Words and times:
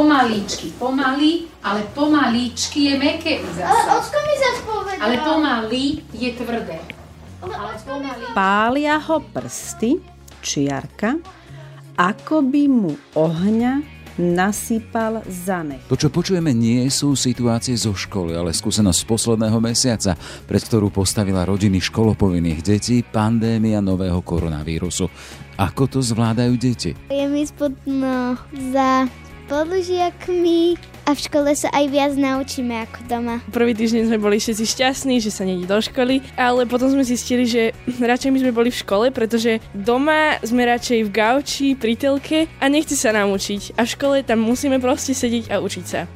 pomaličky, 0.00 0.72
pomaly, 0.80 1.44
ale 1.60 1.84
pomaličky 1.92 2.88
je 2.88 2.94
meké 2.96 3.44
zase. 3.52 3.68
Ale 3.68 4.00
Osko 4.00 4.18
mi 4.24 4.34
zase 4.40 4.60
povedal. 4.64 5.00
Ale 5.04 5.14
pomaly 5.20 5.84
je 6.16 6.30
tvrdé. 6.40 6.80
Ale 7.44 7.74
pomaly. 7.84 8.22
Pália 8.32 8.96
ho 8.96 9.20
prsty, 9.20 10.00
čiarka, 10.40 11.20
ako 12.00 12.40
by 12.48 12.62
mu 12.64 12.96
ohňa 13.12 14.00
nasýpal 14.20 15.24
zanech. 15.28 15.84
To, 15.88 15.96
čo 15.96 16.12
počujeme, 16.12 16.52
nie 16.52 16.84
sú 16.92 17.16
situácie 17.16 17.76
zo 17.76 17.96
školy, 17.96 18.36
ale 18.36 18.52
skúsenosť 18.52 19.04
z 19.04 19.08
posledného 19.08 19.58
mesiaca, 19.60 20.16
pred 20.44 20.60
ktorú 20.60 20.92
postavila 20.92 21.44
rodiny 21.44 21.80
školopovinných 21.80 22.60
detí 22.60 23.00
pandémia 23.04 23.80
nového 23.80 24.20
koronavírusu. 24.20 25.08
Ako 25.60 25.88
to 25.88 26.00
zvládajú 26.00 26.52
deti? 26.56 26.92
Je 27.12 27.24
mi 27.28 27.44
spodno 27.44 28.36
za 28.72 29.08
spolužiakmi 29.50 30.78
a 31.10 31.18
v 31.18 31.26
škole 31.26 31.50
sa 31.58 31.66
aj 31.74 31.90
viac 31.90 32.14
naučíme 32.14 32.86
ako 32.86 33.10
doma. 33.10 33.42
Prvý 33.50 33.74
týždeň 33.74 34.14
sme 34.14 34.22
boli 34.22 34.38
všetci 34.38 34.62
šťastní, 34.62 35.18
že 35.18 35.34
sa 35.34 35.42
nejde 35.42 35.66
do 35.66 35.82
školy, 35.82 36.22
ale 36.38 36.70
potom 36.70 36.86
sme 36.86 37.02
zistili, 37.02 37.50
že 37.50 37.74
radšej 37.98 38.30
by 38.30 38.38
sme 38.46 38.52
boli 38.54 38.70
v 38.70 38.78
škole, 38.78 39.06
pretože 39.10 39.58
doma 39.74 40.38
sme 40.46 40.62
radšej 40.70 41.02
v 41.02 41.10
gauči, 41.10 41.68
pri 41.74 41.98
telke 41.98 42.46
a 42.62 42.70
nechce 42.70 42.94
sa 42.94 43.10
nám 43.10 43.34
učiť. 43.34 43.74
A 43.74 43.82
v 43.82 43.90
škole 43.90 44.16
tam 44.22 44.38
musíme 44.46 44.78
proste 44.78 45.10
sedieť 45.10 45.50
a 45.50 45.58
učiť 45.58 45.84
sa. 45.90 46.06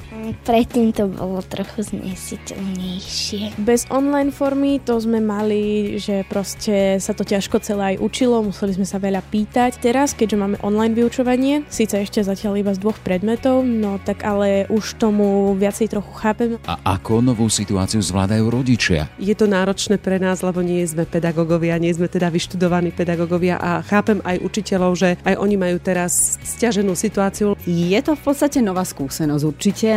Predtým 0.47 0.95
to 0.95 1.11
bolo 1.11 1.43
trochu 1.43 1.91
znesiteľnejšie. 1.91 3.59
Bez 3.59 3.83
online 3.91 4.31
formy 4.31 4.79
to 4.79 4.95
sme 4.95 5.19
mali, 5.19 5.99
že 5.99 6.23
proste 6.31 7.03
sa 7.03 7.11
to 7.11 7.27
ťažko 7.27 7.59
celé 7.59 7.99
aj 7.99 8.01
učilo, 8.01 8.39
museli 8.47 8.79
sme 8.79 8.87
sa 8.87 8.95
veľa 8.95 9.19
pýtať. 9.27 9.75
Teraz, 9.83 10.15
keďže 10.15 10.39
máme 10.39 10.57
online 10.63 10.95
vyučovanie, 10.95 11.67
síce 11.67 11.99
ešte 11.99 12.23
zatiaľ 12.23 12.63
iba 12.63 12.71
z 12.71 12.79
dvoch 12.79 13.03
predmetov, 13.03 13.67
no 13.67 13.99
tak 13.99 14.23
ale 14.23 14.63
už 14.71 14.84
už 14.85 15.01
tomu 15.01 15.57
viacej 15.57 15.89
trochu 15.89 16.13
chápem. 16.21 16.61
A 16.69 16.77
ako 16.93 17.25
novú 17.25 17.49
situáciu 17.49 18.05
zvládajú 18.05 18.45
rodičia? 18.53 19.09
Je 19.17 19.33
to 19.33 19.49
náročné 19.49 19.97
pre 19.97 20.21
nás, 20.21 20.45
lebo 20.45 20.61
nie 20.61 20.85
sme 20.85 21.09
pedagógovia, 21.09 21.81
nie 21.81 21.89
sme 21.89 22.05
teda 22.05 22.29
vyštudovaní 22.29 22.93
pedagógovia 22.93 23.57
a 23.57 23.81
chápem 23.81 24.21
aj 24.21 24.45
učiteľov, 24.45 24.93
že 24.93 25.17
aj 25.25 25.41
oni 25.41 25.57
majú 25.57 25.81
teraz 25.81 26.37
stiaženú 26.45 26.93
situáciu. 26.93 27.57
Je 27.65 27.97
to 28.05 28.13
v 28.13 28.21
podstate 28.21 28.61
nová 28.61 28.85
skúsenosť 28.85 29.41
určite. 29.41 29.89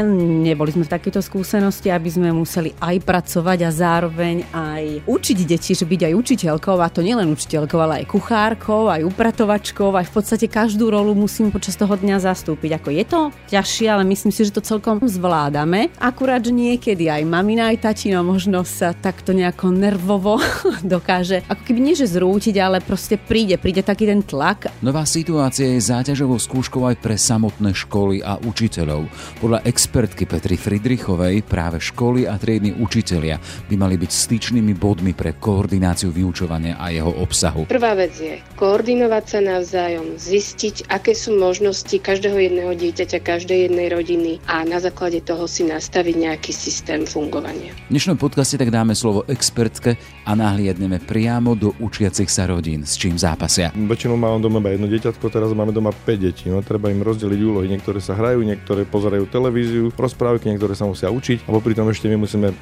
Neboli 0.48 0.72
sme 0.72 0.88
v 0.88 0.94
takéto 0.96 1.20
skúsenosti, 1.20 1.92
aby 1.92 2.08
sme 2.08 2.32
museli 2.32 2.72
aj 2.80 3.04
pracovať 3.04 3.68
a 3.68 3.70
zároveň 3.70 4.48
aj 4.56 5.04
učiť 5.04 5.38
deti, 5.44 5.76
že 5.76 5.84
byť 5.84 6.00
aj 6.08 6.12
učiteľkou 6.16 6.80
a 6.80 6.88
to 6.88 7.04
nielen 7.04 7.28
učiteľkou, 7.28 7.76
ale 7.76 8.00
aj 8.00 8.06
kuchárkou, 8.08 8.88
aj 8.88 9.04
upratovačkou, 9.04 9.92
aj 9.92 10.08
v 10.08 10.14
podstate 10.16 10.46
každú 10.48 10.88
rolu 10.88 11.12
musím 11.12 11.52
počas 11.52 11.76
toho 11.76 11.92
dňa 11.92 12.24
zastúpiť. 12.24 12.80
Ako 12.80 12.88
je 12.88 13.04
to 13.04 13.20
ťažšie, 13.52 13.86
ale 13.92 14.08
myslím 14.08 14.32
si, 14.32 14.48
že 14.48 14.56
to 14.56 14.64
celé 14.64 14.77
celkom 14.78 15.10
zvládame. 15.10 15.90
Akurát, 15.98 16.38
že 16.38 16.54
niekedy 16.54 17.10
aj 17.10 17.26
mamina, 17.26 17.74
aj 17.74 17.82
tatino 17.82 18.22
možno 18.22 18.62
sa 18.62 18.94
takto 18.94 19.34
nejako 19.34 19.74
nervovo 19.74 20.38
dokáže, 20.94 21.42
ako 21.50 21.62
keby 21.66 21.80
nie 21.82 21.98
že 21.98 22.06
zrútiť, 22.06 22.54
ale 22.62 22.78
proste 22.78 23.18
príde, 23.18 23.58
príde 23.58 23.82
taký 23.82 24.06
ten 24.06 24.22
tlak. 24.22 24.70
Nová 24.78 25.02
situácia 25.02 25.66
je 25.74 25.82
záťažovou 25.82 26.38
skúškou 26.38 26.86
aj 26.86 27.02
pre 27.02 27.18
samotné 27.18 27.74
školy 27.74 28.22
a 28.22 28.38
učiteľov. 28.38 29.10
Podľa 29.42 29.66
expertky 29.66 30.30
Petry 30.30 30.54
Friedrichovej 30.54 31.42
práve 31.42 31.82
školy 31.82 32.30
a 32.30 32.38
triedni 32.38 32.70
učitelia 32.70 33.42
by 33.66 33.74
mali 33.74 33.98
byť 33.98 34.10
styčnými 34.14 34.78
bodmi 34.78 35.10
pre 35.10 35.34
koordináciu 35.42 36.14
vyučovania 36.14 36.78
a 36.78 36.94
jeho 36.94 37.18
obsahu. 37.18 37.66
Prvá 37.66 37.98
vec 37.98 38.14
je 38.14 38.38
koordinovať 38.54 39.24
sa 39.26 39.40
navzájom, 39.42 40.22
zistiť, 40.22 40.86
aké 40.86 41.18
sú 41.18 41.34
možnosti 41.34 41.98
každého 41.98 42.38
jedného 42.38 42.78
dieťaťa, 42.78 43.18
každej 43.26 43.58
jednej 43.66 43.90
rodiny 43.90 44.38
a 44.46 44.67
na 44.70 44.78
základe 44.78 45.18
toho 45.26 45.50
si 45.50 45.66
nastaviť 45.66 46.14
nejaký 46.14 46.52
systém 46.54 47.02
fungovania. 47.02 47.74
V 47.88 47.98
dnešnom 47.98 48.20
podcaste 48.20 48.54
tak 48.54 48.70
dáme 48.70 48.94
slovo 48.94 49.26
expertke 49.26 49.98
a 50.22 50.36
nahliadneme 50.36 51.02
priamo 51.02 51.58
do 51.58 51.74
učiacich 51.82 52.28
sa 52.28 52.46
rodín, 52.46 52.84
s 52.84 53.00
čím 53.00 53.16
zápasia. 53.16 53.72
Väčšinou 53.72 54.20
mám 54.20 54.38
doma 54.44 54.60
iba 54.60 54.76
jedno 54.76 54.86
dieťatko, 54.92 55.24
teraz 55.32 55.56
máme 55.56 55.72
doma 55.72 55.96
5 55.96 56.20
detí. 56.20 56.52
No 56.52 56.60
treba 56.60 56.92
im 56.92 57.00
rozdeliť 57.00 57.40
úlohy. 57.40 57.66
Niektoré 57.72 58.04
sa 58.04 58.12
hrajú, 58.12 58.44
niektoré 58.44 58.84
pozerajú 58.84 59.24
televíziu, 59.32 59.88
rozprávky, 59.96 60.52
niektoré 60.52 60.76
sa 60.76 60.84
musia 60.84 61.08
učiť 61.08 61.48
a 61.48 61.50
popri 61.50 61.72
tom 61.72 61.88
ešte 61.88 62.12
my 62.12 62.20
musíme 62.20 62.52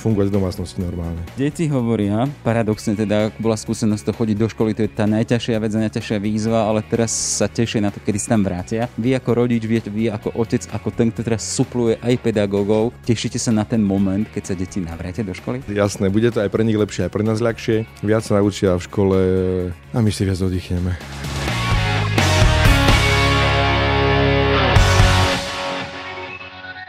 fungovať 0.00 0.32
v 0.32 0.34
domácnosti 0.40 0.80
normálne. 0.80 1.20
Deti 1.36 1.68
hovoria, 1.68 2.24
paradoxne 2.40 2.96
teda, 2.96 3.28
ak 3.28 3.36
bola 3.36 3.60
skúsenosť 3.60 4.08
to 4.08 4.12
chodiť 4.16 4.36
do 4.40 4.48
školy, 4.48 4.72
to 4.72 4.88
je 4.88 4.90
tá 4.90 5.04
najťažšia 5.04 5.60
vec 5.60 5.72
a 5.76 5.82
najťažšia 5.84 6.16
výzva, 6.16 6.64
ale 6.64 6.80
teraz 6.80 7.12
sa 7.12 7.44
tešia 7.44 7.84
na 7.84 7.92
to, 7.92 8.00
kedy 8.00 8.16
sa 8.16 8.32
tam 8.32 8.48
vrátia. 8.48 8.88
Vy 8.96 9.12
ako 9.20 9.44
rodič, 9.44 9.68
viete, 9.68 9.92
vy 9.92 10.08
ako 10.08 10.32
otec, 10.40 10.64
ako 10.72 10.88
ten, 10.96 11.12
kto 11.12 11.20
teraz 11.20 11.39
supluje 11.40 11.96
aj 12.04 12.20
pedagógov. 12.20 12.92
Tešíte 13.08 13.40
sa 13.40 13.50
na 13.50 13.64
ten 13.64 13.80
moment, 13.80 14.28
keď 14.28 14.42
sa 14.44 14.54
deti 14.54 14.78
navrátia 14.78 15.24
do 15.24 15.32
školy? 15.32 15.64
Jasné, 15.72 16.12
bude 16.12 16.28
to 16.28 16.44
aj 16.44 16.52
pre 16.52 16.62
nich 16.62 16.76
lepšie, 16.76 17.08
aj 17.08 17.12
pre 17.16 17.24
nás 17.24 17.40
ľahšie. 17.40 17.88
Viac 18.04 18.22
sa 18.22 18.36
naučia 18.38 18.76
v 18.76 18.84
škole 18.84 19.18
a 19.72 19.98
my 19.98 20.10
si 20.12 20.22
viac 20.28 20.38
oddychneme. 20.38 20.92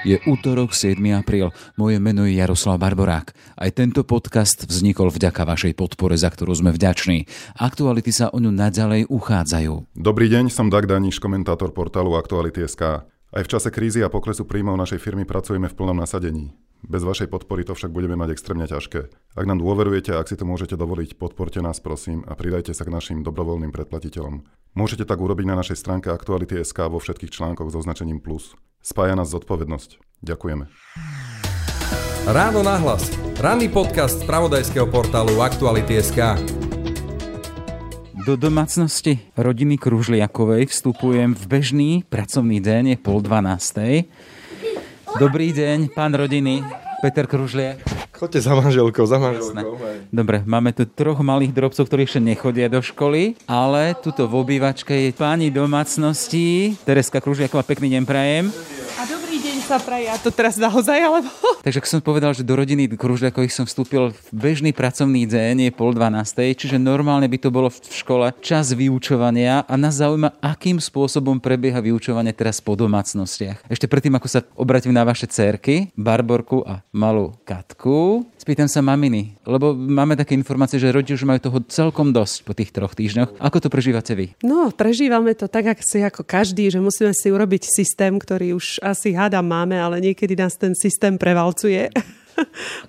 Je 0.02 0.18
útorok 0.26 0.74
7. 0.74 0.98
apríl. 1.14 1.54
Moje 1.78 2.02
meno 2.02 2.26
je 2.26 2.34
Jaroslav 2.34 2.82
Barborák. 2.82 3.38
Aj 3.54 3.70
tento 3.70 4.02
podcast 4.02 4.66
vznikol 4.66 5.14
vďaka 5.14 5.46
vašej 5.46 5.78
podpore, 5.78 6.18
za 6.18 6.34
ktorú 6.34 6.58
sme 6.58 6.74
vďační. 6.74 7.30
Aktuality 7.62 8.10
sa 8.10 8.34
o 8.34 8.42
ňu 8.42 8.50
naďalej 8.50 9.06
uchádzajú. 9.14 9.94
Dobrý 9.94 10.26
deň, 10.34 10.50
som 10.50 10.74
Dag 10.74 10.90
Daniš, 10.90 11.22
komentátor 11.22 11.70
portálu 11.70 12.18
Aktuality.sk. 12.18 13.06
Aj 13.31 13.47
v 13.47 13.52
čase 13.52 13.72
krízy 13.72 14.03
a 14.03 14.12
poklesu 14.12 14.44
príjmov 14.44 14.75
našej 14.75 15.00
firmy 15.00 15.24
pracujeme 15.24 15.72
v 15.72 15.75
plnom 15.80 15.96
nasadení. 15.96 16.52
Bez 16.84 17.08
vašej 17.08 17.31
podpory 17.31 17.64
to 17.64 17.72
však 17.72 17.88
budeme 17.88 18.19
mať 18.19 18.36
extrémne 18.36 18.68
ťažké. 18.68 19.08
Ak 19.40 19.46
nám 19.47 19.64
dôverujete 19.64 20.12
a 20.12 20.19
ak 20.19 20.28
si 20.28 20.36
to 20.36 20.44
môžete 20.44 20.75
dovoliť, 20.75 21.16
podporte 21.16 21.64
nás 21.64 21.80
prosím 21.80 22.28
a 22.28 22.36
pridajte 22.36 22.75
sa 22.75 22.84
k 22.84 22.91
našim 22.91 23.24
dobrovoľným 23.24 23.72
predplatiteľom. 23.72 24.44
Môžete 24.75 25.08
tak 25.08 25.24
urobiť 25.24 25.47
na 25.47 25.56
našej 25.64 25.80
stránke 25.80 26.12
Aktuality.sk 26.12 26.75
vo 26.91 27.00
všetkých 27.00 27.31
článkoch 27.31 27.72
so 27.72 27.80
označením 27.80 28.20
plus. 28.20 28.52
Spája 28.84 29.16
nás 29.16 29.31
zodpovednosť. 29.31 30.03
Ďakujeme. 30.28 30.68
Ráno 32.28 32.68
nahlas. 32.68 33.08
Ranný 33.40 33.72
podcast 33.72 34.20
z 34.20 34.28
pravodajského 34.28 34.91
portálu 34.91 35.40
Aktuality.sk. 35.40 36.61
Do 38.22 38.38
domácnosti 38.38 39.18
rodiny 39.34 39.82
Kružliakovej 39.82 40.70
vstupujem 40.70 41.34
v 41.34 41.44
bežný 41.50 41.92
pracovný 42.06 42.62
deň, 42.62 42.94
je 42.94 42.98
pol 43.02 43.18
dvanástej. 43.18 44.06
Dobrý 45.18 45.50
deň, 45.50 45.90
pán 45.90 46.14
rodiny, 46.14 46.62
Peter 47.02 47.26
Kružliak. 47.26 47.82
Chodte 48.14 48.38
za 48.38 48.54
manželkou, 48.54 49.09
za 49.09 49.18
manželkou. 49.18 49.74
Dobre, 50.14 50.46
máme 50.46 50.70
tu 50.70 50.86
troch 50.86 51.18
malých 51.18 51.50
drobcov, 51.50 51.82
ktorí 51.90 52.06
ešte 52.06 52.22
nechodia 52.22 52.70
do 52.70 52.86
školy, 52.86 53.42
ale 53.50 53.98
tuto 53.98 54.30
v 54.30 54.38
obývačke 54.38 54.94
je 55.09 55.18
páni 55.18 55.50
domácnosti. 55.50 56.78
Tereska 56.86 57.18
Kružliaková, 57.18 57.66
pekný 57.66 57.98
deň 57.98 58.03
prajem 58.06 58.46
sa 59.72 59.80
praje. 59.80 60.12
A 60.12 60.20
to 60.20 60.36
teraz 60.36 60.59
naozaj, 60.59 61.00
alebo? 61.00 61.32
Takže 61.66 61.80
ak 61.80 61.88
som 61.88 62.04
povedal, 62.04 62.36
že 62.36 62.44
do 62.44 62.59
rodiny 62.59 62.92
Kružľakových 62.92 63.56
som 63.56 63.64
vstúpil 63.64 64.12
v 64.12 64.20
bežný 64.36 64.76
pracovný 64.76 65.24
deň, 65.24 65.68
je 65.68 65.72
pol 65.72 65.96
12. 65.96 66.59
Čiže 66.59 66.76
normálne 66.76 67.32
by 67.32 67.38
to 67.40 67.48
bolo 67.56 67.72
v 67.72 67.80
škole 67.88 68.36
čas 68.44 68.76
vyučovania 68.76 69.64
a 69.64 69.74
nás 69.80 70.04
zaujíma, 70.04 70.44
akým 70.44 70.76
spôsobom 70.84 71.40
prebieha 71.40 71.80
vyučovanie 71.80 72.36
teraz 72.36 72.59
po 72.59 72.76
domácnostiach. 72.76 73.64
Ešte 73.72 73.88
predtým, 73.88 74.12
ako 74.20 74.28
sa 74.28 74.44
obratím 74.59 74.92
na 74.92 75.08
vaše 75.08 75.32
cerky, 75.32 75.88
Barborku 75.96 76.68
a 76.68 76.84
malú 76.92 77.32
Katku, 77.48 78.28
spýtam 78.41 78.68
sa 78.68 78.84
maminy, 78.84 79.40
lebo 79.47 79.72
máme 79.72 80.19
také 80.19 80.35
informácie, 80.35 80.75
že 80.75 80.91
rodiči 80.91 81.16
už 81.16 81.24
majú 81.24 81.40
toho 81.40 81.63
celkom 81.72 82.12
dosť 82.12 82.35
po 82.44 82.52
tých 82.52 82.76
troch 82.76 82.91
týždňoch. 82.91 83.40
Ako 83.40 83.64
to 83.64 83.72
prežívate 83.72 84.11
vy? 84.20 84.35
No, 84.43 84.67
prežívame 84.76 85.32
to 85.32 85.47
tak, 85.47 85.79
ako 85.79 86.28
každý, 86.28 86.67
že 86.67 86.84
musíme 86.84 87.16
si 87.16 87.32
urobiť 87.32 87.72
systém, 87.72 88.20
ktorý 88.20 88.59
už 88.59 88.84
asi 88.84 89.16
hádam 89.16 89.47
má 89.47 89.61
máme, 89.61 89.78
ale 89.78 90.02
niekedy 90.02 90.34
nás 90.34 90.58
ten 90.58 90.73
systém 90.73 91.22
prevalcuje. 91.22 91.93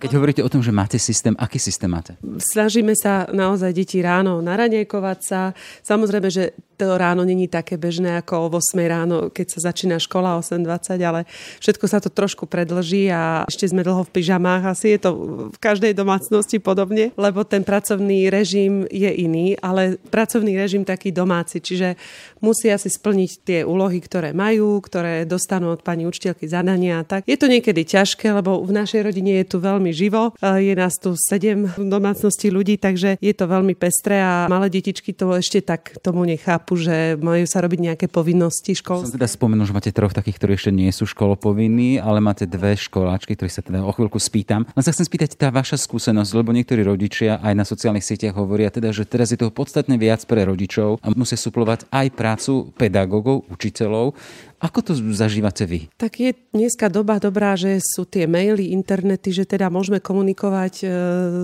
Keď 0.00 0.10
hovoríte 0.16 0.40
o 0.40 0.48
tom, 0.48 0.64
že 0.64 0.72
máte 0.72 0.96
systém, 0.96 1.36
aký 1.36 1.60
systém 1.60 1.90
máte? 1.90 2.16
Snažíme 2.40 2.96
sa 2.96 3.28
naozaj 3.28 3.76
deti 3.76 4.00
ráno 4.00 4.40
naranejkovať 4.40 5.18
sa. 5.20 5.52
Samozrejme, 5.84 6.32
že 6.32 6.56
to 6.82 6.98
ráno 6.98 7.22
není 7.22 7.46
také 7.46 7.78
bežné 7.78 8.18
ako 8.18 8.50
o 8.50 8.58
8 8.58 8.74
ráno, 8.82 9.30
keď 9.30 9.46
sa 9.54 9.70
začína 9.70 10.02
škola 10.02 10.42
8.20, 10.42 10.98
ale 10.98 11.30
všetko 11.62 11.84
sa 11.86 12.02
to 12.02 12.10
trošku 12.10 12.50
predlží 12.50 13.06
a 13.06 13.46
ešte 13.46 13.70
sme 13.70 13.86
dlho 13.86 14.02
v 14.02 14.10
pyžamách. 14.10 14.74
Asi 14.74 14.98
je 14.98 15.06
to 15.06 15.10
v 15.54 15.58
každej 15.62 15.94
domácnosti 15.94 16.58
podobne, 16.58 17.14
lebo 17.14 17.46
ten 17.46 17.62
pracovný 17.62 18.26
režim 18.34 18.82
je 18.90 19.06
iný, 19.14 19.54
ale 19.62 19.94
pracovný 20.10 20.58
režim 20.58 20.82
taký 20.82 21.14
domáci, 21.14 21.62
čiže 21.62 21.94
musia 22.42 22.74
si 22.74 22.90
splniť 22.90 23.30
tie 23.46 23.60
úlohy, 23.62 24.02
ktoré 24.02 24.34
majú, 24.34 24.82
ktoré 24.82 25.22
dostanú 25.22 25.70
od 25.70 25.86
pani 25.86 26.02
učiteľky 26.10 26.50
zadania. 26.50 27.06
Tak 27.06 27.30
je 27.30 27.38
to 27.38 27.46
niekedy 27.46 27.86
ťažké, 27.86 28.34
lebo 28.34 28.58
v 28.58 28.74
našej 28.74 29.06
rodine 29.06 29.38
je 29.38 29.46
tu 29.54 29.62
veľmi 29.62 29.94
živo. 29.94 30.34
Je 30.42 30.74
nás 30.74 30.98
tu 30.98 31.14
sedem 31.14 31.70
domácností 31.78 32.50
ľudí, 32.50 32.74
takže 32.82 33.22
je 33.22 33.32
to 33.36 33.46
veľmi 33.46 33.78
pestré 33.78 34.18
a 34.18 34.50
malé 34.50 34.66
detičky 34.66 35.14
to 35.14 35.30
ešte 35.38 35.62
tak 35.62 36.00
tomu 36.00 36.24
nechápu 36.26 36.71
chápu, 36.72 36.80
že 36.80 36.96
majú 37.20 37.44
sa 37.44 37.60
robiť 37.60 37.80
nejaké 37.92 38.06
povinnosti 38.08 38.72
školské. 38.72 39.12
Som 39.12 39.18
teda 39.20 39.28
spomenul, 39.28 39.68
že 39.68 39.76
máte 39.76 39.92
troch 39.92 40.16
takých, 40.16 40.36
ktorí 40.40 40.52
ešte 40.56 40.72
nie 40.72 40.88
sú 40.88 41.04
školopovinní, 41.04 42.00
ale 42.00 42.24
máte 42.24 42.48
dve 42.48 42.76
školáčky, 42.76 43.36
ktorých 43.36 43.54
sa 43.54 43.62
teda 43.62 43.84
o 43.84 43.92
chvíľku 43.92 44.16
spýtam. 44.16 44.64
Len 44.72 44.84
sa 44.84 44.92
chcem 44.92 45.04
spýtať 45.04 45.36
tá 45.36 45.52
vaša 45.52 45.76
skúsenosť, 45.76 46.32
lebo 46.32 46.56
niektorí 46.56 46.80
rodičia 46.84 47.38
aj 47.44 47.52
na 47.52 47.64
sociálnych 47.68 48.04
sieťach 48.04 48.36
hovoria 48.36 48.72
teda, 48.72 48.90
že 48.90 49.04
teraz 49.04 49.30
je 49.30 49.38
toho 49.38 49.52
podstatne 49.52 50.00
viac 50.00 50.24
pre 50.24 50.48
rodičov 50.48 51.02
a 51.04 51.06
musia 51.12 51.36
suplovať 51.36 51.84
aj 51.92 52.06
prácu 52.16 52.72
pedagógov, 52.76 53.44
učiteľov 53.52 54.16
ako 54.62 54.78
to 54.86 54.92
zažívate 54.94 55.66
vy? 55.66 55.90
Tak 55.98 56.22
je 56.22 56.30
dneska 56.54 56.86
doba 56.86 57.18
dobrá, 57.18 57.58
že 57.58 57.82
sú 57.82 58.06
tie 58.06 58.30
maily, 58.30 58.70
internety, 58.70 59.34
že 59.34 59.42
teda 59.42 59.66
môžeme 59.66 59.98
komunikovať 59.98 60.74
e, 60.78 60.84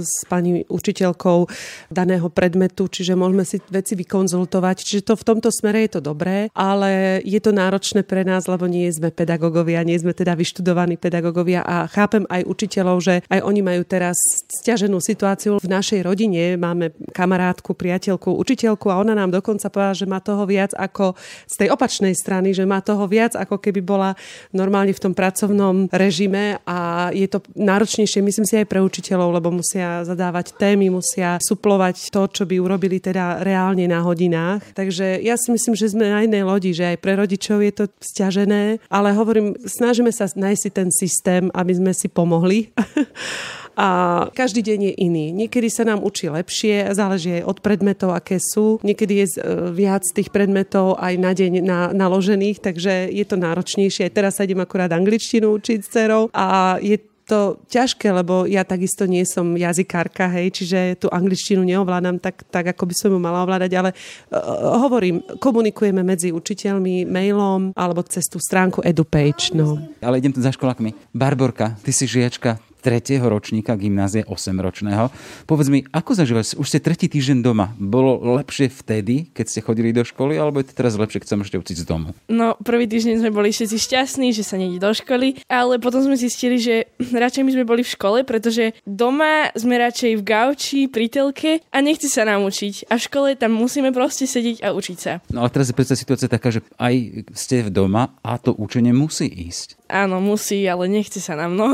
s 0.06 0.22
pani 0.30 0.62
učiteľkou 0.70 1.50
daného 1.90 2.30
predmetu, 2.30 2.86
čiže 2.86 3.18
môžeme 3.18 3.42
si 3.42 3.58
veci 3.74 3.98
vykonzultovať. 3.98 4.76
Čiže 4.86 5.02
to 5.02 5.14
v 5.18 5.26
tomto 5.34 5.50
smere 5.50 5.90
je 5.90 5.98
to 5.98 6.00
dobré, 6.14 6.46
ale 6.54 7.18
je 7.26 7.42
to 7.42 7.50
náročné 7.50 8.06
pre 8.06 8.22
nás, 8.22 8.46
lebo 8.46 8.70
nie 8.70 8.86
sme 8.94 9.10
pedagógovia, 9.10 9.82
nie 9.82 9.98
sme 9.98 10.14
teda 10.14 10.38
vyštudovaní 10.38 10.94
pedagógovia 10.94 11.66
a 11.66 11.90
chápem 11.90 12.22
aj 12.30 12.46
učiteľov, 12.46 13.02
že 13.02 13.14
aj 13.26 13.42
oni 13.42 13.66
majú 13.66 13.82
teraz 13.82 14.14
stiaženú 14.62 15.02
situáciu 15.02 15.58
v 15.58 15.66
našej 15.66 16.06
rodine. 16.06 16.54
Máme 16.54 16.94
kamarátku, 17.10 17.74
priateľku, 17.74 18.30
učiteľku 18.30 18.94
a 18.94 19.02
ona 19.02 19.18
nám 19.18 19.34
dokonca 19.34 19.66
povedala, 19.66 19.98
že 19.98 20.06
má 20.06 20.22
toho 20.22 20.46
viac 20.46 20.70
ako 20.78 21.18
z 21.50 21.54
tej 21.66 21.68
opačnej 21.74 22.14
strany, 22.14 22.54
že 22.54 22.62
má 22.62 22.78
toho 22.78 23.07
viac, 23.08 23.34
ako 23.34 23.56
keby 23.56 23.80
bola 23.80 24.14
normálne 24.52 24.92
v 24.92 25.02
tom 25.02 25.16
pracovnom 25.16 25.88
režime 25.90 26.60
a 26.68 27.08
je 27.10 27.26
to 27.26 27.40
náročnejšie, 27.56 28.20
myslím 28.20 28.46
si, 28.46 28.54
aj 28.60 28.68
pre 28.68 28.84
učiteľov, 28.84 29.40
lebo 29.40 29.48
musia 29.50 30.04
zadávať 30.04 30.54
témy, 30.60 30.92
musia 30.92 31.40
suplovať 31.40 32.12
to, 32.12 32.28
čo 32.28 32.44
by 32.44 32.60
urobili 32.60 33.00
teda 33.00 33.40
reálne 33.40 33.88
na 33.88 34.04
hodinách. 34.04 34.76
Takže 34.76 35.18
ja 35.24 35.34
si 35.40 35.48
myslím, 35.50 35.74
že 35.74 35.90
sme 35.90 36.12
na 36.12 36.22
jednej 36.22 36.44
lodi, 36.44 36.76
že 36.76 36.94
aj 36.94 36.98
pre 37.00 37.16
rodičov 37.16 37.64
je 37.64 37.72
to 37.72 37.84
stiažené, 37.98 38.78
ale 38.92 39.16
hovorím, 39.16 39.56
snažíme 39.64 40.12
sa 40.12 40.28
nájsť 40.28 40.60
si 40.60 40.70
ten 40.70 40.88
systém, 40.92 41.44
aby 41.56 41.72
sme 41.72 41.92
si 41.96 42.06
pomohli. 42.12 42.68
a 43.78 43.88
každý 44.34 44.66
deň 44.66 44.90
je 44.90 44.94
iný. 45.06 45.30
Niekedy 45.30 45.70
sa 45.70 45.86
nám 45.86 46.02
učí 46.02 46.26
lepšie, 46.26 46.90
záleží 46.98 47.38
aj 47.38 47.46
od 47.46 47.58
predmetov, 47.62 48.10
aké 48.10 48.42
sú. 48.42 48.82
Niekedy 48.82 49.22
je 49.22 49.26
e, 49.30 49.34
viac 49.70 50.02
tých 50.02 50.34
predmetov 50.34 50.98
aj 50.98 51.14
na 51.14 51.30
deň 51.30 51.62
na, 51.62 51.94
naložených, 51.94 52.58
takže 52.58 53.06
je 53.06 53.22
to 53.22 53.38
náročnejšie. 53.38 54.10
Aj 54.10 54.12
teraz 54.18 54.42
sa 54.42 54.42
idem 54.42 54.58
akurát 54.58 54.90
angličtinu 54.90 55.54
učiť 55.54 55.78
s 55.78 55.92
cerou 55.94 56.26
a 56.34 56.76
je 56.82 56.98
to 57.28 57.60
ťažké, 57.68 58.08
lebo 58.08 58.48
ja 58.48 58.64
takisto 58.64 59.04
nie 59.04 59.22
som 59.28 59.52
jazykárka, 59.52 60.32
hej, 60.32 60.48
čiže 60.48 60.78
tú 60.96 61.06
angličtinu 61.12 61.60
neovládam 61.60 62.16
tak, 62.16 62.40
tak 62.48 62.72
ako 62.72 62.88
by 62.88 62.94
som 62.96 63.12
ju 63.12 63.20
mala 63.20 63.44
ovládať, 63.44 63.70
ale 63.76 63.90
uh, 63.92 64.80
hovorím, 64.80 65.20
komunikujeme 65.36 66.00
medzi 66.00 66.32
učiteľmi 66.32 67.04
mailom 67.04 67.76
alebo 67.76 68.00
cez 68.08 68.24
tú 68.32 68.40
stránku 68.40 68.80
EduPage. 68.80 69.52
No. 69.52 69.76
Ale 70.00 70.24
idem 70.24 70.32
tu 70.32 70.40
za 70.40 70.56
školákmi. 70.56 71.12
Barborka, 71.12 71.76
ty 71.84 71.92
si 71.92 72.08
žiačka 72.08 72.56
tretieho 72.78 73.26
ročníka 73.26 73.74
gymnázie 73.74 74.22
8-ročného. 74.24 75.10
Povedz 75.44 75.68
mi, 75.68 75.84
ako 75.90 76.14
zažívaš? 76.14 76.54
Už 76.56 76.66
ste 76.70 76.78
tretí 76.78 77.10
týždeň 77.10 77.38
doma. 77.42 77.74
Bolo 77.76 78.38
lepšie 78.38 78.70
vtedy, 78.70 79.30
keď 79.34 79.46
ste 79.50 79.60
chodili 79.60 79.90
do 79.90 80.06
školy, 80.06 80.38
alebo 80.38 80.62
je 80.62 80.70
to 80.70 80.78
teraz 80.78 80.94
lepšie, 80.94 81.20
keď 81.22 81.28
sa 81.28 81.36
môžete 81.36 81.58
učiť 81.58 81.76
z 81.82 81.84
domu? 81.84 82.14
No, 82.30 82.54
prvý 82.62 82.86
týždeň 82.86 83.22
sme 83.26 83.30
boli 83.34 83.50
všetci 83.50 83.76
šťastní, 83.76 84.30
že 84.30 84.46
sa 84.46 84.56
nejde 84.56 84.78
do 84.78 84.90
školy, 84.94 85.42
ale 85.50 85.82
potom 85.82 86.06
sme 86.06 86.14
zistili, 86.14 86.56
že 86.62 86.88
radšej 87.22 87.42
my 87.42 87.50
sme 87.54 87.64
boli 87.66 87.82
v 87.82 87.92
škole, 87.92 88.18
pretože 88.22 88.78
doma 88.86 89.50
sme 89.58 89.76
radšej 89.78 90.12
v 90.18 90.22
gauči, 90.22 90.80
pri 90.86 91.06
telke 91.10 91.60
a 91.74 91.78
nechce 91.82 92.06
sa 92.06 92.24
nám 92.24 92.46
učiť. 92.46 92.88
A 92.88 92.96
v 92.96 93.02
škole 93.02 93.28
tam 93.34 93.54
musíme 93.54 93.90
proste 93.90 94.24
sedieť 94.24 94.64
a 94.64 94.72
učiť 94.72 94.98
sa. 94.98 95.18
No 95.34 95.42
ale 95.42 95.50
teraz 95.50 95.68
je 95.70 95.76
predsa 95.76 95.98
situácia 95.98 96.30
taká, 96.30 96.54
že 96.54 96.62
aj 96.78 97.26
ste 97.34 97.66
v 97.66 97.70
doma 97.74 98.14
a 98.22 98.38
to 98.38 98.54
učenie 98.54 98.94
musí 98.94 99.26
ísť. 99.26 99.78
Áno, 99.88 100.20
musí, 100.20 100.68
ale 100.68 100.84
nechce 100.84 101.16
sa 101.16 101.32
nám, 101.32 101.56
no. 101.56 101.72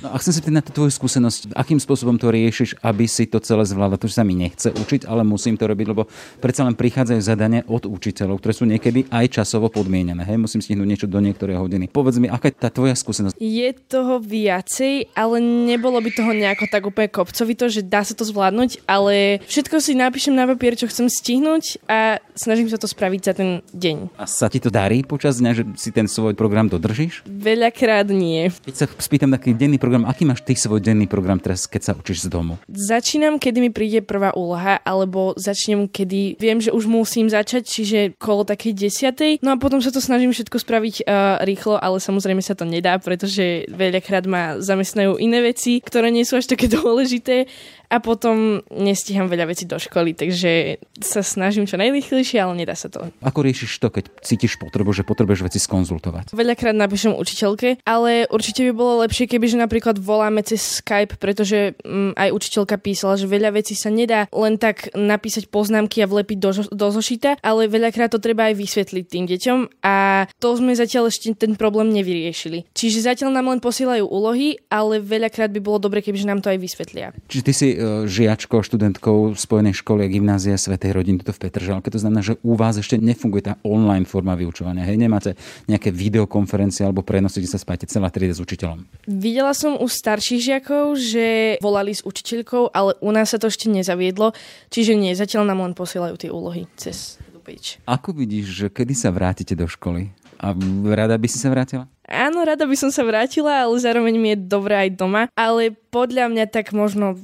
no 0.00 0.08
a 0.08 0.16
chcem 0.16 0.32
sa 0.32 0.40
na 0.48 0.64
tú 0.64 0.72
tvoju 0.72 0.96
skúsenosť, 0.96 1.52
akým 1.52 1.76
spôsobom 1.76 2.16
to 2.16 2.32
riešiš, 2.32 2.80
aby 2.80 3.04
si 3.04 3.28
to 3.28 3.36
celé 3.44 3.68
zvládla. 3.68 4.00
To, 4.00 4.08
sa 4.08 4.24
mi 4.24 4.32
nechce 4.32 4.72
učiť, 4.72 5.04
ale 5.04 5.28
musím 5.28 5.60
to 5.60 5.68
robiť, 5.68 5.86
lebo 5.92 6.08
predsa 6.40 6.64
len 6.64 6.72
prichádzajú 6.72 7.20
zadania 7.20 7.60
od 7.68 7.84
učiteľov, 7.84 8.40
ktoré 8.40 8.52
sú 8.56 8.64
niekedy 8.64 9.12
aj 9.12 9.44
časovo 9.44 9.68
podmienené. 9.68 10.24
Hej, 10.24 10.40
musím 10.40 10.64
stihnúť 10.64 10.88
niečo 10.88 11.06
do 11.06 11.20
niektorej 11.20 11.60
hodiny. 11.60 11.92
Povedz 11.92 12.16
mi, 12.16 12.32
aká 12.32 12.48
je 12.48 12.56
tá 12.56 12.72
tvoja 12.72 12.96
skúsenosť? 12.96 13.36
Je 13.36 13.68
toho 13.76 14.24
viacej, 14.24 15.12
ale 15.12 15.36
nebolo 15.44 16.00
by 16.00 16.10
toho 16.16 16.32
nejako 16.32 16.64
tak 16.64 16.88
úplne 16.88 17.12
kopcovito, 17.12 17.68
že 17.68 17.84
dá 17.84 18.00
sa 18.08 18.16
to 18.16 18.24
zvládnuť, 18.24 18.88
ale 18.88 19.44
všetko 19.44 19.84
si 19.84 19.92
napíšem 19.92 20.32
na 20.32 20.48
papier, 20.48 20.80
čo 20.80 20.88
chcem 20.88 21.12
stihnúť 21.12 21.84
a 21.84 22.24
snažím 22.40 22.72
sa 22.72 22.80
to 22.80 22.88
spraviť 22.88 23.20
za 23.20 23.32
ten 23.36 23.60
deň. 23.76 24.16
A 24.16 24.24
sa 24.24 24.48
ti 24.48 24.56
to 24.56 24.72
darí 24.72 25.04
počas 25.04 25.44
dňa, 25.44 25.52
že 25.52 25.62
si 25.76 25.92
ten 25.92 26.08
svoj 26.08 26.32
program 26.32 26.72
dodržíš? 26.72 27.28
Veľakrát 27.28 28.08
nie. 28.08 28.48
Keď 28.64 28.74
sa 28.74 28.86
spýtam 28.88 29.36
taký 29.36 29.52
denný 29.52 29.76
program, 29.76 30.08
aký 30.08 30.24
máš 30.24 30.40
ty 30.40 30.56
svoj 30.56 30.80
denný 30.80 31.04
program 31.04 31.36
teraz, 31.36 31.68
keď 31.68 31.82
sa 31.84 31.92
učíš 31.92 32.24
z 32.24 32.28
domu? 32.32 32.56
Začínam, 32.72 33.36
kedy 33.36 33.58
mi 33.60 33.68
príde 33.68 34.00
prvá 34.00 34.32
úloha, 34.32 34.80
alebo 34.80 35.36
začnem, 35.36 35.84
kedy 35.84 36.40
viem, 36.40 36.58
že 36.64 36.72
už 36.72 36.88
musím 36.88 37.28
začať, 37.28 37.68
čiže 37.68 37.98
kolo 38.16 38.48
takej 38.48 38.72
desiatej. 38.72 39.32
No 39.44 39.52
a 39.52 39.60
potom 39.60 39.84
sa 39.84 39.92
to 39.92 40.00
snažím 40.00 40.32
všetko 40.32 40.56
spraviť 40.56 41.04
uh, 41.04 41.44
rýchlo, 41.44 41.76
ale 41.76 42.00
samozrejme 42.00 42.40
sa 42.40 42.56
to 42.56 42.64
nedá, 42.64 42.96
pretože 42.96 43.68
veľakrát 43.68 44.24
ma 44.24 44.56
zamestnajú 44.62 45.20
iné 45.20 45.44
veci, 45.44 45.82
ktoré 45.84 46.08
nie 46.08 46.24
sú 46.24 46.40
až 46.40 46.48
také 46.48 46.70
dôležité 46.78 47.50
a 47.90 47.98
potom 47.98 48.62
nestíham 48.70 49.26
veľa 49.26 49.50
vecí 49.50 49.66
do 49.66 49.74
školy, 49.74 50.14
takže 50.14 50.78
sa 51.02 51.26
snažím 51.26 51.66
čo 51.66 51.74
najrýchlejšie, 51.74 52.38
ale 52.38 52.62
nedá 52.62 52.78
sa 52.78 52.86
to. 52.86 53.10
Ako 53.18 53.42
riešiš 53.42 53.82
to, 53.82 53.90
keď 53.90 54.14
cítiš 54.22 54.56
potrebu, 54.62 54.94
že 54.94 55.02
potrebuješ 55.02 55.42
veci 55.42 55.58
skonzultovať? 55.58 56.30
Veľakrát 56.30 56.78
napíšem 56.78 57.10
učiteľke, 57.10 57.82
ale 57.82 58.30
určite 58.30 58.62
by 58.70 58.72
bolo 58.72 59.02
lepšie, 59.02 59.26
keby 59.26 59.50
že 59.50 59.58
napríklad 59.58 59.98
voláme 59.98 60.46
cez 60.46 60.78
Skype, 60.78 61.18
pretože 61.18 61.74
mm, 61.82 62.14
aj 62.14 62.30
učiteľka 62.30 62.78
písala, 62.78 63.18
že 63.18 63.26
veľa 63.26 63.58
vecí 63.58 63.74
sa 63.74 63.90
nedá 63.90 64.30
len 64.30 64.54
tak 64.54 64.94
napísať 64.94 65.50
poznámky 65.50 65.98
a 66.00 66.06
vlepiť 66.06 66.38
do, 66.38 66.50
do 66.70 66.86
zošita, 66.94 67.42
ale 67.42 67.66
veľakrát 67.66 68.14
to 68.14 68.22
treba 68.22 68.46
aj 68.46 68.54
vysvetliť 68.54 69.04
tým 69.10 69.24
deťom 69.26 69.58
a 69.82 70.26
to 70.38 70.48
sme 70.54 70.78
zatiaľ 70.78 71.10
ešte 71.10 71.34
ten 71.34 71.58
problém 71.58 71.90
nevyriešili. 71.90 72.70
Čiže 72.70 73.10
zatiaľ 73.10 73.34
nám 73.34 73.50
len 73.50 73.60
posielajú 73.60 74.06
úlohy, 74.06 74.62
ale 74.70 75.02
veľakrát 75.02 75.50
by 75.50 75.58
bolo 75.58 75.82
dobre, 75.82 75.98
keby 76.04 76.22
nám 76.22 76.38
to 76.38 76.54
aj 76.54 76.58
vysvetlia. 76.62 77.10
Čiže 77.26 77.42
ty 77.42 77.52
si 77.56 77.68
žiačkou, 78.06 78.60
študentkou 78.60 79.32
Spojenej 79.32 79.80
školy 79.80 80.04
a 80.04 80.12
gymnázia 80.12 80.60
Svetej 80.60 80.92
rodiny 80.92 81.24
tuto 81.24 81.32
v 81.32 81.48
Petržalke. 81.48 81.88
To 81.88 81.96
znamená, 81.96 82.20
že 82.20 82.36
u 82.44 82.54
vás 82.54 82.76
ešte 82.76 83.00
nefunguje 83.00 83.48
tá 83.48 83.54
online 83.64 84.04
forma 84.04 84.36
vyučovania. 84.36 84.84
Hej, 84.84 85.00
nemáte 85.00 85.30
nejaké 85.66 85.88
videokonferencie 85.88 86.84
alebo 86.84 87.00
prenosy, 87.00 87.40
kde 87.40 87.52
sa 87.52 87.60
spájate 87.62 87.88
celá 87.88 88.12
trieda 88.12 88.36
s 88.36 88.44
učiteľom. 88.44 88.84
Videla 89.08 89.56
som 89.56 89.80
u 89.80 89.86
starších 89.88 90.40
žiakov, 90.40 91.00
že 91.00 91.56
volali 91.64 91.96
s 91.96 92.04
učiteľkou, 92.04 92.70
ale 92.70 92.94
u 93.00 93.10
nás 93.10 93.32
sa 93.32 93.40
to 93.40 93.48
ešte 93.48 93.72
nezaviedlo, 93.72 94.36
čiže 94.68 94.94
nie, 94.94 95.16
zatiaľ 95.16 95.48
nám 95.48 95.64
len 95.64 95.74
posielajú 95.74 96.14
tie 96.20 96.30
úlohy 96.30 96.68
cez 96.76 97.16
page. 97.40 97.80
Ako 97.88 98.12
vidíš, 98.12 98.46
že 98.52 98.66
kedy 98.68 98.92
sa 98.92 99.08
vrátite 99.08 99.56
do 99.56 99.64
školy? 99.64 100.12
A 100.40 100.56
rada 100.96 101.20
by 101.20 101.28
si 101.28 101.36
sa 101.36 101.52
vrátila? 101.52 101.84
Áno, 102.08 102.40
rada 102.44 102.64
by 102.64 102.72
som 102.72 102.88
sa 102.88 103.04
vrátila, 103.04 103.68
ale 103.68 103.76
zároveň 103.76 104.14
mi 104.16 104.28
je 104.32 104.38
dobré 104.40 104.88
aj 104.88 104.90
doma. 104.96 105.22
Ale 105.36 105.76
podľa 105.92 106.32
mňa 106.32 106.44
tak 106.48 106.72
možno 106.72 107.20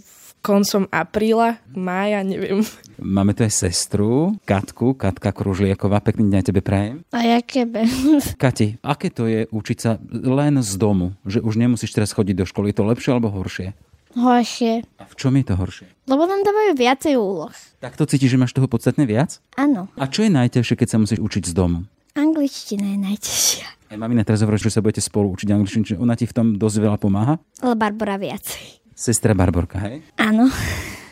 koncom 0.47 0.87
apríla, 0.95 1.59
mája, 1.75 2.23
neviem. 2.23 2.63
Máme 3.03 3.35
tu 3.35 3.43
aj 3.43 3.67
sestru, 3.67 4.39
Katku, 4.47 4.95
Katka 4.95 5.35
Kružliaková. 5.35 5.99
Pekný 5.99 6.31
deň 6.31 6.43
tebe 6.47 6.63
prajem. 6.63 7.03
A 7.11 7.27
jaké 7.27 7.67
be? 7.67 7.83
Kati, 8.43 8.79
aké 8.79 9.11
to 9.11 9.27
je 9.27 9.51
učiť 9.51 9.79
sa 9.83 9.99
len 10.07 10.63
z 10.63 10.73
domu? 10.79 11.19
Že 11.27 11.43
už 11.43 11.59
nemusíš 11.59 11.91
teraz 11.91 12.15
chodiť 12.15 12.39
do 12.39 12.47
školy. 12.47 12.71
Je 12.71 12.79
to 12.79 12.87
lepšie 12.87 13.11
alebo 13.11 13.35
horšie? 13.35 13.75
Horšie. 14.15 14.87
A 14.97 15.05
v 15.05 15.15
čom 15.19 15.35
je 15.35 15.45
to 15.45 15.59
horšie? 15.59 15.91
Lebo 16.07 16.25
nám 16.25 16.47
dávajú 16.47 16.73
viacej 16.79 17.19
úloh. 17.19 17.53
Tak 17.83 17.99
to 17.99 18.07
cítiš, 18.07 18.39
že 18.39 18.41
máš 18.41 18.55
toho 18.55 18.71
podstatne 18.71 19.03
viac? 19.03 19.43
Áno. 19.59 19.91
A 19.99 20.07
čo 20.07 20.23
je 20.23 20.31
najťažšie, 20.31 20.79
keď 20.79 20.89
sa 20.89 21.03
musíš 21.03 21.21
učiť 21.21 21.51
z 21.51 21.53
domu? 21.53 21.85
Angličtina 22.17 22.97
je 22.97 22.99
najťažšia. 23.03 23.67
Aj 23.93 23.99
mamina 23.99 24.25
teraz 24.25 24.41
hovorí, 24.41 24.57
že 24.57 24.73
sa 24.73 24.81
budete 24.81 25.05
spolu 25.05 25.37
učiť 25.37 25.53
angličtinu, 25.53 26.01
ona 26.01 26.17
ti 26.17 26.25
v 26.25 26.33
tom 26.33 26.47
dosť 26.57 26.77
veľa 26.81 26.99
pomáha? 26.99 27.37
Ale 27.61 27.77
Barbara 27.77 28.17
viacej. 28.17 28.86
Sestra 28.97 29.37
Barborka, 29.37 29.77
hej? 29.77 30.01
Áno. 30.17 30.49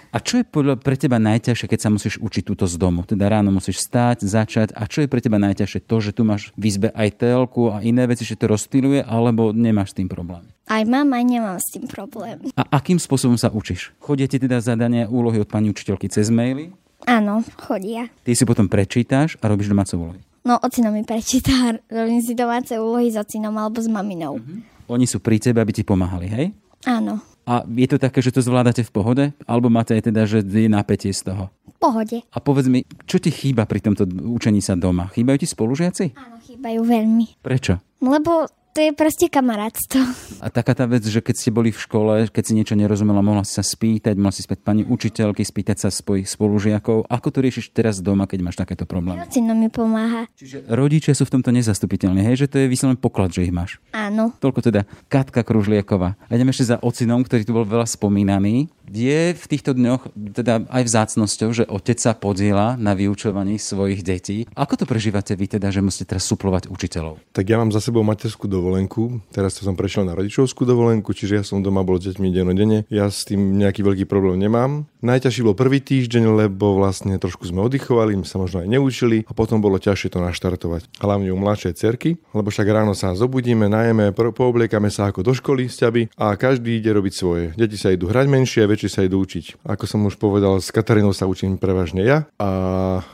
A 0.09 0.17
čo 0.17 0.41
je 0.41 0.47
podľa, 0.49 0.81
pre 0.81 0.97
teba 0.97 1.21
najťažšie, 1.21 1.69
keď 1.69 1.81
sa 1.85 1.93
musíš 1.93 2.17
učiť 2.17 2.49
túto 2.49 2.64
z 2.64 2.81
domu? 2.81 3.05
Teda 3.05 3.29
ráno 3.29 3.53
musíš 3.53 3.85
stáť, 3.85 4.25
začať. 4.25 4.69
A 4.73 4.88
čo 4.88 5.05
je 5.05 5.11
pre 5.11 5.21
teba 5.21 5.37
najťažšie? 5.37 5.85
To, 5.85 6.00
že 6.00 6.17
tu 6.17 6.25
máš 6.25 6.49
v 6.57 6.73
izbe 6.73 6.88
aj 6.97 7.21
telku 7.21 7.69
a 7.69 7.85
iné 7.85 8.09
veci, 8.09 8.25
že 8.25 8.41
to 8.41 8.49
rozstýluje, 8.49 9.05
alebo 9.05 9.53
nemáš 9.53 9.93
s 9.93 10.00
tým 10.00 10.09
problém? 10.09 10.49
Aj 10.64 10.81
mám, 10.88 11.12
aj 11.12 11.25
nemám 11.29 11.59
s 11.61 11.69
tým 11.76 11.85
problém. 11.85 12.41
A 12.57 12.64
akým 12.73 12.97
spôsobom 12.97 13.37
sa 13.37 13.53
učíš? 13.53 13.93
Chodia 14.00 14.25
ti 14.25 14.41
teda 14.41 14.64
zadania 14.64 15.05
úlohy 15.05 15.45
od 15.45 15.50
pani 15.53 15.69
učiteľky 15.69 16.09
cez 16.09 16.33
maily? 16.33 16.73
Áno, 17.05 17.45
chodia. 17.61 18.09
Ty 18.25 18.33
si 18.33 18.49
potom 18.49 18.64
prečítaš 18.64 19.37
a 19.45 19.50
robíš 19.53 19.69
domáce 19.69 19.93
úlohy? 19.93 20.25
No, 20.41 20.57
ocino 20.57 20.88
mi 20.88 21.05
prečíta, 21.05 21.53
robím 21.93 22.25
si 22.25 22.33
domáce 22.33 22.81
úlohy 22.81 23.12
s 23.12 23.21
ocinom 23.21 23.53
alebo 23.61 23.76
s 23.83 23.93
maminou. 23.93 24.41
Uh-huh. 24.41 24.62
Oni 24.88 25.05
sú 25.05 25.21
pri 25.21 25.37
tebe, 25.37 25.61
aby 25.61 25.75
ti 25.75 25.85
pomáhali, 25.85 26.33
hej? 26.33 26.47
Áno. 26.88 27.34
A 27.45 27.65
je 27.69 27.89
to 27.89 28.01
také, 28.01 28.25
že 28.25 28.33
to 28.33 28.41
zvládate 28.41 28.81
v 28.85 28.93
pohode? 28.93 29.25
Alebo 29.45 29.69
máte 29.69 29.93
aj 29.93 30.09
teda, 30.09 30.25
že 30.25 30.41
je 30.41 30.69
napätie 30.69 31.13
z 31.13 31.29
toho? 31.29 31.53
V 31.69 31.77
pohode. 31.77 32.19
A 32.33 32.39
povedz 32.41 32.73
mi, 32.73 32.89
čo 33.05 33.21
ti 33.21 33.29
chýba 33.29 33.69
pri 33.69 33.85
tomto 33.85 34.09
učení 34.09 34.65
sa 34.65 34.73
doma? 34.73 35.13
Chýbajú 35.13 35.45
ti 35.45 35.49
spolužiaci? 35.49 36.17
Áno, 36.17 36.41
chýbajú 36.41 36.81
veľmi. 36.81 37.45
Prečo? 37.45 37.77
Lebo 38.01 38.49
to 38.75 38.83
je 38.83 38.90
proste 38.90 39.31
kamarátstvo. 39.31 40.02
A 40.43 40.50
taká 40.50 40.75
tá 40.75 40.85
vec, 40.90 41.07
že 41.07 41.23
keď 41.23 41.35
ste 41.38 41.50
boli 41.54 41.71
v 41.71 41.78
škole, 41.78 42.26
keď 42.26 42.43
si 42.43 42.52
niečo 42.59 42.75
nerozumela, 42.75 43.23
mohla 43.23 43.47
si 43.47 43.54
sa 43.54 43.62
spýtať, 43.62 44.19
mohla 44.19 44.35
si 44.35 44.43
spýtať 44.43 44.66
pani 44.66 44.83
učiteľky, 44.83 45.47
spýtať 45.47 45.87
sa 45.87 45.88
svojich 45.95 46.26
spolužiakov. 46.26 47.07
Ako 47.07 47.28
to 47.31 47.38
riešiš 47.38 47.71
teraz 47.71 48.02
doma, 48.02 48.26
keď 48.26 48.43
máš 48.43 48.59
takéto 48.59 48.83
problémy? 48.83 49.23
Ocino 49.23 49.54
mi 49.54 49.71
pomáha. 49.71 50.26
Čiže 50.35 50.66
rodičia 50.66 51.14
sú 51.14 51.23
v 51.23 51.38
tomto 51.38 51.54
nezastupiteľní, 51.54 52.26
hej, 52.26 52.45
že 52.45 52.50
to 52.50 52.59
je 52.59 52.66
vyslovene 52.66 52.99
poklad, 52.99 53.31
že 53.31 53.47
ich 53.47 53.54
máš. 53.54 53.78
Áno. 53.95 54.35
Toľko 54.43 54.61
teda 54.66 54.83
Katka 55.07 55.47
Kružlieková. 55.47 56.19
A 56.26 56.31
ideme 56.35 56.50
ešte 56.50 56.75
za 56.75 56.83
ocinom, 56.83 57.23
ktorý 57.23 57.47
tu 57.47 57.54
bol 57.54 57.62
veľa 57.62 57.87
spomínaný. 57.87 58.66
Je 58.88 59.33
v 59.33 59.45
týchto 59.49 59.73
dňoch 59.73 60.12
teda 60.14 60.69
aj 60.69 60.83
vzácnosťou, 60.85 61.49
že 61.57 61.64
otec 61.64 61.97
sa 61.97 62.12
podiela 62.12 62.76
na 62.76 62.93
vyučovaní 62.93 63.57
svojich 63.57 64.05
detí. 64.05 64.45
Ako 64.53 64.76
to 64.76 64.85
prežívate 64.85 65.33
vy 65.35 65.49
teda, 65.49 65.73
že 65.73 65.81
musíte 65.81 66.14
teraz 66.14 66.29
suplovať 66.29 66.69
učiteľov? 66.69 67.21
Tak 67.33 67.49
ja 67.49 67.57
mám 67.57 67.73
za 67.73 67.81
sebou 67.81 68.05
materskú 68.05 68.45
dovolenku, 68.45 69.25
teraz 69.33 69.57
som 69.57 69.73
prešiel 69.73 70.05
na 70.05 70.12
rodičovskú 70.12 70.69
dovolenku, 70.69 71.17
čiže 71.17 71.41
ja 71.41 71.45
som 71.47 71.64
doma 71.64 71.81
bol 71.81 71.97
s 71.97 72.12
deťmi 72.12 72.29
dennodenne. 72.29 72.85
Ja 72.93 73.09
s 73.09 73.25
tým 73.25 73.57
nejaký 73.57 73.81
veľký 73.81 74.05
problém 74.05 74.37
nemám. 74.37 74.85
Najťažší 75.00 75.41
bol 75.45 75.57
prvý 75.57 75.81
týždeň, 75.81 76.49
lebo 76.49 76.76
vlastne 76.76 77.17
trošku 77.17 77.49
sme 77.49 77.64
oddychovali, 77.64 78.17
my 78.17 78.25
sa 78.25 78.41
možno 78.41 78.64
aj 78.64 78.69
neučili 78.69 79.25
a 79.29 79.33
potom 79.37 79.61
bolo 79.61 79.76
ťažšie 79.81 80.12
to 80.12 80.21
naštartovať. 80.21 80.88
Hlavne 81.00 81.33
u 81.33 81.38
mladšej 81.41 81.76
cerky, 81.76 82.17
lebo 82.33 82.49
však 82.49 82.69
ráno 82.69 82.97
sa 82.97 83.12
zobudíme, 83.12 83.69
najeme, 83.69 84.12
poobliekame 84.12 84.88
sa 84.88 85.12
ako 85.12 85.21
do 85.21 85.33
školy 85.37 85.69
z 85.69 85.85
a 86.17 86.33
každý 86.35 86.81
ide 86.81 86.91
robiť 86.97 87.12
svoje. 87.12 87.45
Deti 87.55 87.76
sa 87.76 87.93
idú 87.93 88.09
hrať 88.09 88.26
menšie, 88.29 88.64
väčšie 88.75 88.90
sa 88.90 89.00
idú 89.07 89.23
učiť. 89.23 89.62
Ako 89.62 89.87
som 89.87 90.02
už 90.04 90.19
povedal, 90.19 90.59
s 90.59 90.75
Katarínou 90.75 91.14
sa 91.14 91.31
učím 91.31 91.54
prevažne 91.54 92.02
ja 92.02 92.26
a 92.37 92.49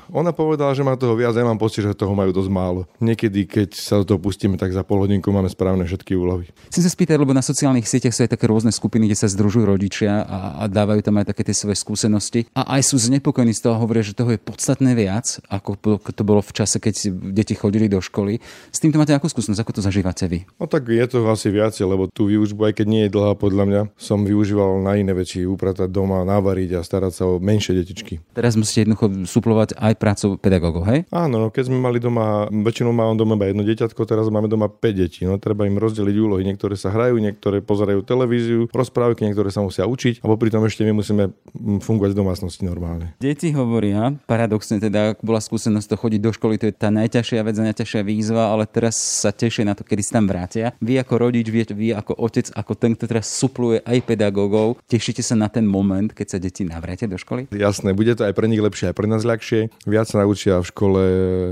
ona 0.08 0.32
povedala, 0.32 0.72
že 0.72 0.80
má 0.80 0.96
toho 0.96 1.12
viac, 1.12 1.36
ja 1.36 1.44
mám 1.44 1.60
pocit, 1.60 1.84
že 1.84 1.92
toho 1.92 2.16
majú 2.16 2.32
dosť 2.32 2.50
málo. 2.50 2.88
Niekedy, 2.98 3.44
keď 3.44 3.68
sa 3.76 4.00
do 4.00 4.08
toho 4.08 4.18
pustíme, 4.18 4.56
tak 4.56 4.72
za 4.72 4.80
pol 4.80 5.04
hodinku 5.04 5.28
máme 5.28 5.52
správne 5.52 5.84
všetky 5.84 6.16
úlohy. 6.16 6.48
Chcem 6.72 6.82
sa 6.82 6.90
spýtať, 6.90 7.20
lebo 7.20 7.36
na 7.36 7.44
sociálnych 7.44 7.84
sieťach 7.84 8.16
sú 8.16 8.24
aj 8.24 8.32
také 8.32 8.48
rôzne 8.48 8.72
skupiny, 8.72 9.06
kde 9.06 9.20
sa 9.20 9.28
združujú 9.28 9.68
rodičia 9.68 10.24
a, 10.24 10.38
a 10.60 10.70
dávajú 10.70 11.04
tam 11.04 11.20
aj 11.20 11.30
také 11.36 11.44
tie 11.44 11.56
svoje 11.56 11.76
skúsenosti 11.76 12.48
a 12.56 12.80
aj 12.80 12.88
sú 12.88 12.96
znepokojení 12.96 13.52
z 13.52 13.68
toho, 13.68 13.76
hovoria, 13.76 14.00
že 14.00 14.16
toho 14.16 14.32
je 14.32 14.40
podstatné 14.40 14.96
viac, 14.96 15.38
ako 15.52 15.76
to 16.10 16.22
bolo 16.24 16.40
v 16.40 16.52
čase, 16.56 16.80
keď 16.80 17.12
deti 17.36 17.52
chodili 17.52 17.90
do 17.90 18.00
školy. 18.00 18.40
S 18.72 18.78
týmto 18.80 18.96
máte 18.96 19.12
akú 19.12 19.28
skúsenosť, 19.28 19.60
ako 19.60 19.72
to 19.76 19.82
zažívate 19.84 20.24
vy? 20.30 20.48
No 20.56 20.64
tak 20.64 20.88
je 20.88 21.06
to 21.10 21.26
asi 21.28 21.52
viacej, 21.52 21.84
lebo 21.84 22.08
tú 22.08 22.30
výučbu, 22.30 22.70
aj 22.70 22.74
keď 22.80 22.86
nie 22.86 23.02
je 23.06 23.14
dlhá 23.14 23.34
podľa 23.36 23.64
mňa, 23.66 23.82
som 23.98 24.22
využíval 24.22 24.80
na 24.80 24.96
iné 24.96 25.12
veci, 25.12 25.42
upratať 25.52 25.90
doma, 25.90 26.22
navariť 26.22 26.78
a 26.78 26.80
starať 26.80 27.12
sa 27.12 27.24
o 27.26 27.42
menšie 27.42 27.74
detičky. 27.74 28.22
Teraz 28.32 28.54
musíte 28.54 28.86
jednoducho 28.86 29.26
suplovať 29.26 29.74
aj 29.76 29.94
prácu 29.98 30.26
pedagógov, 30.38 30.86
hej? 30.86 31.04
Áno, 31.10 31.42
no 31.42 31.46
keď 31.50 31.68
sme 31.68 31.78
mali 31.82 31.98
doma, 31.98 32.46
väčšinou 32.48 32.94
mám 32.94 33.18
doma 33.18 33.34
iba 33.40 33.50
jedno 33.50 33.64
dieťatko, 33.64 34.00
teraz 34.04 34.28
máme 34.28 34.46
doma 34.46 34.68
5 34.68 34.80
detí. 34.92 35.24
No 35.24 35.40
treba 35.40 35.64
im 35.64 35.80
rozdeliť 35.80 36.16
úlohy. 36.20 36.44
Niektoré 36.44 36.76
sa 36.76 36.92
hrajú, 36.92 37.16
niektoré 37.16 37.64
pozerajú 37.64 38.04
televíziu, 38.04 38.68
rozprávky, 38.70 39.24
niektoré 39.24 39.48
sa 39.48 39.64
musia 39.64 39.88
učiť 39.88 40.20
a 40.20 40.26
popri 40.28 40.52
tom 40.52 40.62
ešte 40.68 40.84
my 40.84 40.92
musíme 40.92 41.32
mm, 41.32 41.80
fungovať 41.80 42.12
v 42.12 42.18
domácnosti 42.20 42.62
normálne. 42.68 43.16
Deti 43.16 43.50
hovoria, 43.56 44.12
paradoxne 44.28 44.76
teda, 44.76 45.16
ak 45.16 45.24
bola 45.24 45.40
skúsenosť 45.40 45.88
to 45.88 45.96
chodiť 45.96 46.20
do 46.20 46.30
školy, 46.36 46.60
to 46.60 46.68
je 46.68 46.74
tá 46.76 46.92
najťažšia 46.92 47.40
vec 47.40 47.56
a 47.56 47.66
najťažšia 47.72 48.02
výzva, 48.04 48.52
ale 48.52 48.68
teraz 48.68 49.00
sa 49.00 49.32
tešia 49.32 49.64
na 49.64 49.72
to, 49.72 49.82
kedy 49.82 50.04
sa 50.04 50.20
tam 50.20 50.28
vrátia. 50.28 50.76
Vy 50.84 51.00
ako 51.00 51.14
rodič, 51.16 51.48
vy, 51.48 51.64
vy 51.72 51.88
ako 51.96 52.12
otec, 52.20 52.52
ako 52.52 52.72
ten, 52.76 52.92
kto 52.92 53.08
teraz 53.08 53.32
supluje 53.32 53.80
aj 53.80 53.98
pedagógov, 54.04 54.76
tešíte 54.84 55.24
sa 55.24 55.39
na 55.40 55.48
ten 55.48 55.64
moment, 55.64 56.12
keď 56.12 56.26
sa 56.36 56.38
deti 56.38 56.68
navrátia 56.68 57.08
do 57.08 57.16
školy? 57.16 57.48
Jasné, 57.48 57.96
bude 57.96 58.12
to 58.12 58.28
aj 58.28 58.36
pre 58.36 58.44
nich 58.44 58.60
lepšie, 58.60 58.92
aj 58.92 58.96
pre 59.00 59.08
nás 59.08 59.24
ľahšie. 59.24 59.72
Viac 59.88 60.06
sa 60.12 60.20
naučia 60.20 60.60
v 60.60 60.68
škole 60.68 61.02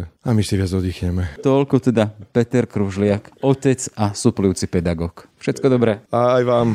a 0.04 0.28
my 0.28 0.42
si 0.44 0.60
viac 0.60 0.68
oddychneme. 0.68 1.40
Toľko 1.40 1.80
teda 1.80 2.12
Peter 2.36 2.68
Kružliak, 2.68 3.40
otec 3.40 3.80
a 3.96 4.12
suplujúci 4.12 4.68
pedagóg. 4.68 5.24
Všetko 5.40 5.66
dobré. 5.72 6.04
A 6.12 6.36
aj 6.36 6.42
vám. 6.44 6.68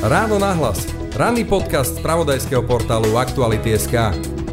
Ráno 0.00 0.40
nahlas. 0.40 0.88
Ranný 1.12 1.44
podcast 1.44 1.98
z 1.98 2.00
pravodajského 2.00 2.64
portálu 2.64 3.20
Aktuality.sk. 3.20 4.49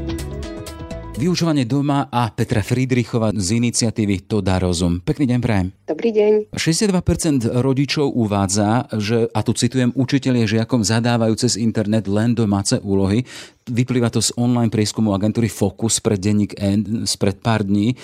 Vyučovanie 1.17 1.65
doma 1.65 2.13
a 2.13 2.29
Petra 2.29 2.61
Friedrichova 2.61 3.33
z 3.33 3.57
iniciatívy 3.57 4.29
To 4.29 4.37
dá 4.37 4.61
rozum. 4.61 5.01
Pekný 5.01 5.25
deň 5.33 5.39
prajem. 5.41 5.67
Dobrý 5.89 6.13
deň. 6.13 6.53
62% 6.53 7.57
rodičov 7.57 8.13
uvádza, 8.13 8.85
že, 9.01 9.25
a 9.33 9.41
tu 9.41 9.57
citujem, 9.57 9.89
učiteľie 9.97 10.45
žiakom 10.45 10.85
zadávajú 10.85 11.33
cez 11.41 11.57
internet 11.57 12.05
len 12.05 12.37
domáce 12.37 12.77
úlohy. 12.85 13.25
Vyplýva 13.67 14.07
to 14.07 14.23
z 14.23 14.31
online 14.39 14.71
prieskumu 14.71 15.11
agentúry 15.11 15.51
Focus 15.51 15.99
pre 15.99 16.15
denník 16.15 16.55
N 16.55 17.03
spred 17.03 17.43
pár 17.43 17.67
dní. 17.67 17.91
E, 17.91 17.95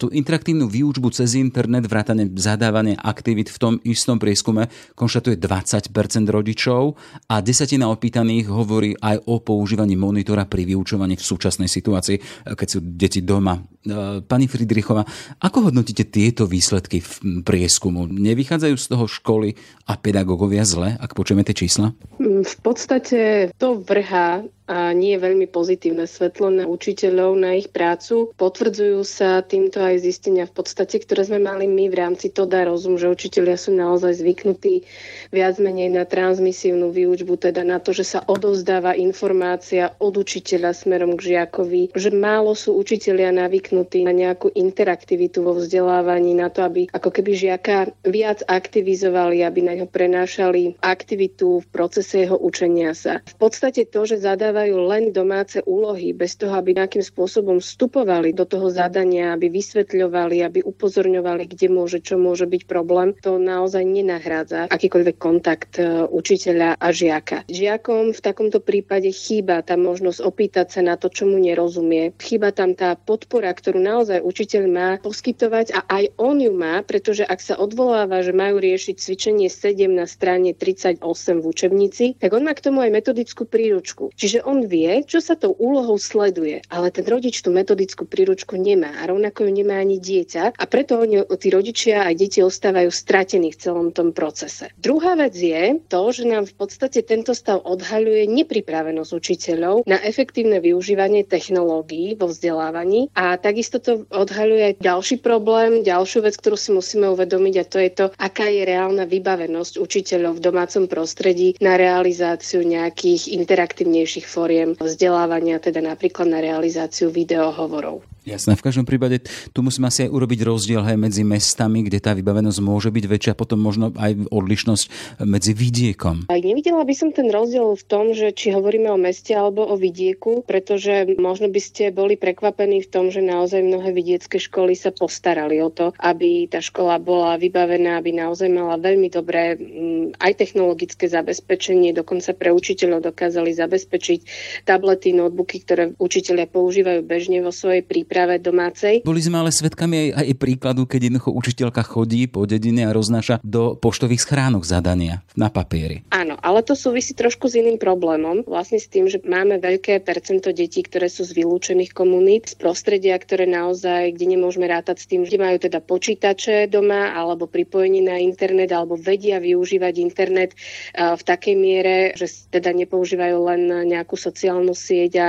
tú 0.00 0.08
interaktívnu 0.08 0.64
výučbu 0.64 1.12
cez 1.12 1.36
internet, 1.36 1.84
vrátane 1.84 2.32
zadávania 2.32 2.96
aktivít 2.96 3.52
v 3.52 3.58
tom 3.60 3.74
istom 3.84 4.16
prieskume 4.16 4.72
konštatuje 4.96 5.36
20% 5.36 5.92
rodičov 6.32 6.96
a 7.28 7.44
desatina 7.44 7.92
opýtaných 7.92 8.48
hovorí 8.48 8.96
aj 8.96 9.28
o 9.28 9.44
používaní 9.44 10.00
monitora 10.00 10.48
pri 10.48 10.64
vyučovaní 10.64 11.20
v 11.20 11.28
súčasnej 11.28 11.68
situácii, 11.68 12.16
e, 12.16 12.22
keď 12.56 12.68
sú 12.72 12.78
deti 12.80 13.20
doma. 13.20 13.60
E, 13.60 14.24
pani 14.24 14.48
Friedrichová, 14.48 15.04
ako 15.44 15.68
hodnotíte 15.68 16.08
tieto 16.08 16.48
výsledky 16.48 17.04
v 17.04 17.44
prieskumu? 17.44 18.08
Nevychádzajú 18.08 18.74
z 18.80 18.86
toho 18.88 19.04
školy 19.04 19.60
a 19.84 20.00
pedagógovia 20.00 20.64
zle, 20.64 20.96
ak 20.96 21.12
počujeme 21.12 21.44
tie 21.44 21.52
čísla? 21.52 21.92
V 22.22 22.56
podstate 22.64 23.52
to 23.60 23.84
vrhá 23.84 24.40
a 24.72 24.96
nie 24.96 25.20
veľmi 25.20 25.52
pozitívne 25.52 26.08
svetlo 26.08 26.48
na 26.48 26.64
učiteľov, 26.64 27.36
na 27.36 27.60
ich 27.60 27.68
prácu. 27.68 28.32
Potvrdzujú 28.40 29.04
sa 29.04 29.44
týmto 29.44 29.84
aj 29.84 30.00
zistenia 30.00 30.48
v 30.48 30.56
podstate, 30.56 30.96
ktoré 30.96 31.28
sme 31.28 31.44
mali 31.44 31.68
my 31.68 31.92
v 31.92 31.98
rámci 32.00 32.32
to 32.32 32.48
dá 32.48 32.64
rozum, 32.64 32.96
že 32.96 33.12
učiteľia 33.12 33.60
sú 33.60 33.76
naozaj 33.76 34.24
zvyknutí 34.24 34.88
viac 35.28 35.60
menej 35.60 35.92
na 35.92 36.08
transmisívnu 36.08 36.88
výučbu, 36.88 37.36
teda 37.36 37.60
na 37.68 37.84
to, 37.84 37.92
že 37.92 38.16
sa 38.16 38.24
odovzdáva 38.24 38.96
informácia 38.96 39.92
od 40.00 40.16
učiteľa 40.16 40.72
smerom 40.72 41.20
k 41.20 41.36
žiakovi, 41.36 41.92
že 41.92 42.08
málo 42.08 42.56
sú 42.56 42.72
učiteľia 42.80 43.28
navyknutí 43.36 44.08
na 44.08 44.16
nejakú 44.16 44.48
interaktivitu 44.56 45.44
vo 45.44 45.60
vzdelávaní, 45.60 46.32
na 46.32 46.48
to, 46.48 46.64
aby 46.64 46.88
ako 46.96 47.12
keby 47.12 47.36
žiaka 47.36 47.92
viac 48.08 48.40
aktivizovali, 48.48 49.44
aby 49.44 49.60
na 49.60 49.76
ňo 49.76 49.86
prenášali 49.90 50.80
aktivitu 50.80 51.60
v 51.60 51.66
procese 51.68 52.24
jeho 52.24 52.40
učenia 52.40 52.96
sa. 52.96 53.20
V 53.28 53.36
podstate 53.36 53.84
to, 53.84 54.08
že 54.08 54.22
zadávajú 54.22 54.61
dostávajú 54.62 54.86
len 54.86 55.04
domáce 55.10 55.58
úlohy, 55.66 56.14
bez 56.14 56.38
toho, 56.38 56.54
aby 56.54 56.78
nejakým 56.78 57.02
spôsobom 57.02 57.58
vstupovali 57.58 58.30
do 58.30 58.46
toho 58.46 58.70
zadania, 58.70 59.34
aby 59.34 59.50
vysvetľovali, 59.50 60.38
aby 60.38 60.62
upozorňovali, 60.62 61.50
kde 61.50 61.66
môže, 61.66 61.98
čo 61.98 62.14
môže 62.14 62.46
byť 62.46 62.62
problém, 62.70 63.10
to 63.18 63.42
naozaj 63.42 63.82
nenahrádza 63.82 64.70
akýkoľvek 64.70 65.16
kontakt 65.18 65.82
e, 65.82 66.06
učiteľa 66.06 66.78
a 66.78 66.88
žiaka. 66.94 67.42
Žiakom 67.50 68.14
v 68.14 68.20
takomto 68.22 68.62
prípade 68.62 69.10
chýba 69.10 69.66
tá 69.66 69.74
možnosť 69.74 70.22
opýtať 70.22 70.78
sa 70.78 70.80
na 70.86 70.94
to, 70.94 71.10
čo 71.10 71.26
mu 71.26 71.42
nerozumie. 71.42 72.14
Chýba 72.22 72.54
tam 72.54 72.78
tá 72.78 72.94
podpora, 72.94 73.50
ktorú 73.50 73.82
naozaj 73.82 74.22
učiteľ 74.22 74.62
má 74.70 74.88
poskytovať 75.02 75.74
a 75.74 75.80
aj 75.90 76.04
on 76.22 76.38
ju 76.38 76.54
má, 76.54 76.86
pretože 76.86 77.26
ak 77.26 77.42
sa 77.42 77.58
odvoláva, 77.58 78.22
že 78.22 78.30
majú 78.30 78.62
riešiť 78.62 78.94
cvičenie 78.94 79.50
7 79.50 79.90
na 79.90 80.06
strane 80.06 80.54
38 80.54 81.02
v 81.42 81.44
učebnici, 81.50 82.04
tak 82.22 82.30
on 82.30 82.46
má 82.46 82.54
k 82.54 82.70
tomu 82.70 82.78
aj 82.86 82.94
metodickú 82.94 83.42
príručku. 83.42 84.12
Čiže 84.12 84.44
on 84.44 84.51
vie, 84.60 85.00
čo 85.08 85.24
sa 85.24 85.38
tou 85.38 85.56
úlohou 85.56 85.96
sleduje, 85.96 86.60
ale 86.68 86.92
ten 86.92 87.08
rodič 87.08 87.40
tú 87.40 87.48
metodickú 87.48 88.04
príručku 88.04 88.60
nemá 88.60 89.00
a 89.00 89.08
rovnako 89.08 89.48
ju 89.48 89.52
nemá 89.56 89.80
ani 89.80 89.96
dieťa 89.96 90.58
a 90.58 90.64
preto 90.68 91.00
oni, 91.00 91.24
tí 91.40 91.48
rodičia 91.48 92.04
aj 92.04 92.14
deti 92.18 92.40
ostávajú 92.44 92.92
stratení 92.92 93.54
v 93.54 93.60
celom 93.62 93.88
tom 93.94 94.12
procese. 94.12 94.68
Druhá 94.76 95.16
vec 95.16 95.32
je 95.32 95.80
to, 95.88 96.02
že 96.12 96.28
nám 96.28 96.44
v 96.44 96.54
podstate 96.58 97.00
tento 97.06 97.32
stav 97.32 97.62
odhaľuje 97.62 98.28
nepripravenosť 98.28 99.10
učiteľov 99.14 99.88
na 99.88 100.02
efektívne 100.02 100.58
využívanie 100.58 101.22
technológií 101.24 102.18
vo 102.18 102.28
vzdelávaní 102.28 103.08
a 103.14 103.38
takisto 103.38 103.78
to 103.78 104.04
odhaľuje 104.10 104.74
aj 104.74 104.74
ďalší 104.82 105.16
problém, 105.22 105.86
ďalšiu 105.86 106.26
vec, 106.26 106.34
ktorú 106.36 106.58
si 106.58 106.74
musíme 106.74 107.06
uvedomiť 107.14 107.54
a 107.62 107.68
to 107.68 107.78
je 107.78 107.90
to, 107.94 108.06
aká 108.18 108.50
je 108.50 108.66
reálna 108.66 109.06
vybavenosť 109.06 109.78
učiteľov 109.78 110.42
v 110.42 110.44
domácom 110.44 110.84
prostredí 110.90 111.54
na 111.62 111.78
realizáciu 111.78 112.66
nejakých 112.66 113.30
interaktívnejších 113.36 114.26
fóriem 114.32 114.72
vzdelávania, 114.80 115.60
teda 115.60 115.84
napríklad 115.84 116.32
na 116.32 116.40
realizáciu 116.40 117.12
videohovorov. 117.12 118.00
Jasné, 118.22 118.54
v 118.54 118.62
každom 118.62 118.86
prípade 118.86 119.26
tu 119.50 119.66
musíme 119.66 119.90
asi 119.90 120.06
aj 120.06 120.14
urobiť 120.14 120.46
rozdiel 120.46 120.78
aj 120.78 120.94
medzi 120.94 121.26
mestami, 121.26 121.82
kde 121.82 121.98
tá 121.98 122.14
vybavenosť 122.14 122.62
môže 122.62 122.94
byť 122.94 123.04
väčšia, 123.10 123.32
potom 123.34 123.58
možno 123.58 123.90
aj 123.98 124.30
odlišnosť 124.30 124.84
medzi 125.26 125.50
vidiekom. 125.50 126.30
Aj 126.30 126.38
nevidela 126.38 126.86
by 126.86 126.94
som 126.94 127.10
ten 127.10 127.26
rozdiel 127.34 127.74
v 127.74 127.82
tom, 127.82 128.14
že 128.14 128.30
či 128.30 128.54
hovoríme 128.54 128.86
o 128.94 128.98
meste 128.98 129.34
alebo 129.34 129.66
o 129.66 129.74
vidieku, 129.74 130.46
pretože 130.46 131.18
možno 131.18 131.50
by 131.50 131.58
ste 131.58 131.90
boli 131.90 132.14
prekvapení 132.14 132.86
v 132.86 132.90
tom, 132.94 133.10
že 133.10 133.26
naozaj 133.26 133.58
mnohé 133.58 133.90
vidiecké 133.90 134.38
školy 134.38 134.78
sa 134.78 134.94
postarali 134.94 135.58
o 135.58 135.74
to, 135.74 135.90
aby 135.98 136.46
tá 136.46 136.62
škola 136.62 137.02
bola 137.02 137.34
vybavená, 137.42 137.98
aby 137.98 138.14
naozaj 138.14 138.46
mala 138.54 138.78
veľmi 138.78 139.10
dobré 139.10 139.58
mm, 139.58 140.22
aj 140.22 140.32
technologické 140.38 141.10
zabezpečenie, 141.10 141.90
dokonca 141.90 142.38
pre 142.38 142.54
učiteľov 142.54 143.02
dokázali 143.02 143.50
zabezpečiť 143.50 144.20
tablety, 144.62 145.10
notebooky, 145.10 145.58
ktoré 145.66 145.98
učiteľia 145.98 146.46
používajú 146.46 147.02
bežne 147.02 147.42
vo 147.42 147.50
svojej 147.50 147.82
príprave 147.82 148.11
príprave 148.12 148.36
domácej. 148.44 149.00
Boli 149.08 149.24
sme 149.24 149.40
ale 149.40 149.48
svetkami 149.48 150.12
aj, 150.12 150.20
aj 150.20 150.36
príkladu, 150.36 150.84
keď 150.84 151.08
jednoducho 151.08 151.32
učiteľka 151.32 151.80
chodí 151.80 152.28
po 152.28 152.44
dedine 152.44 152.84
a 152.84 152.92
roznáša 152.92 153.40
do 153.40 153.72
poštových 153.72 154.20
schránok 154.20 154.68
zadania 154.68 155.24
na 155.32 155.48
papieri. 155.48 156.04
Áno, 156.12 156.36
ale 156.44 156.60
to 156.60 156.76
súvisí 156.76 157.16
trošku 157.16 157.48
s 157.48 157.56
iným 157.56 157.80
problémom. 157.80 158.44
Vlastne 158.44 158.76
s 158.76 158.92
tým, 158.92 159.08
že 159.08 159.16
máme 159.24 159.56
veľké 159.64 160.04
percento 160.04 160.52
detí, 160.52 160.84
ktoré 160.84 161.08
sú 161.08 161.24
z 161.24 161.32
vylúčených 161.32 161.96
komunít, 161.96 162.52
z 162.52 162.60
prostredia, 162.60 163.16
ktoré 163.16 163.48
naozaj, 163.48 164.12
kde 164.12 164.36
nemôžeme 164.36 164.68
rátať 164.68 165.00
s 165.00 165.08
tým, 165.08 165.24
že 165.24 165.40
majú 165.40 165.56
teda 165.56 165.80
počítače 165.80 166.68
doma 166.68 167.16
alebo 167.16 167.48
pripojenie 167.48 168.04
na 168.04 168.20
internet 168.20 168.76
alebo 168.76 169.00
vedia 169.00 169.40
využívať 169.40 169.94
internet 170.04 170.52
eh, 170.52 171.16
v 171.16 171.22
takej 171.24 171.56
miere, 171.56 171.96
že 172.12 172.28
teda 172.52 172.76
nepoužívajú 172.76 173.38
len 173.48 173.88
nejakú 173.88 174.20
sociálnu 174.20 174.76
sieť 174.76 175.12
a 175.16 175.28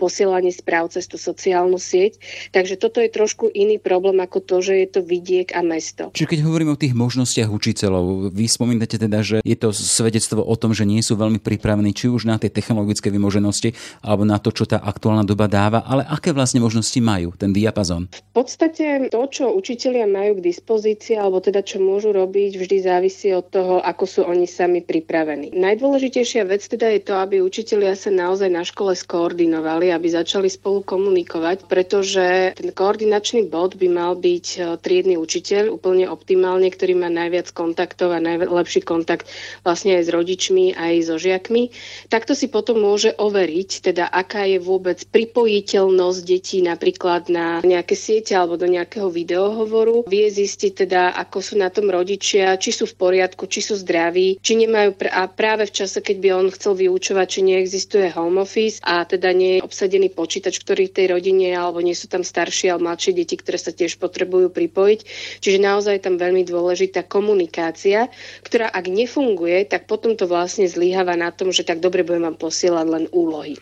posielanie 0.00 0.48
správ 0.48 0.88
cez 0.88 1.04
tú 1.04 1.20
sociálnu 1.20 1.76
sieť, 1.76 2.21
Takže 2.54 2.78
toto 2.78 3.02
je 3.02 3.10
trošku 3.10 3.50
iný 3.50 3.78
problém 3.82 4.18
ako 4.22 4.38
to, 4.42 4.56
že 4.62 4.74
je 4.78 4.88
to 4.88 5.00
vidiek 5.02 5.50
a 5.52 5.60
mesto. 5.60 6.10
Čiže 6.14 6.30
keď 6.38 6.40
hovoríme 6.46 6.74
o 6.74 6.80
tých 6.80 6.94
možnostiach 6.94 7.50
učiteľov, 7.50 8.30
vy 8.30 8.46
spomínate 8.46 8.96
teda, 8.96 9.20
že 9.22 9.36
je 9.42 9.56
to 9.58 9.74
svedectvo 9.74 10.42
o 10.42 10.54
tom, 10.58 10.72
že 10.72 10.86
nie 10.86 11.02
sú 11.02 11.18
veľmi 11.18 11.42
pripravení 11.42 11.94
či 11.94 12.08
už 12.08 12.28
na 12.28 12.38
tie 12.38 12.50
technologické 12.52 13.10
vymoženosti 13.10 13.74
alebo 14.00 14.22
na 14.26 14.38
to, 14.38 14.54
čo 14.54 14.68
tá 14.68 14.78
aktuálna 14.80 15.26
doba 15.26 15.46
dáva, 15.50 15.82
ale 15.86 16.06
aké 16.06 16.30
vlastne 16.34 16.62
možnosti 16.62 16.98
majú, 17.02 17.34
ten 17.34 17.50
diapazon? 17.50 18.08
V 18.32 18.34
podstate 18.34 19.08
to, 19.10 19.22
čo 19.28 19.52
učitelia 19.52 20.06
majú 20.06 20.38
k 20.38 20.46
dispozícii, 20.52 21.18
alebo 21.18 21.42
teda 21.42 21.62
čo 21.64 21.82
môžu 21.82 22.14
robiť, 22.14 22.58
vždy 22.58 22.76
závisí 22.84 23.32
od 23.34 23.46
toho, 23.48 23.80
ako 23.82 24.04
sú 24.04 24.20
oni 24.26 24.46
sami 24.48 24.80
pripravení. 24.84 25.54
Najdôležitejšia 25.54 26.44
vec 26.46 26.64
teda 26.66 26.92
je 26.92 27.00
to, 27.02 27.14
aby 27.16 27.40
učitelia 27.40 27.96
sa 27.96 28.12
naozaj 28.12 28.50
na 28.50 28.64
škole 28.66 28.92
skoordinovali, 28.92 29.90
aby 29.92 30.06
začali 30.08 30.48
spolu 30.48 30.84
komunikovať, 30.84 31.64
pretože 31.66 32.11
že 32.12 32.52
ten 32.52 32.68
koordinačný 32.68 33.48
bod 33.48 33.80
by 33.80 33.88
mal 33.88 34.12
byť 34.12 34.46
e, 34.52 34.58
triedny 34.76 35.16
učiteľ 35.16 35.72
úplne 35.72 36.04
optimálne, 36.04 36.68
ktorý 36.68 36.92
má 37.00 37.08
najviac 37.08 37.48
kontaktov 37.56 38.12
a 38.12 38.20
najlepší 38.20 38.84
kontakt 38.84 39.32
vlastne 39.64 39.96
aj 39.96 40.04
s 40.04 40.10
rodičmi, 40.12 40.76
aj 40.76 41.08
so 41.08 41.16
žiakmi. 41.16 41.72
Takto 42.12 42.36
si 42.36 42.52
potom 42.52 42.84
môže 42.84 43.16
overiť, 43.16 43.88
teda 43.88 44.04
aká 44.12 44.44
je 44.44 44.60
vôbec 44.60 45.00
pripojiteľnosť 45.08 46.20
detí 46.20 46.60
napríklad 46.60 47.32
na 47.32 47.64
nejaké 47.64 47.96
siete 47.96 48.36
alebo 48.36 48.60
do 48.60 48.68
nejakého 48.68 49.08
videohovoru. 49.08 50.04
Vie 50.04 50.28
zistiť 50.28 50.84
teda, 50.84 51.16
ako 51.16 51.38
sú 51.40 51.54
na 51.56 51.72
tom 51.72 51.88
rodičia, 51.88 52.60
či 52.60 52.74
sú 52.74 52.84
v 52.84 52.98
poriadku, 52.98 53.48
či 53.48 53.64
sú 53.64 53.78
zdraví, 53.78 54.36
či 54.42 54.58
nemajú 54.58 54.90
pr- 54.98 55.12
a 55.14 55.30
práve 55.30 55.70
v 55.70 55.72
čase, 55.72 56.02
keď 56.02 56.16
by 56.18 56.28
on 56.34 56.46
chcel 56.50 56.74
vyučovať, 56.74 57.26
či 57.30 57.40
neexistuje 57.46 58.10
home 58.10 58.42
office 58.42 58.82
a 58.82 59.06
teda 59.06 59.30
nie 59.30 59.58
je 59.58 59.64
obsadený 59.64 60.10
počítač, 60.10 60.58
ktorý 60.58 60.90
v 60.90 60.96
tej 60.98 61.06
rodine 61.14 61.54
alebo 61.54 61.78
nie 61.78 61.94
sú 61.94 62.01
tam 62.08 62.22
staršie 62.22 62.72
alebo 62.72 62.88
mladšie 62.88 63.12
deti, 63.14 63.34
ktoré 63.36 63.58
sa 63.58 63.74
tiež 63.74 63.98
potrebujú 63.98 64.48
pripojiť. 64.50 65.00
Čiže 65.42 65.58
naozaj 65.58 65.98
je 65.98 66.04
tam 66.06 66.16
veľmi 66.16 66.46
dôležitá 66.46 67.04
komunikácia, 67.06 68.08
ktorá 68.46 68.70
ak 68.70 68.86
nefunguje, 68.88 69.66
tak 69.66 69.90
potom 69.90 70.14
to 70.14 70.30
vlastne 70.30 70.70
zlyháva 70.70 71.18
na 71.18 71.34
tom, 71.34 71.50
že 71.50 71.66
tak 71.66 71.82
dobre 71.82 72.06
budem 72.06 72.32
vám 72.32 72.38
posielať 72.38 72.86
len 72.88 73.04
úlohy. 73.12 73.58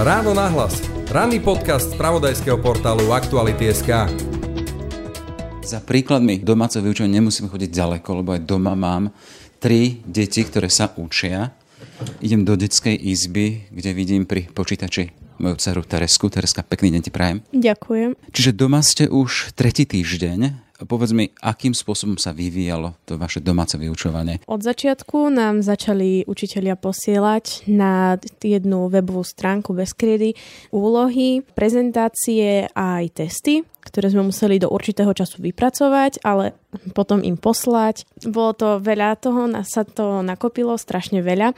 Ráno 0.00 0.32
nahlas. 0.32 0.80
Ranný 1.10 1.42
podcast 1.42 1.90
z 1.90 1.98
pravodajského 1.98 2.56
portálu 2.62 3.10
Aktuality.sk 3.10 4.06
Za 5.66 5.82
príkladmi 5.82 6.38
domáceho 6.38 6.86
vyučovania 6.86 7.18
nemusím 7.18 7.50
chodiť 7.50 7.70
ďaleko, 7.74 8.08
lebo 8.22 8.38
aj 8.38 8.46
doma 8.46 8.78
mám 8.78 9.10
tri 9.58 10.00
deti, 10.06 10.40
ktoré 10.46 10.70
sa 10.70 10.88
učia. 10.94 11.52
Idem 12.24 12.48
do 12.48 12.56
detskej 12.56 12.96
izby, 12.96 13.68
kde 13.68 13.90
vidím 13.92 14.24
pri 14.24 14.48
počítači 14.48 15.29
moju 15.40 15.56
dceru 15.56 15.82
Teresku. 15.82 16.28
Tereska, 16.28 16.60
pekný 16.60 16.92
deň 16.94 17.02
ti 17.02 17.10
prajem. 17.10 17.40
Ďakujem. 17.56 18.14
Čiže 18.30 18.50
doma 18.52 18.84
ste 18.84 19.08
už 19.08 19.56
tretí 19.56 19.88
týždeň. 19.88 20.70
Povedz 20.80 21.12
mi, 21.12 21.28
akým 21.44 21.76
spôsobom 21.76 22.16
sa 22.16 22.32
vyvíjalo 22.32 22.96
to 23.04 23.20
vaše 23.20 23.44
domáce 23.44 23.76
vyučovanie? 23.76 24.40
Od 24.48 24.64
začiatku 24.64 25.28
nám 25.28 25.60
začali 25.60 26.24
učitelia 26.24 26.72
posielať 26.72 27.68
na 27.68 28.16
jednu 28.40 28.88
webovú 28.88 29.20
stránku 29.20 29.76
bez 29.76 29.92
kriedy 29.92 30.32
úlohy, 30.72 31.44
prezentácie 31.52 32.72
a 32.72 33.04
aj 33.04 33.12
testy, 33.12 33.60
ktoré 33.84 34.08
sme 34.08 34.32
museli 34.32 34.56
do 34.56 34.72
určitého 34.72 35.12
času 35.12 35.44
vypracovať, 35.44 36.24
ale 36.24 36.56
potom 36.96 37.20
im 37.20 37.36
poslať. 37.36 38.08
Bolo 38.24 38.56
to 38.56 38.68
veľa 38.80 39.20
toho, 39.20 39.52
sa 39.68 39.84
to 39.84 40.24
nakopilo 40.24 40.80
strašne 40.80 41.20
veľa 41.20 41.52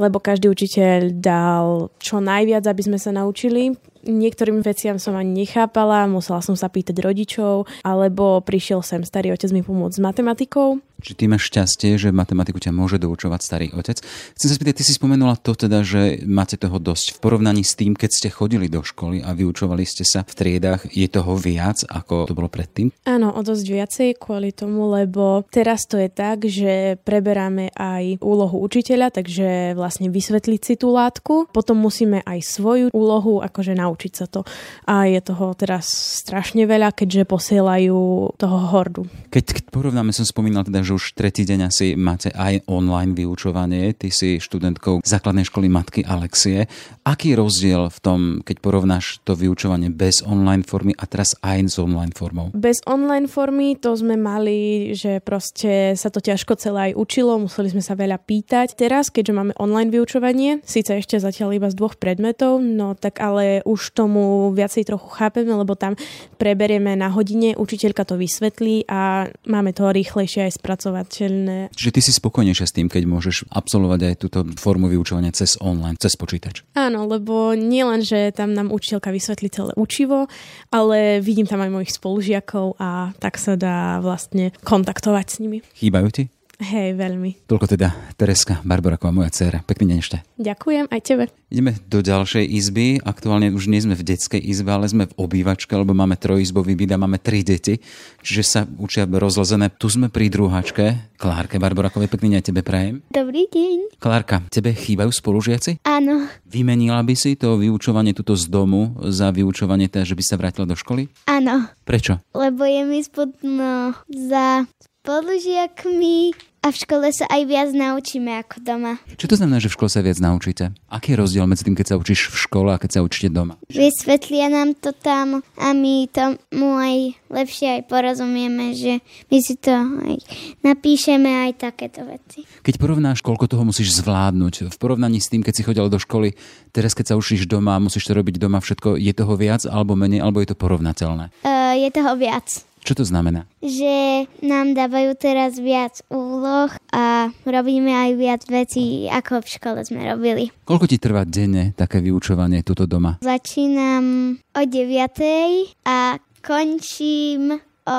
lebo 0.00 0.16
každý 0.22 0.48
učiteľ 0.48 1.12
dal 1.20 1.92
čo 2.00 2.20
najviac, 2.22 2.64
aby 2.64 2.82
sme 2.82 2.98
sa 3.00 3.12
naučili 3.12 3.76
niektorým 4.06 4.60
veciam 4.62 4.98
som 4.98 5.14
ani 5.18 5.46
nechápala, 5.46 6.10
musela 6.10 6.42
som 6.44 6.54
sa 6.58 6.68
pýtať 6.68 6.98
rodičov, 7.02 7.66
alebo 7.86 8.42
prišiel 8.42 8.82
sem 8.82 9.02
starý 9.02 9.34
otec 9.34 9.50
mi 9.54 9.62
pomôcť 9.64 9.96
s 9.98 10.04
matematikou. 10.04 10.82
Či 11.02 11.18
ty 11.18 11.26
máš 11.26 11.50
šťastie, 11.50 11.98
že 11.98 12.14
matematiku 12.14 12.62
ťa 12.62 12.70
môže 12.70 12.94
doučovať 13.02 13.40
starý 13.42 13.66
otec. 13.74 13.98
Chcem 14.38 14.46
sa 14.46 14.54
spýtať, 14.54 14.74
ty 14.78 14.84
si 14.86 14.94
spomenula 14.94 15.34
to 15.34 15.58
teda, 15.58 15.82
že 15.82 16.22
máte 16.22 16.54
toho 16.54 16.78
dosť. 16.78 17.18
V 17.18 17.26
porovnaní 17.26 17.66
s 17.66 17.74
tým, 17.74 17.98
keď 17.98 18.10
ste 18.14 18.28
chodili 18.30 18.70
do 18.70 18.86
školy 18.86 19.18
a 19.18 19.34
vyučovali 19.34 19.82
ste 19.82 20.06
sa 20.06 20.22
v 20.22 20.30
triedách, 20.30 20.86
je 20.94 21.10
toho 21.10 21.34
viac, 21.34 21.82
ako 21.90 22.30
to 22.30 22.38
bolo 22.38 22.46
predtým? 22.46 22.94
Áno, 23.02 23.34
o 23.34 23.42
dosť 23.42 23.66
viacej 23.66 24.08
kvôli 24.14 24.54
tomu, 24.54 24.94
lebo 24.94 25.42
teraz 25.50 25.90
to 25.90 25.98
je 25.98 26.06
tak, 26.06 26.46
že 26.46 27.02
preberáme 27.02 27.74
aj 27.74 28.22
úlohu 28.22 28.62
učiteľa, 28.62 29.10
takže 29.10 29.74
vlastne 29.74 30.06
vysvetliť 30.06 30.60
si 30.62 30.74
tú 30.78 30.94
látku. 30.94 31.50
Potom 31.50 31.82
musíme 31.82 32.22
aj 32.22 32.46
svoju 32.46 32.86
úlohu 32.94 33.42
akože 33.42 33.74
naučiť 33.74 33.91
naučiť 33.92 34.12
sa 34.16 34.24
to. 34.24 34.48
A 34.88 35.04
je 35.04 35.20
toho 35.20 35.52
teraz 35.52 35.84
strašne 36.24 36.64
veľa, 36.64 36.96
keďže 36.96 37.28
posielajú 37.28 38.00
toho 38.40 38.58
hordu. 38.72 39.04
Keď, 39.28 39.68
porovnáme, 39.68 40.16
som 40.16 40.24
spomínal 40.24 40.64
teda, 40.64 40.80
že 40.80 40.96
už 40.96 41.12
tretí 41.12 41.44
deň 41.44 41.68
asi 41.68 41.92
máte 41.92 42.32
aj 42.32 42.64
online 42.72 43.12
vyučovanie. 43.12 43.92
Ty 43.92 44.08
si 44.08 44.40
študentkou 44.40 45.04
základnej 45.04 45.44
školy 45.44 45.68
Matky 45.68 46.00
Alexie. 46.08 46.64
Aký 47.04 47.36
rozdiel 47.36 47.92
v 47.92 47.98
tom, 48.00 48.20
keď 48.40 48.56
porovnáš 48.64 49.20
to 49.28 49.36
vyučovanie 49.36 49.92
bez 49.92 50.24
online 50.24 50.64
formy 50.64 50.96
a 50.96 51.04
teraz 51.04 51.36
aj 51.44 51.68
s 51.68 51.76
online 51.76 52.16
formou? 52.16 52.48
Bez 52.56 52.80
online 52.88 53.28
formy 53.28 53.76
to 53.76 53.92
sme 53.92 54.16
mali, 54.16 54.92
že 54.96 55.20
proste 55.20 55.92
sa 55.98 56.08
to 56.08 56.24
ťažko 56.24 56.56
celé 56.56 56.92
aj 56.92 56.96
učilo, 56.96 57.36
museli 57.36 57.68
sme 57.68 57.84
sa 57.84 57.92
veľa 57.92 58.16
pýtať. 58.22 58.78
Teraz, 58.78 59.12
keďže 59.12 59.36
máme 59.36 59.52
online 59.58 59.92
vyučovanie, 59.92 60.62
síce 60.62 60.94
ešte 60.96 61.18
zatiaľ 61.18 61.58
iba 61.58 61.68
z 61.68 61.76
dvoch 61.76 61.98
predmetov, 61.98 62.62
no 62.62 62.94
tak 62.94 63.18
ale 63.18 63.66
už 63.66 63.81
už 63.82 63.98
tomu 63.98 64.54
viacej 64.54 64.86
trochu 64.86 65.10
chápeme, 65.10 65.50
lebo 65.50 65.74
tam 65.74 65.98
preberieme 66.38 66.94
na 66.94 67.10
hodine, 67.10 67.58
učiteľka 67.58 68.06
to 68.06 68.14
vysvetlí 68.14 68.86
a 68.86 69.26
máme 69.50 69.74
to 69.74 69.90
rýchlejšie 69.90 70.46
aj 70.46 70.62
spracovateľné. 70.62 71.74
Čiže 71.74 71.90
ty 71.90 72.00
si 72.00 72.14
spokojnejšia 72.14 72.66
s 72.70 72.76
tým, 72.78 72.86
keď 72.86 73.02
môžeš 73.10 73.50
absolvovať 73.50 74.00
aj 74.06 74.14
túto 74.22 74.46
formu 74.54 74.86
vyučovania 74.86 75.34
cez 75.34 75.58
online, 75.58 75.98
cez 75.98 76.14
počítač? 76.14 76.62
Áno, 76.78 77.10
lebo 77.10 77.58
nie 77.58 77.82
len, 77.82 78.06
že 78.06 78.30
tam 78.30 78.54
nám 78.54 78.70
učiteľka 78.70 79.10
vysvetlí 79.10 79.50
celé 79.50 79.72
učivo, 79.74 80.30
ale 80.70 81.18
vidím 81.18 81.50
tam 81.50 81.58
aj 81.58 81.74
mojich 81.74 81.92
spolužiakov 81.98 82.78
a 82.78 83.10
tak 83.18 83.34
sa 83.42 83.58
dá 83.58 83.98
vlastne 83.98 84.54
kontaktovať 84.62 85.26
s 85.26 85.36
nimi. 85.42 85.58
Chýbajú 85.74 86.08
ti? 86.14 86.30
Hej, 86.62 86.94
veľmi. 86.94 87.50
Toľko 87.50 87.74
teda 87.74 87.90
Tereska 88.14 88.62
Barboraková, 88.62 89.10
moja 89.10 89.34
dcéra. 89.34 89.66
Pekný 89.66 89.90
deň 89.90 89.98
ešte. 89.98 90.22
Ďakujem, 90.38 90.86
aj 90.94 91.00
tebe. 91.02 91.24
Ideme 91.50 91.74
do 91.90 91.98
ďalšej 91.98 92.44
izby. 92.46 93.02
Aktuálne 93.02 93.50
už 93.50 93.66
nie 93.66 93.82
sme 93.82 93.98
v 93.98 94.06
detskej 94.06 94.38
izbe, 94.38 94.70
ale 94.70 94.86
sme 94.86 95.10
v 95.10 95.16
obývačke, 95.18 95.74
lebo 95.74 95.90
máme 95.90 96.14
trojizbový 96.14 96.78
byt 96.78 96.94
a 96.94 97.02
máme 97.02 97.18
tri 97.18 97.42
deti. 97.42 97.82
Čiže 98.22 98.42
sa 98.46 98.60
učia 98.78 99.10
rozlezené. 99.10 99.74
Tu 99.74 99.90
sme 99.90 100.06
pri 100.06 100.30
druháčke. 100.30 101.18
Klárke 101.18 101.58
Barborakovej, 101.58 102.06
pekný 102.06 102.38
deň 102.38 102.38
aj 102.38 102.46
tebe 102.46 102.62
prajem. 102.62 103.02
Dobrý 103.10 103.50
deň. 103.50 103.98
Klárka, 103.98 104.46
tebe 104.46 104.70
chýbajú 104.70 105.10
spolužiaci? 105.10 105.82
Áno. 105.82 106.30
Vymenila 106.46 107.02
by 107.02 107.18
si 107.18 107.34
to 107.34 107.58
vyučovanie 107.58 108.14
tuto 108.14 108.38
z 108.38 108.46
domu 108.46 108.94
za 109.10 109.34
vyučovanie 109.34 109.90
teda, 109.90 110.06
že 110.06 110.14
by 110.14 110.22
sa 110.22 110.38
vrátila 110.38 110.70
do 110.70 110.78
školy? 110.78 111.10
Áno. 111.26 111.66
Prečo? 111.82 112.22
Lebo 112.38 112.62
je 112.62 112.82
mi 112.86 113.02
spodno 113.02 113.98
za 114.06 114.62
spolužiakmi 115.02 116.51
a 116.62 116.70
v 116.70 116.76
škole 116.78 117.10
sa 117.10 117.26
aj 117.26 117.42
viac 117.50 117.70
naučíme 117.74 118.38
ako 118.38 118.62
doma. 118.62 119.02
Čo 119.18 119.26
to 119.26 119.34
znamená, 119.34 119.58
že 119.58 119.66
v 119.66 119.74
škole 119.74 119.90
sa 119.90 119.98
viac 119.98 120.22
naučíte? 120.22 120.70
Aký 120.86 121.12
je 121.12 121.20
rozdiel 121.20 121.44
medzi 121.50 121.66
tým, 121.66 121.74
keď 121.74 121.86
sa 121.92 121.96
učíš 121.98 122.30
v 122.30 122.36
škole 122.38 122.70
a 122.70 122.78
keď 122.78 122.90
sa 122.94 123.00
učíte 123.02 123.34
doma? 123.34 123.58
Vysvetlia 123.66 124.46
nám 124.46 124.78
to 124.78 124.94
tam 124.94 125.42
a 125.58 125.68
my 125.74 126.06
tomu 126.06 126.70
aj 126.78 127.18
lepšie 127.34 127.66
aj 127.78 127.82
porozumieme, 127.90 128.78
že 128.78 129.02
my 129.26 129.38
si 129.42 129.58
to 129.58 129.74
aj 129.74 130.16
napíšeme 130.62 131.50
aj 131.50 131.52
takéto 131.58 132.06
veci. 132.06 132.46
Keď 132.62 132.78
porovnáš, 132.78 133.26
koľko 133.26 133.50
toho 133.50 133.66
musíš 133.66 133.98
zvládnuť 133.98 134.70
v 134.70 134.76
porovnaní 134.78 135.18
s 135.18 135.34
tým, 135.34 135.42
keď 135.42 135.54
si 135.58 135.66
chodil 135.66 135.90
do 135.90 135.98
školy, 135.98 136.38
teraz 136.70 136.94
keď 136.94 137.12
sa 137.12 137.18
učíš 137.18 137.50
doma, 137.50 137.82
musíš 137.82 138.06
to 138.06 138.14
robiť 138.14 138.38
doma 138.38 138.62
všetko, 138.62 138.94
je 139.02 139.10
toho 139.10 139.34
viac 139.34 139.66
alebo 139.66 139.98
menej, 139.98 140.22
alebo 140.22 140.38
je 140.38 140.54
to 140.54 140.56
porovnateľné? 140.56 141.34
Uh, 141.42 141.74
je 141.74 141.90
toho 141.90 142.14
viac. 142.14 142.71
Čo 142.82 142.98
to 142.98 143.04
znamená? 143.06 143.46
Že 143.62 144.26
nám 144.42 144.74
dávajú 144.74 145.14
teraz 145.14 145.54
viac 145.62 146.02
úloh 146.10 146.66
a 146.90 147.30
robíme 147.46 147.94
aj 147.94 148.10
viac 148.18 148.42
vecí, 148.50 149.06
ako 149.06 149.38
v 149.38 149.48
škole 149.54 149.80
sme 149.86 150.02
robili. 150.02 150.50
Koľko 150.66 150.90
ti 150.90 150.98
trvá 150.98 151.22
denne 151.22 151.70
také 151.78 152.02
vyučovanie 152.02 152.66
tuto 152.66 152.90
doma? 152.90 153.22
Začínam 153.22 154.34
o 154.34 154.62
9. 154.66 155.86
a 155.86 156.18
končím 156.42 157.54
o... 157.86 157.96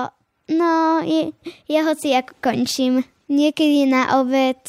No, 0.51 0.99
je, 1.07 1.31
je 1.71 1.79
hoci 1.79 2.11
ako 2.19 2.35
končím. 2.43 3.07
Niekedy 3.31 3.87
na 3.87 4.19
obed. 4.19 4.59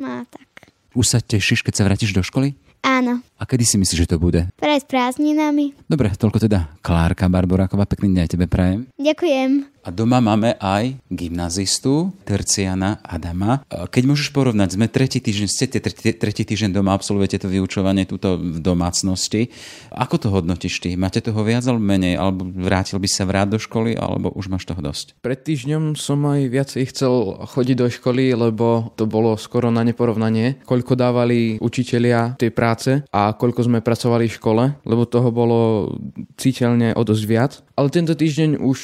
No, 0.00 0.24
tak. 0.24 0.72
Už 0.96 1.04
sa 1.04 1.20
tešíš, 1.20 1.60
keď 1.60 1.74
sa 1.76 1.84
vrátiš 1.84 2.16
do 2.16 2.24
školy? 2.24 2.56
Áno. 2.80 3.20
A 3.40 3.48
kedy 3.48 3.64
si 3.64 3.80
myslíš, 3.80 4.04
že 4.04 4.10
to 4.12 4.20
bude? 4.20 4.52
Pred 4.60 4.84
prázdninami. 4.84 5.72
Dobre, 5.88 6.12
toľko 6.12 6.44
teda 6.44 6.76
Klárka 6.84 7.24
Barboráková, 7.32 7.88
pekný 7.88 8.20
deň 8.20 8.22
aj 8.28 8.30
tebe 8.36 8.44
prajem. 8.44 8.84
Ďakujem. 9.00 9.80
A 9.80 9.88
doma 9.88 10.20
máme 10.20 10.60
aj 10.60 11.00
gymnazistu 11.08 12.12
Terciana 12.28 13.00
Adama. 13.00 13.64
Keď 13.64 14.02
môžeš 14.04 14.28
porovnať, 14.28 14.76
sme 14.76 14.92
tretí 14.92 15.24
týždeň, 15.24 15.48
ste 15.48 15.72
tretí, 15.72 16.12
tretí 16.12 16.44
týždeň 16.44 16.76
doma, 16.76 16.92
absolvujete 16.92 17.40
to 17.40 17.48
vyučovanie 17.48 18.04
túto 18.04 18.36
v 18.36 18.60
domácnosti. 18.60 19.48
Ako 19.88 20.20
to 20.20 20.28
hodnotíš 20.28 20.84
ty? 20.84 21.00
Máte 21.00 21.24
toho 21.24 21.40
viac 21.40 21.64
alebo 21.64 21.80
menej? 21.80 22.20
Alebo 22.20 22.44
vrátil 22.44 23.00
by 23.00 23.08
sa 23.08 23.24
vráť 23.24 23.56
do 23.56 23.58
školy, 23.58 23.96
alebo 23.96 24.28
už 24.36 24.52
máš 24.52 24.68
toho 24.68 24.84
dosť? 24.84 25.16
Pred 25.24 25.40
týždňom 25.48 25.96
som 25.96 26.28
aj 26.28 26.40
viacej 26.52 26.84
chcel 26.92 27.40
chodiť 27.48 27.76
do 27.80 27.88
školy, 27.88 28.36
lebo 28.36 28.92
to 29.00 29.08
bolo 29.08 29.32
skoro 29.40 29.72
na 29.72 29.80
neporovnanie, 29.80 30.60
koľko 30.68 30.92
dávali 30.92 31.56
učitelia 31.56 32.36
tej 32.36 32.52
práce 32.52 33.00
a 33.08 33.29
koľko 33.34 33.66
sme 33.66 33.84
pracovali 33.84 34.28
v 34.28 34.36
škole, 34.36 34.64
lebo 34.84 35.08
toho 35.08 35.30
bolo 35.34 35.92
citeľne 36.36 36.94
o 36.94 37.02
dosť 37.02 37.24
viac. 37.26 37.52
Ale 37.74 37.88
tento 37.90 38.14
týždeň 38.14 38.60
už 38.60 38.78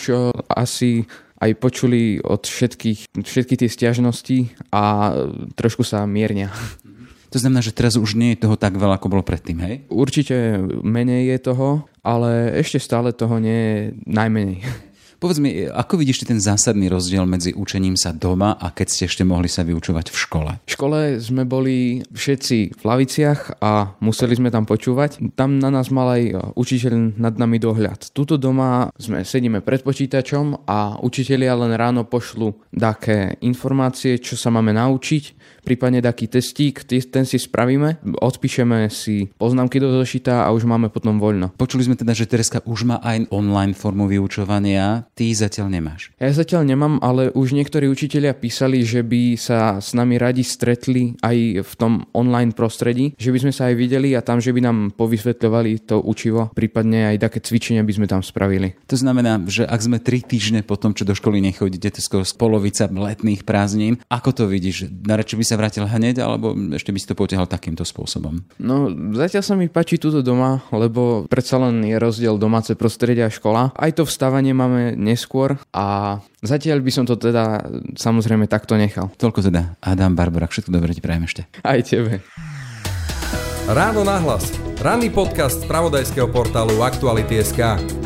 asi 0.50 1.06
si 1.06 1.24
aj 1.36 1.52
počuli 1.60 2.16
od 2.24 2.48
všetkých, 2.48 3.12
všetky 3.12 3.54
tie 3.60 3.68
stiažnosti 3.68 4.56
a 4.72 5.12
trošku 5.52 5.84
sa 5.84 6.08
miernia. 6.08 6.48
To 7.34 7.36
znamená, 7.36 7.60
že 7.60 7.76
teraz 7.76 8.00
už 8.00 8.16
nie 8.16 8.32
je 8.32 8.48
toho 8.48 8.56
tak 8.56 8.78
veľa, 8.78 8.96
ako 8.96 9.12
bolo 9.12 9.26
predtým, 9.26 9.60
hej? 9.60 9.74
Určite 9.92 10.62
menej 10.80 11.36
je 11.36 11.38
toho, 11.52 11.84
ale 12.00 12.56
ešte 12.56 12.80
stále 12.80 13.12
toho 13.12 13.36
nie 13.36 13.60
je 13.60 13.76
najmenej. 14.08 14.64
Povedz 15.16 15.40
mi, 15.40 15.64
ako 15.64 15.96
vidíš 15.96 16.28
ten 16.28 16.36
zásadný 16.36 16.92
rozdiel 16.92 17.24
medzi 17.24 17.56
učením 17.56 17.96
sa 17.96 18.12
doma 18.12 18.52
a 18.60 18.68
keď 18.68 18.86
ste 18.92 19.02
ešte 19.08 19.24
mohli 19.24 19.48
sa 19.48 19.64
vyučovať 19.64 20.12
v 20.12 20.16
škole? 20.16 20.52
V 20.68 20.70
škole 20.76 20.98
sme 21.16 21.48
boli 21.48 22.04
všetci 22.12 22.76
v 22.76 22.82
laviciach 22.84 23.56
a 23.64 23.96
museli 24.04 24.36
sme 24.36 24.52
tam 24.52 24.68
počúvať. 24.68 25.32
Tam 25.32 25.56
na 25.56 25.72
nás 25.72 25.88
mal 25.88 26.20
aj 26.20 26.52
učiteľ 26.52 27.16
nad 27.16 27.34
nami 27.40 27.56
dohľad. 27.56 28.12
Tuto 28.12 28.36
doma 28.36 28.92
sme 29.00 29.24
sedíme 29.24 29.64
pred 29.64 29.80
počítačom 29.80 30.68
a 30.68 31.00
učitelia 31.00 31.56
len 31.56 31.72
ráno 31.72 32.04
pošlu 32.04 32.52
také 32.76 33.40
informácie, 33.40 34.20
čo 34.20 34.36
sa 34.36 34.52
máme 34.52 34.76
naučiť 34.76 35.45
prípadne 35.66 35.98
taký 35.98 36.30
testík, 36.30 36.86
ten 36.86 37.26
si 37.26 37.42
spravíme, 37.42 37.98
odpíšeme 38.22 38.86
si 38.86 39.34
poznámky 39.34 39.82
do 39.82 39.90
zošita 39.90 40.46
a 40.46 40.54
už 40.54 40.62
máme 40.70 40.86
potom 40.94 41.18
voľno. 41.18 41.50
Počuli 41.58 41.82
sme 41.82 41.98
teda, 41.98 42.14
že 42.14 42.30
Tereska 42.30 42.62
už 42.62 42.86
má 42.86 43.02
aj 43.02 43.26
online 43.34 43.74
formu 43.74 44.06
vyučovania, 44.06 45.10
ty 45.18 45.34
zatiaľ 45.34 45.74
nemáš. 45.74 46.14
Ja 46.22 46.30
zatiaľ 46.30 46.62
nemám, 46.70 47.02
ale 47.02 47.34
už 47.34 47.58
niektorí 47.58 47.90
učitelia 47.90 48.30
písali, 48.38 48.86
že 48.86 49.02
by 49.02 49.34
sa 49.34 49.82
s 49.82 49.90
nami 49.98 50.14
radi 50.14 50.46
stretli 50.46 51.18
aj 51.18 51.66
v 51.66 51.72
tom 51.74 52.06
online 52.14 52.54
prostredí, 52.54 53.18
že 53.18 53.34
by 53.34 53.48
sme 53.48 53.52
sa 53.52 53.72
aj 53.72 53.74
videli 53.74 54.14
a 54.14 54.22
tam, 54.22 54.38
že 54.38 54.54
by 54.54 54.60
nám 54.62 54.78
povysvetľovali 54.94 55.88
to 55.90 55.98
učivo, 55.98 56.54
prípadne 56.54 57.10
aj 57.16 57.26
také 57.26 57.42
cvičenia 57.42 57.82
by 57.82 57.92
sme 57.96 58.06
tam 58.06 58.22
spravili. 58.22 58.78
To 58.86 58.94
znamená, 58.94 59.42
že 59.48 59.66
ak 59.66 59.80
sme 59.80 59.98
tri 59.98 60.22
týždne 60.22 60.62
po 60.62 60.78
tom, 60.78 60.92
čo 60.94 61.08
do 61.08 61.16
školy 61.16 61.42
nechodíte, 61.42 61.90
to 61.90 62.04
skoro 62.04 62.22
polovica 62.36 62.86
letných 62.86 63.48
prázdnin, 63.48 63.96
ako 64.12 64.30
to 64.30 64.44
vidíš? 64.44 64.92
Naradšej 64.92 65.38
by 65.40 65.44
sa 65.48 65.55
sa 65.56 65.64
vrátil 65.64 65.88
hneď, 65.88 66.20
alebo 66.20 66.52
ešte 66.76 66.92
by 66.92 66.98
si 67.00 67.08
to 67.08 67.16
potiahal 67.16 67.48
takýmto 67.48 67.88
spôsobom? 67.88 68.44
No, 68.60 68.92
zatiaľ 69.16 69.42
sa 69.42 69.56
mi 69.56 69.72
páči 69.72 69.96
túto 69.96 70.20
doma, 70.20 70.60
lebo 70.68 71.24
predsa 71.32 71.56
len 71.56 71.80
je 71.80 71.96
rozdiel 71.96 72.36
domáce 72.36 72.76
prostredie 72.76 73.24
a 73.24 73.32
škola. 73.32 73.72
Aj 73.72 73.90
to 73.96 74.04
vstávanie 74.04 74.52
máme 74.52 74.92
neskôr 75.00 75.56
a 75.72 76.18
zatiaľ 76.44 76.84
by 76.84 76.92
som 76.92 77.08
to 77.08 77.16
teda 77.16 77.64
samozrejme 77.96 78.44
takto 78.44 78.76
nechal. 78.76 79.08
Toľko 79.16 79.48
teda. 79.48 79.80
Adam 79.80 80.12
Barbara, 80.12 80.44
všetko 80.44 80.68
dobre 80.68 80.92
ti 80.92 81.00
prajem 81.00 81.24
ešte. 81.24 81.42
Aj 81.64 81.80
tebe. 81.80 82.20
Ráno 83.66 84.06
nahlas. 84.06 84.54
Ranný 84.78 85.10
podcast 85.10 85.64
z 85.64 85.66
pravodajského 85.66 86.30
portálu 86.30 86.84
Aktuality.sk. 86.86 88.05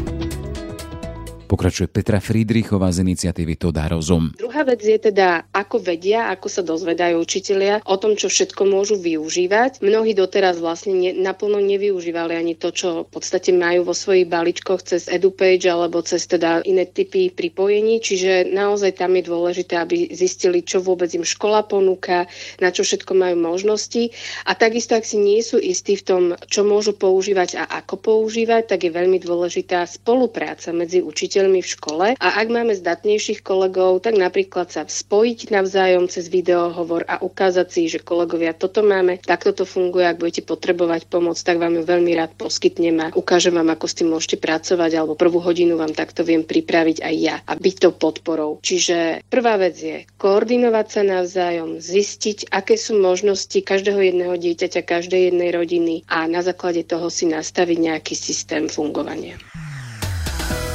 Pokračuje 1.51 1.91
Petra 1.91 2.23
Friedrichová 2.23 2.95
z 2.95 3.03
iniciatívy 3.03 3.59
To 3.59 3.75
dá 3.75 3.91
rozum. 3.91 4.31
Druhá 4.39 4.63
vec 4.63 4.87
je 4.87 4.95
teda, 5.11 5.51
ako 5.51 5.83
vedia, 5.83 6.31
ako 6.31 6.47
sa 6.47 6.63
dozvedajú 6.63 7.19
učitelia 7.19 7.83
o 7.91 7.99
tom, 7.99 8.15
čo 8.15 8.31
všetko 8.31 8.71
môžu 8.71 8.95
využívať. 8.95 9.83
Mnohí 9.83 10.15
doteraz 10.15 10.63
vlastne 10.63 10.95
ne, 10.95 11.11
naplno 11.11 11.59
nevyužívali 11.59 12.39
ani 12.39 12.55
to, 12.55 12.71
čo 12.71 13.03
v 13.03 13.11
podstate 13.11 13.51
majú 13.51 13.91
vo 13.91 13.99
svojich 13.99 14.31
balíčkoch 14.31 14.87
cez 14.87 15.11
EduPage 15.11 15.67
alebo 15.67 15.99
cez 16.07 16.23
teda 16.31 16.63
iné 16.63 16.87
typy 16.87 17.35
pripojení. 17.35 17.99
Čiže 17.99 18.55
naozaj 18.55 19.03
tam 19.03 19.19
je 19.19 19.27
dôležité, 19.27 19.75
aby 19.75 20.07
zistili, 20.15 20.63
čo 20.63 20.79
vôbec 20.79 21.11
im 21.19 21.27
škola 21.27 21.67
ponúka, 21.67 22.31
na 22.63 22.71
čo 22.71 22.87
všetko 22.87 23.11
majú 23.19 23.35
možnosti. 23.35 24.15
A 24.47 24.55
takisto, 24.55 24.95
ak 24.95 25.03
si 25.03 25.19
nie 25.19 25.43
sú 25.43 25.59
istí 25.59 25.99
v 25.99 26.07
tom, 26.07 26.23
čo 26.47 26.63
môžu 26.63 26.95
používať 26.95 27.59
a 27.59 27.83
ako 27.83 27.99
používať, 27.99 28.71
tak 28.71 28.87
je 28.87 28.95
veľmi 28.95 29.19
dôležitá 29.19 29.83
spolupráca 29.91 30.71
medzi 30.71 31.03
učiteľmi 31.03 31.40
učiteľmi 31.41 31.65
v 31.65 31.73
škole 31.73 32.07
a 32.21 32.29
ak 32.37 32.49
máme 32.53 32.77
zdatnejších 32.77 33.41
kolegov, 33.41 34.05
tak 34.05 34.21
napríklad 34.21 34.69
sa 34.69 34.85
spojiť 34.85 35.49
navzájom 35.49 36.05
cez 36.13 36.29
videohovor 36.29 37.09
a 37.09 37.25
ukázať 37.25 37.67
si, 37.73 37.89
že 37.89 38.05
kolegovia, 38.05 38.53
toto 38.53 38.85
máme, 38.85 39.17
takto 39.25 39.57
to 39.57 39.65
funguje, 39.65 40.05
ak 40.05 40.21
budete 40.21 40.45
potrebovať 40.45 41.09
pomoc, 41.09 41.41
tak 41.41 41.57
vám 41.57 41.81
ju 41.81 41.83
veľmi 41.89 42.13
rád 42.13 42.37
poskytnem 42.37 42.97
a 43.01 43.07
ukážem 43.17 43.57
vám, 43.57 43.73
ako 43.73 43.87
s 43.89 43.97
tým 43.97 44.13
môžete 44.13 44.37
pracovať, 44.37 44.91
alebo 45.01 45.17
prvú 45.17 45.41
hodinu 45.41 45.81
vám 45.81 45.97
takto 45.97 46.29
viem 46.29 46.45
pripraviť 46.45 47.01
aj 47.01 47.15
ja 47.17 47.37
a 47.49 47.57
byť 47.57 47.77
to 47.81 47.89
podporou. 47.97 48.61
Čiže 48.61 49.25
prvá 49.33 49.57
vec 49.57 49.81
je 49.81 50.05
koordinovať 50.21 50.87
sa 50.93 51.03
navzájom, 51.09 51.81
zistiť, 51.81 52.53
aké 52.53 52.77
sú 52.77 53.01
možnosti 53.01 53.57
každého 53.57 54.13
jedného 54.13 54.37
dieťaťa, 54.37 54.85
každej 54.85 55.33
jednej 55.33 55.57
rodiny 55.57 56.05
a 56.05 56.29
na 56.29 56.45
základe 56.45 56.85
toho 56.85 57.09
si 57.09 57.25
nastaviť 57.25 57.79
nejaký 57.81 58.13
systém 58.13 58.69
fungovania. 58.69 59.41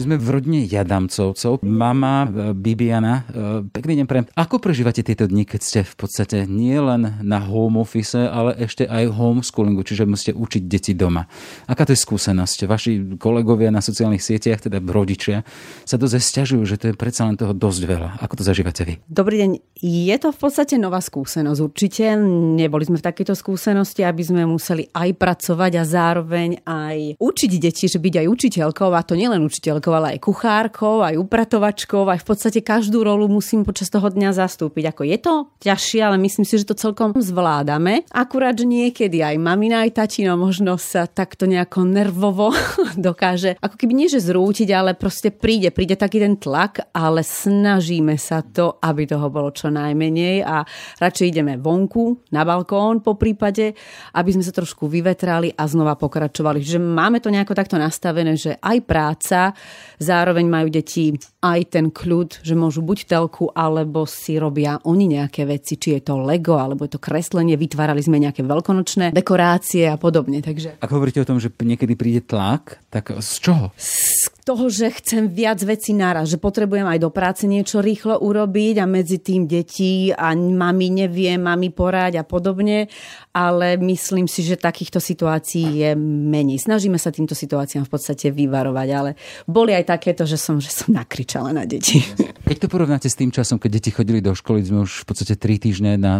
Sme 0.00 0.16
v 0.16 0.32
rodine 0.32 0.64
Jadamcovcov. 0.64 1.60
Mama, 1.60 2.24
e, 2.24 2.56
Bibiana, 2.56 3.28
e, 3.28 3.68
pekný 3.68 4.00
deň 4.00 4.06
pre. 4.08 4.24
Ako 4.32 4.56
prežívate 4.56 5.04
tieto 5.04 5.28
dni, 5.28 5.44
keď 5.44 5.60
ste 5.60 5.80
v 5.84 5.92
podstate 5.92 6.48
nie 6.48 6.72
len 6.80 7.20
na 7.20 7.36
home 7.36 7.76
office, 7.76 8.16
ale 8.16 8.56
ešte 8.56 8.88
aj 8.88 9.12
homeschoolingu, 9.12 9.84
čiže 9.84 10.08
musíte 10.08 10.32
učiť 10.32 10.62
deti 10.64 10.96
doma. 10.96 11.28
Aká 11.68 11.84
to 11.84 11.92
je 11.92 12.00
skúsenosť? 12.00 12.64
Vaši 12.64 12.92
kolegovia 13.20 13.68
na 13.68 13.84
sociálnych 13.84 14.24
sieťach, 14.24 14.64
teda 14.64 14.80
rodičia, 14.80 15.44
sa 15.84 16.00
dosť 16.00 16.16
stiažujú, 16.16 16.64
že 16.64 16.80
to 16.80 16.84
je 16.88 16.94
predsa 16.96 17.28
len 17.28 17.36
toho 17.36 17.52
dosť 17.52 17.80
veľa. 17.84 18.10
Ako 18.24 18.40
to 18.40 18.42
zažívate 18.48 18.88
vy? 18.88 18.94
Dobrý 19.04 19.36
deň. 19.44 19.50
Je 19.84 20.16
to 20.16 20.32
v 20.32 20.38
podstate 20.40 20.80
nová 20.80 21.04
skúsenosť. 21.04 21.60
Určite 21.60 22.16
neboli 22.56 22.88
sme 22.88 22.96
v 22.96 23.04
takejto 23.04 23.36
skúsenosti, 23.36 24.00
aby 24.00 24.22
sme 24.24 24.48
museli 24.48 24.88
aj 24.96 25.12
pracovať 25.20 25.72
a 25.76 25.84
zároveň 25.84 26.64
aj 26.64 27.20
učiť 27.20 27.52
deti, 27.60 27.84
že 27.84 28.00
byť 28.00 28.24
aj 28.24 28.26
učiteľkou, 28.32 28.88
a 28.96 29.04
to 29.04 29.12
nielen 29.12 29.44
učiteľkou, 29.44 29.89
ale 29.92 30.16
aj 30.16 30.24
kuchárkou, 30.24 31.02
aj 31.04 31.18
upratovačkou, 31.18 32.06
aj 32.06 32.22
v 32.22 32.26
podstate 32.26 32.60
každú 32.62 33.04
rolu 33.04 33.26
musím 33.30 33.62
počas 33.62 33.90
toho 33.90 34.06
dňa 34.06 34.34
zastúpiť. 34.34 34.90
Ako 34.90 35.02
je 35.06 35.18
to 35.18 35.34
ťažšie, 35.62 36.00
ale 36.02 36.16
myslím 36.22 36.46
si, 36.46 36.58
že 36.58 36.68
to 36.68 36.78
celkom 36.78 37.14
zvládame. 37.18 38.06
Akurát, 38.10 38.56
že 38.56 38.66
niekedy 38.66 39.22
aj 39.22 39.36
mamina, 39.38 39.84
aj 39.84 40.00
tatino 40.00 40.34
možno 40.34 40.78
sa 40.80 41.06
takto 41.06 41.44
nejako 41.44 41.86
nervovo 41.86 42.54
dokáže, 42.96 43.58
ako 43.58 43.76
keby 43.76 43.92
nie 43.94 44.08
že 44.10 44.22
zrútiť, 44.22 44.68
ale 44.74 44.98
proste 44.98 45.30
príde, 45.30 45.70
príde 45.70 45.94
taký 45.94 46.22
ten 46.22 46.38
tlak, 46.40 46.90
ale 46.94 47.22
snažíme 47.22 48.16
sa 48.18 48.42
to, 48.42 48.80
aby 48.82 49.06
toho 49.06 49.28
bolo 49.30 49.52
čo 49.54 49.68
najmenej 49.70 50.42
a 50.42 50.62
radšej 50.98 51.26
ideme 51.30 51.54
vonku, 51.60 52.32
na 52.34 52.42
balkón 52.42 53.02
po 53.04 53.14
prípade, 53.14 53.72
aby 54.16 54.30
sme 54.34 54.44
sa 54.44 54.54
trošku 54.54 54.86
vyvetrali 54.90 55.54
a 55.54 55.66
znova 55.66 55.94
pokračovali. 55.94 56.60
Že 56.64 56.78
máme 56.80 57.18
to 57.22 57.30
nejako 57.30 57.54
takto 57.54 57.76
nastavené, 57.76 58.34
že 58.34 58.56
aj 58.58 58.78
práca, 58.84 59.52
zároveň 60.00 60.46
majú 60.48 60.68
deti 60.72 61.14
aj 61.44 61.60
ten 61.72 61.92
kľud, 61.92 62.42
že 62.44 62.54
môžu 62.56 62.80
buď 62.84 63.06
telku, 63.06 63.52
alebo 63.52 64.04
si 64.08 64.36
robia 64.36 64.80
oni 64.84 65.20
nejaké 65.20 65.44
veci, 65.44 65.76
či 65.76 65.98
je 65.98 66.10
to 66.10 66.20
Lego, 66.20 66.56
alebo 66.56 66.84
je 66.88 66.96
to 66.96 67.00
kreslenie, 67.00 67.56
vytvárali 67.60 68.00
sme 68.00 68.20
nejaké 68.20 68.44
veľkonočné 68.44 69.12
dekorácie 69.12 69.88
a 69.88 69.96
podobne. 70.00 70.40
Takže... 70.40 70.80
Ak 70.80 70.90
hovoríte 70.90 71.20
o 71.22 71.28
tom, 71.28 71.40
že 71.40 71.52
niekedy 71.52 71.94
príde 71.94 72.24
tlak, 72.24 72.80
tak 72.88 73.12
z 73.20 73.32
čoho? 73.40 73.66
Z 73.76 74.39
toho, 74.44 74.72
že 74.72 74.90
chcem 74.90 75.28
viac 75.28 75.60
vecí 75.62 75.92
naraz, 75.92 76.32
že 76.32 76.40
potrebujem 76.40 76.86
aj 76.86 76.98
do 77.00 77.10
práce 77.12 77.44
niečo 77.44 77.78
rýchlo 77.84 78.18
urobiť 78.20 78.80
a 78.80 78.86
medzi 78.88 79.20
tým 79.20 79.44
deti 79.44 80.10
a 80.10 80.32
mami 80.34 81.04
neviem, 81.04 81.40
mami 81.40 81.70
poráď 81.70 82.20
a 82.20 82.24
podobne, 82.24 82.88
ale 83.30 83.78
myslím 83.78 84.26
si, 84.26 84.42
že 84.42 84.58
takýchto 84.58 84.98
situácií 84.98 85.86
je 85.86 85.90
menej. 86.00 86.58
Snažíme 86.58 86.98
sa 86.98 87.14
týmto 87.14 87.36
situáciám 87.36 87.86
v 87.86 87.92
podstate 87.92 88.34
vyvarovať, 88.34 88.88
ale 88.90 89.10
boli 89.46 89.76
aj 89.76 89.92
takéto, 89.92 90.26
že 90.26 90.40
som, 90.40 90.58
že 90.58 90.72
som 90.72 90.90
nakričala 90.90 91.54
na 91.54 91.68
deti. 91.68 92.02
Keď 92.50 92.66
to 92.66 92.72
porovnáte 92.72 93.06
s 93.06 93.14
tým 93.14 93.30
časom, 93.30 93.62
keď 93.62 93.78
deti 93.78 93.90
chodili 93.94 94.18
do 94.18 94.34
školy, 94.34 94.66
sme 94.66 94.82
už 94.82 95.02
v 95.02 95.06
podstate 95.06 95.38
tri 95.38 95.62
týždne 95.62 95.94
na 95.94 96.18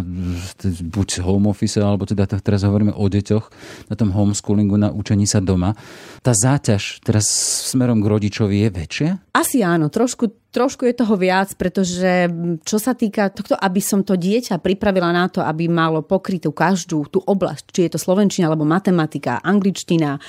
buď 0.63 1.25
home 1.27 1.51
office, 1.51 1.75
alebo 1.81 2.07
teda 2.07 2.23
teraz 2.39 2.63
hovoríme 2.63 2.95
o 2.95 3.05
deťoch, 3.11 3.45
na 3.91 3.95
tom 3.99 4.15
homeschoolingu, 4.15 4.79
na 4.79 4.95
učení 4.95 5.27
sa 5.27 5.43
doma. 5.43 5.75
Tá 6.23 6.31
záťaž 6.31 7.03
teraz 7.03 7.27
smerom 7.67 7.99
k 7.99 8.07
rodičovi 8.11 8.67
je 8.67 8.69
väčšia? 8.69 9.09
Asi 9.31 9.63
áno, 9.63 9.87
trošku 9.87 10.40
trošku 10.51 10.85
je 10.85 10.93
toho 10.93 11.15
viac, 11.15 11.55
pretože 11.55 12.27
čo 12.67 12.77
sa 12.77 12.91
týka 12.91 13.31
tohto, 13.31 13.55
aby 13.55 13.79
som 13.79 14.03
to 14.03 14.19
dieťa 14.19 14.59
pripravila 14.59 15.09
na 15.15 15.31
to, 15.31 15.39
aby 15.39 15.71
malo 15.71 16.03
pokrytú 16.03 16.51
každú 16.51 17.07
tú 17.07 17.23
oblasť, 17.23 17.71
či 17.71 17.79
je 17.87 17.91
to 17.95 17.99
slovenčina 17.99 18.51
alebo 18.51 18.67
matematika, 18.67 19.39
angličtina, 19.39 20.19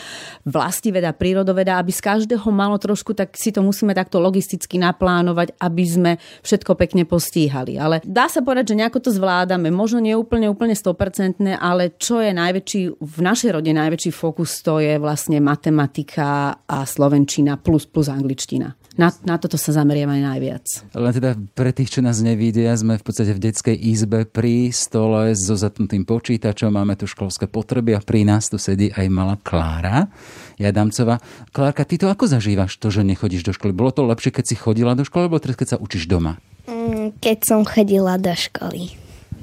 vlastiveda, 0.46 1.12
prírodoveda, 1.12 1.82
aby 1.82 1.90
z 1.90 2.00
každého 2.00 2.48
malo 2.54 2.78
trošku, 2.78 3.12
tak 3.18 3.34
si 3.34 3.50
to 3.50 3.60
musíme 3.60 3.92
takto 3.92 4.22
logisticky 4.22 4.78
naplánovať, 4.78 5.58
aby 5.58 5.84
sme 5.84 6.10
všetko 6.46 6.78
pekne 6.78 7.02
postíhali. 7.02 7.76
Ale 7.76 7.98
dá 8.06 8.30
sa 8.30 8.40
povedať, 8.40 8.72
že 8.72 8.78
nejako 8.78 8.98
to 9.02 9.10
zvládame. 9.10 9.74
Možno 9.74 9.98
nie 9.98 10.14
úplne, 10.14 10.46
úplne 10.46 10.78
100%, 10.78 11.42
ale 11.58 11.98
čo 11.98 12.22
je 12.22 12.30
najväčší, 12.30 12.80
v 13.02 13.18
našej 13.20 13.50
rode 13.58 13.70
najväčší 13.74 14.10
fokus, 14.14 14.62
to 14.62 14.78
je 14.78 14.96
vlastne 15.02 15.42
matematika 15.42 16.54
a 16.62 16.86
slovenčina 16.86 17.58
plus 17.58 17.84
plus 17.90 18.06
angličtina. 18.06 18.81
Na, 19.00 19.08
na 19.24 19.40
toto 19.40 19.56
sa 19.56 19.72
zameriavame 19.72 20.20
najviac. 20.20 20.92
Len 20.92 21.12
teda 21.16 21.32
pre 21.56 21.72
tých, 21.72 21.96
čo 21.96 22.00
nás 22.04 22.20
nevidia, 22.20 22.76
sme 22.76 23.00
v 23.00 23.04
podstate 23.04 23.32
v 23.32 23.40
detskej 23.40 23.72
izbe 23.72 24.28
pri 24.28 24.68
stole 24.68 25.32
so 25.32 25.56
zatnutým 25.56 26.04
počítačom, 26.04 26.68
máme 26.68 27.00
tu 27.00 27.08
školské 27.08 27.48
potreby 27.48 27.96
a 27.96 28.04
pri 28.04 28.28
nás 28.28 28.52
tu 28.52 28.60
sedí 28.60 28.92
aj 28.92 29.06
malá 29.08 29.40
Klára 29.40 30.12
Jadamcová. 30.60 31.24
Klárka, 31.56 31.88
ty 31.88 31.96
to 31.96 32.12
ako 32.12 32.28
zažívaš, 32.28 32.76
to, 32.76 32.92
že 32.92 33.00
nechodíš 33.00 33.48
do 33.48 33.56
školy? 33.56 33.72
Bolo 33.72 33.96
to 33.96 34.04
lepšie, 34.04 34.28
keď 34.28 34.44
si 34.52 34.56
chodila 34.60 34.92
do 34.92 35.08
školy, 35.08 35.24
alebo 35.24 35.40
teraz, 35.40 35.56
keď 35.56 35.68
sa 35.76 35.80
učíš 35.80 36.04
doma? 36.04 36.36
Mm, 36.68 37.16
keď 37.16 37.38
som 37.48 37.60
chodila 37.64 38.20
do 38.20 38.36
školy. 38.36 38.92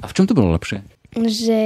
A 0.00 0.06
v 0.06 0.14
čom 0.14 0.30
to 0.30 0.38
bolo 0.38 0.54
lepšie? 0.54 0.86
Že 1.18 1.62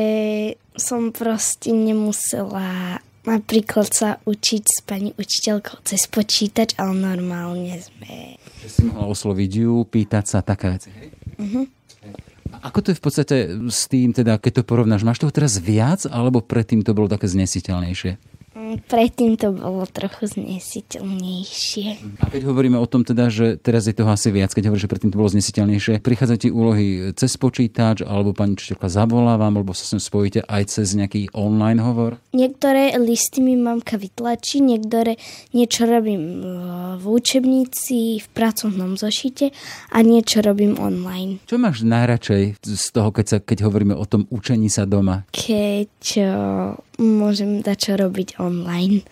som 0.80 1.12
proste 1.12 1.68
nemusela 1.68 2.98
napríklad 3.24 3.88
sa 3.90 4.20
učiť 4.22 4.62
s 4.64 4.78
pani 4.84 5.10
učiteľkou 5.16 5.84
cez 5.84 6.08
počítač, 6.08 6.76
ale 6.76 6.92
normálne 6.94 7.80
sme... 7.80 8.38
Že 8.64 8.68
si 8.68 8.80
mohla 8.88 9.08
osloviť 9.10 9.50
ju, 9.64 9.84
pýtať 9.84 10.24
sa, 10.28 10.38
taká 10.44 10.76
hej? 10.76 11.12
Uh-huh. 11.40 11.64
Ako 12.62 12.80
to 12.80 12.94
je 12.94 13.00
v 13.00 13.04
podstate 13.04 13.36
s 13.68 13.90
tým, 13.90 14.14
teda, 14.14 14.38
keď 14.38 14.62
to 14.62 14.68
porovnáš, 14.68 15.02
máš 15.02 15.20
toho 15.20 15.34
teraz 15.34 15.58
viac, 15.58 16.06
alebo 16.06 16.40
predtým 16.40 16.86
to 16.86 16.94
bolo 16.94 17.10
také 17.10 17.26
znesiteľnejšie? 17.26 18.33
Predtým 18.82 19.38
to 19.38 19.54
bolo 19.54 19.86
trochu 19.86 20.26
znesiteľnejšie. 20.26 22.18
A 22.18 22.26
keď 22.26 22.42
hovoríme 22.50 22.74
o 22.74 22.90
tom 22.90 23.06
teda, 23.06 23.30
že 23.30 23.54
teraz 23.62 23.86
je 23.86 23.94
toho 23.94 24.10
asi 24.10 24.34
viac, 24.34 24.50
keď 24.50 24.66
hovoríš, 24.66 24.84
že 24.84 24.90
predtým 24.90 25.14
to 25.14 25.20
bolo 25.22 25.30
znesiteľnejšie, 25.30 26.02
prichádzajú 26.02 26.38
ti 26.42 26.50
úlohy 26.50 26.86
cez 27.14 27.38
počítač, 27.38 28.02
alebo 28.02 28.34
pani 28.34 28.58
učiteľka 28.58 28.90
zavoláva 28.90 29.44
vám, 29.44 29.60
alebo 29.60 29.76
sa 29.76 29.84
sem 29.84 30.00
spojíte 30.00 30.40
aj 30.48 30.72
cez 30.72 30.96
nejaký 30.96 31.28
online 31.36 31.84
hovor? 31.84 32.16
Niektoré 32.32 32.96
listy 32.96 33.44
mi 33.44 33.60
mamka 33.60 34.00
vytlačí, 34.00 34.64
niektoré 34.64 35.20
niečo 35.52 35.84
robím 35.84 36.40
v 36.96 37.04
učebnici, 37.04 38.24
v 38.24 38.28
pracovnom 38.32 38.96
zošite 38.96 39.52
a 39.92 39.98
niečo 40.00 40.40
robím 40.40 40.80
online. 40.80 41.44
Čo 41.44 41.60
máš 41.60 41.84
najradšej 41.84 42.64
z 42.64 42.86
toho, 42.88 43.12
keď, 43.12 43.26
sa, 43.28 43.36
keď 43.44 43.68
hovoríme 43.68 43.92
o 43.92 44.06
tom 44.08 44.24
učení 44.32 44.72
sa 44.72 44.88
doma? 44.88 45.28
Keď 45.28 45.92
môžem 46.98 47.60
dať 47.60 47.78
čo 47.78 47.92
robiť 47.98 48.38
online. 48.38 49.02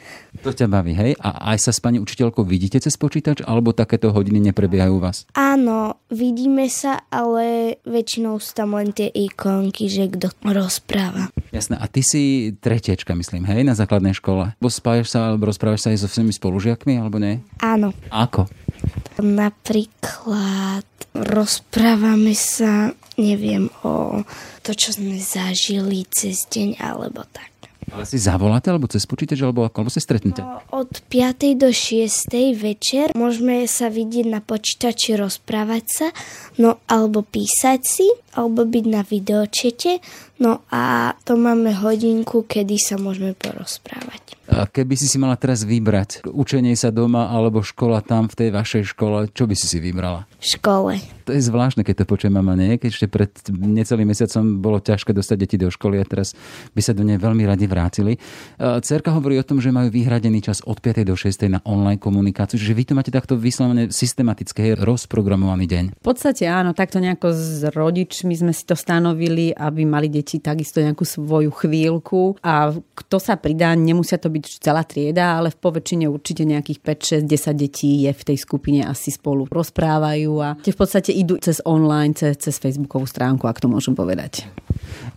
To 0.42 0.51
ťa 0.51 0.66
baví, 0.66 0.97
hej? 0.97 1.12
A 1.21 1.53
aj 1.55 1.68
sa 1.68 1.73
s 1.75 1.79
pani 1.83 2.01
učiteľkou 2.01 2.42
vidíte 2.42 2.81
cez 2.81 2.97
počítač, 2.97 3.45
alebo 3.45 3.77
takéto 3.77 4.11
hodiny 4.11 4.40
neprebiehajú 4.51 4.92
u 4.97 5.01
vás? 5.03 5.29
Áno, 5.37 6.01
vidíme 6.09 6.66
sa, 6.73 7.05
ale 7.12 7.77
väčšinou 7.85 8.40
sú 8.40 8.51
tam 8.57 8.75
len 8.75 8.90
tie 8.97 9.12
ikonky, 9.12 9.92
že 9.92 10.09
kto 10.09 10.33
rozpráva. 10.42 11.29
Jasné, 11.53 11.77
a 11.77 11.85
ty 11.87 12.01
si 12.01 12.55
tretiečka, 12.57 13.12
myslím, 13.12 13.45
hej, 13.45 13.62
na 13.62 13.77
základnej 13.77 14.16
škole. 14.16 14.57
Bo 14.57 14.73
spájaš 14.73 15.12
sa, 15.12 15.31
alebo 15.31 15.53
rozprávaš 15.53 15.85
sa 15.85 15.88
aj 15.92 16.01
so 16.01 16.09
svojimi 16.09 16.33
spolužiakmi, 16.33 16.97
alebo 16.97 17.21
nie? 17.21 17.45
Áno. 17.61 17.92
Ako? 18.09 18.49
Napríklad 19.21 20.88
rozprávame 21.12 22.33
sa, 22.33 22.97
neviem, 23.21 23.68
o 23.85 24.25
to, 24.64 24.73
čo 24.73 24.97
sme 24.97 25.21
zažili 25.21 26.09
cez 26.09 26.49
deň, 26.49 26.81
alebo 26.81 27.29
tak. 27.29 27.52
Ale 27.92 28.09
si 28.09 28.16
zavoláte, 28.16 28.72
alebo 28.72 28.88
cez 28.88 29.05
počítač, 29.05 29.44
alebo, 29.44 29.68
alebo 29.68 29.92
sa 29.92 30.00
stretnete? 30.00 30.40
No, 30.40 30.64
od 30.72 30.88
5. 31.12 31.61
do 31.61 31.68
6. 31.68 32.33
večer 32.57 33.12
môžeme 33.12 33.68
sa 33.68 33.92
vidieť 33.92 34.26
na 34.33 34.40
počítači, 34.40 35.12
rozprávať 35.20 35.85
sa, 35.85 36.09
no 36.57 36.81
alebo 36.88 37.20
písať 37.20 37.81
si, 37.85 38.09
alebo 38.33 38.64
byť 38.64 38.85
na 38.88 39.05
videočete, 39.05 40.00
no 40.42 40.66
a 40.74 41.14
to 41.22 41.38
máme 41.38 41.70
hodinku, 41.70 42.42
kedy 42.42 42.74
sa 42.83 42.98
môžeme 42.98 43.38
porozprávať. 43.38 44.35
A 44.52 44.66
keby 44.68 44.98
si 44.98 45.07
si 45.09 45.16
mala 45.16 45.38
teraz 45.38 45.62
vybrať 45.64 46.26
učenie 46.28 46.74
sa 46.76 46.92
doma 46.92 47.31
alebo 47.31 47.64
škola 47.64 48.02
tam 48.05 48.28
v 48.28 48.37
tej 48.37 48.48
vašej 48.52 48.92
škole, 48.92 49.31
čo 49.33 49.48
by 49.48 49.55
si 49.57 49.64
si 49.70 49.78
vybrala? 49.81 50.28
Škole. 50.42 51.00
To 51.24 51.31
je 51.31 51.38
zvláštne, 51.38 51.87
keď 51.87 52.02
to 52.02 52.11
počujem 52.11 52.35
mama, 52.35 52.59
nie? 52.59 52.76
Keď 52.76 52.90
ešte 52.90 53.07
pred 53.07 53.31
necelým 53.55 54.11
mesiacom 54.11 54.59
bolo 54.59 54.83
ťažké 54.83 55.14
dostať 55.14 55.37
deti 55.38 55.57
do 55.57 55.70
školy 55.70 56.02
a 56.02 56.05
teraz 56.05 56.35
by 56.74 56.83
sa 56.83 56.92
do 56.92 57.07
nej 57.07 57.16
veľmi 57.16 57.46
radi 57.46 57.70
vrátili. 57.70 58.18
Cerka 58.59 59.14
hovorí 59.14 59.38
o 59.38 59.46
tom, 59.46 59.62
že 59.62 59.70
majú 59.70 59.88
vyhradený 59.88 60.42
čas 60.42 60.59
od 60.66 60.83
5. 60.83 61.07
do 61.07 61.14
6. 61.14 61.46
na 61.46 61.62
online 61.62 62.02
komunikáciu, 62.02 62.59
že 62.59 62.74
vy 62.74 62.83
tu 62.90 62.92
máte 62.98 63.14
takto 63.14 63.38
vyslovene 63.38 63.94
systematické, 63.94 64.74
rozprogramovaný 64.83 65.64
deň. 65.70 65.85
V 66.02 66.05
podstate 66.05 66.50
áno, 66.50 66.74
takto 66.74 66.98
nejako 66.98 67.31
s 67.31 67.62
rodičmi 67.70 68.35
sme 68.35 68.50
si 68.50 68.66
to 68.66 68.74
stanovili, 68.74 69.55
aby 69.55 69.87
mali 69.87 70.11
deti 70.11 70.32
takisto 70.38 70.81
nejakú 70.81 71.03
svoju 71.03 71.51
chvíľku 71.53 72.38
a 72.40 72.73
kto 72.73 73.16
sa 73.18 73.37
pridá, 73.37 73.75
nemusia 73.75 74.16
to 74.16 74.33
byť 74.33 74.45
celá 74.62 74.87
trieda, 74.87 75.37
ale 75.37 75.51
v 75.51 75.59
poväčšine 75.59 76.07
určite 76.09 76.47
nejakých 76.47 76.79
5, 76.81 77.27
6, 77.27 77.29
10 77.29 77.53
detí 77.59 78.07
je 78.07 78.12
v 78.14 78.23
tej 78.23 78.38
skupine 78.38 78.81
asi 78.87 79.12
spolu 79.12 79.45
rozprávajú 79.51 80.33
a 80.40 80.49
v 80.62 80.77
podstate 80.79 81.12
idú 81.12 81.37
cez 81.42 81.59
online, 81.66 82.14
cez, 82.16 82.38
cez 82.38 82.57
Facebookovú 82.57 83.05
stránku, 83.05 83.45
ak 83.51 83.61
to 83.61 83.68
môžem 83.68 83.92
povedať. 83.92 84.47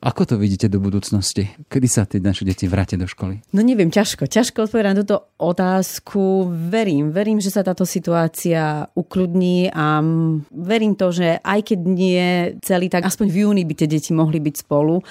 Ako 0.02 0.26
to 0.26 0.36
vidíte 0.36 0.68
do 0.68 0.82
budúcnosti? 0.82 1.50
Kedy 1.70 1.88
sa 1.88 2.04
tie 2.06 2.20
naše 2.22 2.44
deti 2.44 2.66
vrátia 2.70 3.00
do 3.00 3.06
školy? 3.06 3.42
No 3.54 3.62
neviem, 3.62 3.90
ťažko. 3.90 4.28
Ťažko 4.28 4.68
odpovedať 4.68 4.88
na 4.92 5.00
túto 5.02 5.18
otázku. 5.40 6.50
Verím, 6.50 7.10
verím, 7.14 7.40
že 7.40 7.54
sa 7.54 7.64
táto 7.64 7.88
situácia 7.88 8.88
ukludní 8.96 9.70
a 9.72 10.04
verím 10.52 10.98
to, 10.98 11.12
že 11.12 11.40
aj 11.42 11.60
keď 11.74 11.80
nie 11.86 12.26
celý, 12.62 12.88
tak 12.92 13.08
aspoň 13.08 13.28
v 13.32 13.38
júni 13.48 13.64
by 13.64 13.74
tie 13.78 13.88
deti 13.90 14.12
mohli 14.12 14.42
byť 14.42 14.56
spolu 14.66 15.02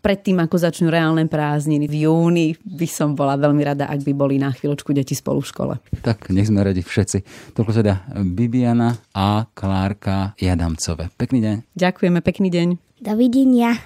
predtým, 0.00 0.40
ako 0.40 0.56
začnú 0.56 0.88
reálne 0.88 1.28
prázdniny 1.28 1.86
v 1.86 2.08
júni, 2.08 2.46
by 2.64 2.88
som 2.88 3.12
bola 3.12 3.36
veľmi 3.36 3.62
rada, 3.62 3.86
ak 3.90 4.00
by 4.02 4.12
boli 4.16 4.40
na 4.40 4.50
chvíľočku 4.50 4.90
deti 4.96 5.12
spolu 5.12 5.44
v 5.44 5.50
škole. 5.50 5.74
Tak, 6.00 6.32
nech 6.32 6.48
sme 6.48 6.64
radi 6.64 6.80
všetci. 6.80 7.52
Toľko 7.52 7.72
teda 7.76 7.94
Bibiana 8.24 8.96
a 9.12 9.46
Klárka 9.52 10.34
Jadamcové. 10.40 11.12
Pekný 11.14 11.38
deň. 11.44 11.56
Ďakujeme, 11.76 12.18
pekný 12.24 12.48
deň. 12.50 12.68
Dovidenia. 13.02 13.78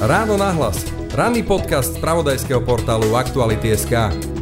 Ráno 0.00 0.36
nahlas. 0.36 0.84
Ranný 1.16 1.40
podcast 1.40 1.96
z 1.96 2.00
pravodajského 2.04 2.60
portálu 2.60 3.16
Aktuality.sk. 3.16 4.35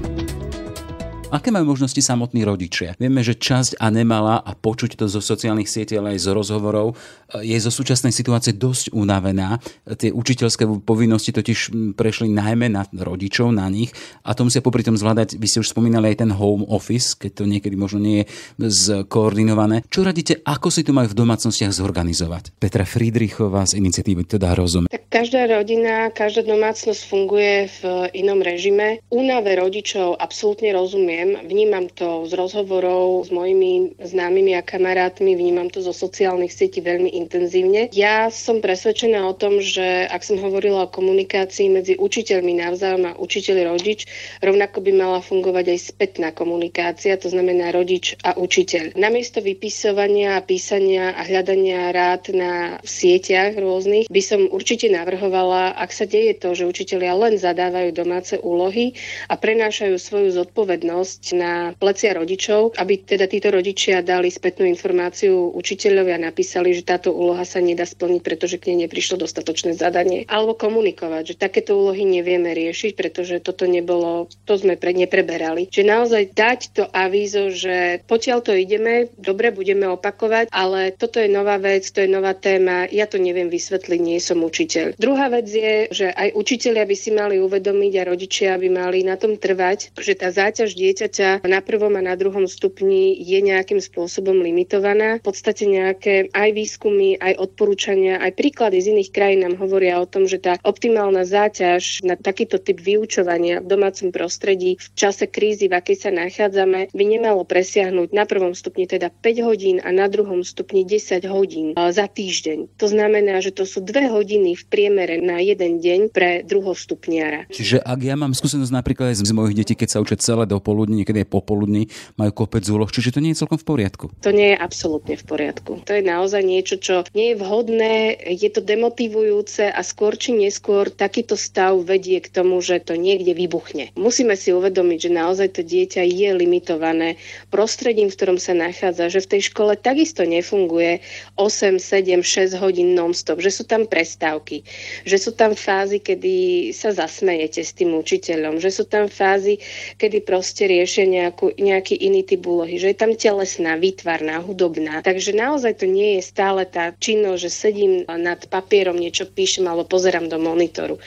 Aké 1.34 1.50
majú 1.50 1.74
možnosti 1.74 1.98
samotní 1.98 2.46
rodičia? 2.46 2.94
Vieme, 2.94 3.18
že 3.26 3.34
časť 3.34 3.82
a 3.82 3.90
nemala 3.90 4.38
a 4.38 4.54
počuť 4.54 4.94
to 4.94 5.10
zo 5.10 5.18
sociálnych 5.18 5.66
sietí, 5.66 5.98
ale 5.98 6.14
aj 6.14 6.22
z 6.22 6.28
rozhovorov, 6.30 6.94
je 7.42 7.58
zo 7.58 7.74
súčasnej 7.74 8.14
situácie 8.14 8.54
dosť 8.54 8.94
unavená. 8.94 9.58
Tie 9.98 10.14
učiteľské 10.14 10.62
povinnosti 10.86 11.34
totiž 11.34 11.74
prešli 11.98 12.30
najmä 12.30 12.70
na 12.70 12.86
rodičov, 12.86 13.50
na 13.50 13.66
nich 13.66 13.90
a 14.22 14.30
to 14.38 14.46
musia 14.46 14.62
popri 14.62 14.86
tom 14.86 14.94
zvládať, 14.94 15.34
vy 15.34 15.46
ste 15.50 15.58
už 15.58 15.74
spomínali 15.74 16.14
aj 16.14 16.22
ten 16.22 16.30
home 16.30 16.70
office, 16.70 17.18
keď 17.18 17.42
to 17.42 17.50
niekedy 17.50 17.74
možno 17.74 17.98
nie 17.98 18.22
je 18.22 18.70
skoordinované. 18.70 19.82
Čo 19.90 20.06
radíte, 20.06 20.38
ako 20.46 20.70
si 20.70 20.86
to 20.86 20.94
majú 20.94 21.10
v 21.10 21.18
domácnostiach 21.18 21.74
zorganizovať? 21.74 22.54
Petra 22.62 22.86
Friedrichová 22.86 23.66
z 23.66 23.82
iniciatívy 23.82 24.22
teda 24.38 24.54
rozum. 24.54 24.86
Tak 24.86 25.10
každá 25.10 25.50
rodina, 25.50 26.14
každá 26.14 26.46
domácnosť 26.46 27.02
funguje 27.10 27.66
v 27.82 28.06
inom 28.22 28.38
režime. 28.38 29.02
Únave 29.10 29.58
rodičov 29.58 30.14
absolútne 30.22 30.70
rozumiem. 30.70 31.23
Vnímam 31.24 31.88
to 31.88 32.28
z 32.28 32.36
rozhovorov 32.36 33.24
s 33.24 33.30
mojimi 33.32 33.96
známymi 33.96 34.52
a 34.54 34.62
kamarátmi, 34.62 35.32
vnímam 35.32 35.72
to 35.72 35.80
zo 35.80 35.96
sociálnych 35.96 36.52
sietí 36.52 36.84
veľmi 36.84 37.16
intenzívne. 37.16 37.88
Ja 37.96 38.28
som 38.28 38.60
presvedčená 38.60 39.24
o 39.24 39.32
tom, 39.32 39.64
že 39.64 40.04
ak 40.04 40.20
som 40.20 40.36
hovorila 40.36 40.84
o 40.84 40.92
komunikácii 40.92 41.72
medzi 41.72 41.94
učiteľmi 41.96 42.60
navzájom 42.60 43.08
a 43.08 43.16
učiteľ 43.16 43.72
rodič, 43.72 44.04
rovnako 44.44 44.84
by 44.84 44.92
mala 44.92 45.20
fungovať 45.24 45.64
aj 45.72 45.78
spätná 45.80 46.28
komunikácia, 46.36 47.16
to 47.16 47.32
znamená 47.32 47.72
rodič 47.72 48.20
a 48.20 48.36
učiteľ. 48.36 48.92
Namiesto 49.00 49.40
vypisovania 49.40 50.36
písania 50.44 51.16
a 51.16 51.24
hľadania 51.24 51.88
rád 51.94 52.36
na 52.36 52.82
sieťach 52.84 53.56
rôznych 53.56 54.12
by 54.12 54.22
som 54.22 54.44
určite 54.52 54.92
navrhovala, 54.92 55.72
ak 55.80 55.90
sa 55.90 56.04
deje 56.04 56.36
to, 56.36 56.52
že 56.52 56.68
učiteľia 56.68 57.16
len 57.16 57.34
zadávajú 57.40 57.90
domáce 57.96 58.36
úlohy 58.36 58.92
a 59.30 59.38
prenášajú 59.38 59.96
svoju 59.96 60.28
zodpovednosť 60.34 61.13
na 61.34 61.74
plecia 61.76 62.14
rodičov, 62.14 62.74
aby 62.78 63.02
teda 63.04 63.26
títo 63.30 63.52
rodičia 63.52 64.00
dali 64.00 64.30
spätnú 64.30 64.66
informáciu 64.66 65.52
učiteľovi 65.54 66.10
a 66.14 66.24
napísali, 66.24 66.74
že 66.74 66.86
táto 66.86 67.14
úloha 67.14 67.42
sa 67.46 67.62
nedá 67.62 67.86
splniť, 67.86 68.20
pretože 68.24 68.56
k 68.58 68.72
nej 68.72 68.86
neprišlo 68.86 69.20
dostatočné 69.20 69.76
zadanie. 69.78 70.26
Alebo 70.26 70.58
komunikovať, 70.58 71.34
že 71.34 71.40
takéto 71.40 71.76
úlohy 71.78 72.04
nevieme 72.06 72.50
riešiť, 72.52 72.92
pretože 72.96 73.40
toto 73.44 73.68
nebolo, 73.68 74.26
to 74.48 74.54
sme 74.58 74.74
pre, 74.78 74.94
nepreberali. 74.94 75.68
Že 75.70 75.82
naozaj 75.84 76.22
dať 76.34 76.60
to 76.74 76.84
avízo, 76.90 77.50
že 77.54 78.02
potiaľ 78.06 78.38
to 78.44 78.52
ideme, 78.54 79.10
dobre, 79.18 79.50
budeme 79.50 79.88
opakovať, 79.90 80.50
ale 80.50 80.94
toto 80.94 81.20
je 81.20 81.28
nová 81.30 81.58
vec, 81.60 81.86
to 81.88 82.02
je 82.02 82.10
nová 82.10 82.32
téma, 82.34 82.86
ja 82.90 83.06
to 83.06 83.18
neviem 83.20 83.48
vysvetliť, 83.50 84.00
nie 84.00 84.18
som 84.20 84.42
učiteľ. 84.42 84.96
Druhá 84.96 85.28
vec 85.30 85.46
je, 85.50 85.88
že 85.90 86.06
aj 86.10 86.34
učiteľia 86.36 86.84
by 86.86 86.96
si 86.96 87.10
mali 87.10 87.36
uvedomiť 87.40 87.92
a 87.98 88.08
rodičia 88.08 88.50
by 88.58 88.68
mali 88.70 89.06
na 89.06 89.18
tom 89.20 89.36
trvať, 89.36 89.94
že 89.98 90.14
tá 90.14 90.30
záťaž 90.30 90.74
dieťaťa 91.04 91.44
na 91.44 91.60
prvom 91.60 91.92
a 92.00 92.02
na 92.02 92.16
druhom 92.16 92.48
stupni 92.48 93.12
je 93.20 93.36
nejakým 93.44 93.76
spôsobom 93.76 94.40
limitovaná. 94.40 95.20
V 95.20 95.28
podstate 95.28 95.68
nejaké 95.68 96.32
aj 96.32 96.50
výskumy, 96.56 97.20
aj 97.20 97.36
odporúčania, 97.36 98.24
aj 98.24 98.32
príklady 98.32 98.80
z 98.80 98.96
iných 98.96 99.10
krajín 99.12 99.40
nám 99.44 99.60
hovoria 99.60 100.00
o 100.00 100.08
tom, 100.08 100.24
že 100.24 100.40
tá 100.40 100.56
optimálna 100.64 101.28
záťaž 101.28 102.08
na 102.08 102.16
takýto 102.16 102.56
typ 102.56 102.80
vyučovania 102.80 103.60
v 103.60 103.68
domácom 103.68 104.08
prostredí 104.08 104.80
v 104.80 104.86
čase 104.96 105.28
krízy, 105.28 105.68
v 105.68 105.76
akej 105.76 106.08
sa 106.08 106.10
nachádzame, 106.10 106.88
by 106.96 107.04
nemalo 107.04 107.44
presiahnuť 107.44 108.16
na 108.16 108.24
prvom 108.24 108.56
stupni 108.56 108.88
teda 108.88 109.12
5 109.12 109.44
hodín 109.44 109.76
a 109.84 109.92
na 109.92 110.08
druhom 110.08 110.40
stupni 110.40 110.88
10 110.88 111.20
hodín 111.28 111.76
za 111.76 112.08
týždeň. 112.08 112.80
To 112.80 112.86
znamená, 112.88 113.44
že 113.44 113.52
to 113.52 113.68
sú 113.68 113.84
dve 113.84 114.08
hodiny 114.08 114.56
v 114.56 114.64
priemere 114.72 115.20
na 115.20 115.44
jeden 115.44 115.84
deň 115.84 116.00
pre 116.08 116.40
druhostupniara. 116.48 117.44
Čiže 117.52 117.84
ak 117.84 118.00
ja 118.00 118.16
mám 118.16 118.32
skúsenosť 118.32 118.72
napríklad 118.72 119.12
aj 119.12 119.20
z 119.20 119.34
mojich 119.36 119.56
detí, 119.60 119.74
keď 119.76 119.88
sa 119.90 119.98
učia 120.00 120.16
celé 120.16 120.48
do 120.48 120.56
poludní, 120.84 121.00
niekedy 121.00 121.24
aj 121.24 121.32
popoludní, 121.32 121.82
majú 122.20 122.44
kopec 122.44 122.60
úloh, 122.68 122.92
čiže 122.92 123.16
to 123.16 123.24
nie 123.24 123.32
je 123.32 123.40
celkom 123.40 123.56
v 123.56 123.64
poriadku. 123.64 124.12
To 124.20 124.28
nie 124.36 124.52
je 124.52 124.60
absolútne 124.60 125.16
v 125.16 125.24
poriadku. 125.24 125.80
To 125.88 125.92
je 125.96 126.04
naozaj 126.04 126.44
niečo, 126.44 126.76
čo 126.76 127.08
nie 127.16 127.32
je 127.32 127.40
vhodné, 127.40 128.20
je 128.28 128.50
to 128.52 128.60
demotivujúce 128.60 129.72
a 129.72 129.80
skôr 129.80 130.12
či 130.20 130.36
neskôr 130.36 130.92
takýto 130.92 131.40
stav 131.40 131.80
vedie 131.80 132.20
k 132.20 132.28
tomu, 132.28 132.60
že 132.60 132.84
to 132.84 133.00
niekde 133.00 133.32
vybuchne. 133.32 133.96
Musíme 133.96 134.36
si 134.36 134.52
uvedomiť, 134.52 135.08
že 135.08 135.10
naozaj 135.16 135.48
to 135.56 135.62
dieťa 135.64 136.04
je 136.04 136.28
limitované 136.36 137.16
prostredím, 137.48 138.12
v 138.12 138.16
ktorom 138.20 138.36
sa 138.36 138.52
nachádza, 138.52 139.08
že 139.08 139.24
v 139.24 139.30
tej 139.32 139.42
škole 139.48 139.72
takisto 139.80 140.28
nefunguje 140.28 141.00
8, 141.40 141.80
7, 141.80 142.20
6 142.20 142.60
hodín 142.60 142.92
non-stop, 142.92 143.40
že 143.40 143.48
sú 143.48 143.64
tam 143.64 143.88
prestávky, 143.88 144.60
že 145.08 145.16
sú 145.16 145.32
tam 145.32 145.56
fázy, 145.56 145.96
kedy 145.96 146.68
sa 146.76 146.92
zasmejete 146.92 147.64
s 147.64 147.72
tým 147.72 147.96
učiteľom, 147.96 148.60
že 148.60 148.68
sú 148.68 148.84
tam 148.84 149.08
fázy, 149.08 149.56
kedy 149.96 150.26
proste 150.26 150.73
riešia 150.74 151.06
nejakú, 151.06 151.54
nejaký 151.54 151.94
iný 151.94 152.26
typ 152.26 152.42
úlohy, 152.42 152.82
že 152.82 152.90
je 152.90 152.98
tam 152.98 153.14
telesná, 153.14 153.78
výtvarná, 153.78 154.42
hudobná. 154.42 154.98
Takže 155.06 155.30
naozaj 155.30 155.78
to 155.78 155.86
nie 155.86 156.18
je 156.18 156.22
stále 156.26 156.66
tá 156.66 156.90
činnosť, 156.98 157.40
že 157.40 157.50
sedím 157.50 157.92
nad 158.06 158.42
papierom, 158.50 158.98
niečo 158.98 159.30
píšem 159.30 159.70
alebo 159.70 159.86
pozerám 159.86 160.26
do 160.26 160.42
monitoru. 160.42 160.98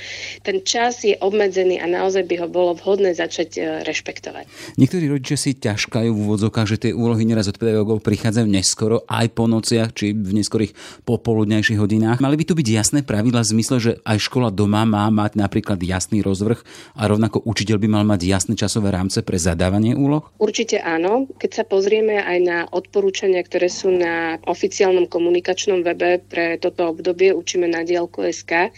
Ten 0.41 0.63
čas 0.63 1.03
je 1.03 1.19
obmedzený 1.19 1.83
a 1.83 1.85
naozaj 1.85 2.23
by 2.23 2.35
ho 2.39 2.47
bolo 2.47 2.71
vhodné 2.79 3.11
začať 3.11 3.49
e, 3.57 3.61
rešpektovať. 3.83 4.47
Niektorí 4.79 5.05
rodičia 5.11 5.35
si 5.35 5.57
ťažkajú 5.57 6.09
v 6.13 6.19
úvodzokách, 6.23 6.67
že 6.71 6.81
tie 6.87 6.91
úlohy 6.95 7.27
neraz 7.27 7.51
od 7.51 7.59
pedagógov 7.59 7.99
prichádzajú 8.05 8.47
neskoro, 8.47 9.03
aj 9.09 9.27
po 9.35 9.49
nociach, 9.49 9.91
či 9.91 10.15
v 10.15 10.31
neskorých 10.39 11.03
popoludnejších 11.03 11.79
hodinách. 11.81 12.23
Mali 12.23 12.39
by 12.39 12.45
tu 12.47 12.53
byť 12.55 12.67
jasné 12.67 12.99
pravidla 13.03 13.43
v 13.43 13.51
zmysle, 13.57 13.77
že 13.81 13.91
aj 14.07 14.17
škola 14.23 14.53
doma 14.53 14.87
má 14.87 15.09
mať 15.11 15.35
napríklad 15.35 15.81
jasný 15.81 16.23
rozvrh 16.23 16.59
a 16.95 17.03
rovnako 17.09 17.43
učiteľ 17.43 17.77
by 17.81 17.87
mal 17.89 18.03
mať 18.05 18.21
jasné 18.29 18.53
časové 18.53 18.93
rámce 18.93 19.19
pre 19.25 19.35
zadávanie 19.57 19.97
úloh? 19.97 20.21
Určite 20.37 20.77
áno. 20.77 21.25
Keď 21.41 21.51
sa 21.51 21.65
pozrieme 21.65 22.21
aj 22.21 22.37
na 22.45 22.59
odporúčania, 22.69 23.41
ktoré 23.41 23.73
sú 23.73 23.89
na 23.89 24.37
oficiálnom 24.45 25.09
komunikačnom 25.09 25.81
webe 25.81 26.21
pre 26.21 26.61
toto 26.61 26.93
obdobie 26.93 27.33
Učíme 27.33 27.65
na 27.65 27.81
dielku 27.81 28.21
SK, 28.21 28.69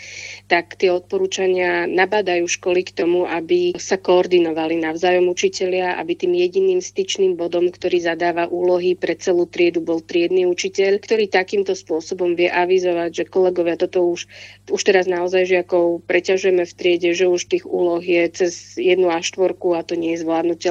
tak 0.48 0.80
tie 0.80 0.96
odporúčania 0.96 1.84
nabádajú 1.84 2.48
školy 2.48 2.88
k 2.88 2.96
tomu, 3.04 3.28
aby 3.28 3.76
sa 3.76 4.00
koordinovali 4.00 4.80
navzájom 4.80 5.28
učitelia, 5.28 6.00
aby 6.00 6.16
tým 6.16 6.40
jediným 6.40 6.80
styčným 6.80 7.36
bodom, 7.36 7.68
ktorý 7.68 8.00
zadáva 8.00 8.48
úlohy 8.48 8.96
pre 8.96 9.20
celú 9.20 9.52
triedu, 9.52 9.84
bol 9.84 10.00
triedny 10.00 10.48
učiteľ, 10.48 11.04
ktorý 11.04 11.28
takýmto 11.28 11.76
spôsobom 11.76 12.40
vie 12.40 12.48
avizovať, 12.48 13.12
že 13.12 13.24
kolegovia, 13.28 13.76
toto 13.76 14.16
už, 14.16 14.32
už 14.72 14.82
teraz 14.88 15.12
naozaj 15.12 15.44
žiakov 15.44 16.08
preťažujeme 16.08 16.64
v 16.64 16.74
triede, 16.78 17.12
že 17.12 17.28
už 17.28 17.52
tých 17.52 17.68
úloh 17.68 18.00
je 18.00 18.24
cez 18.32 18.80
jednu 18.80 19.12
a 19.12 19.20
štvorku 19.20 19.76
a 19.76 19.84
to 19.84 20.00
nie 20.00 20.16
je 20.16 20.24
zvládnutelné. 20.24 20.69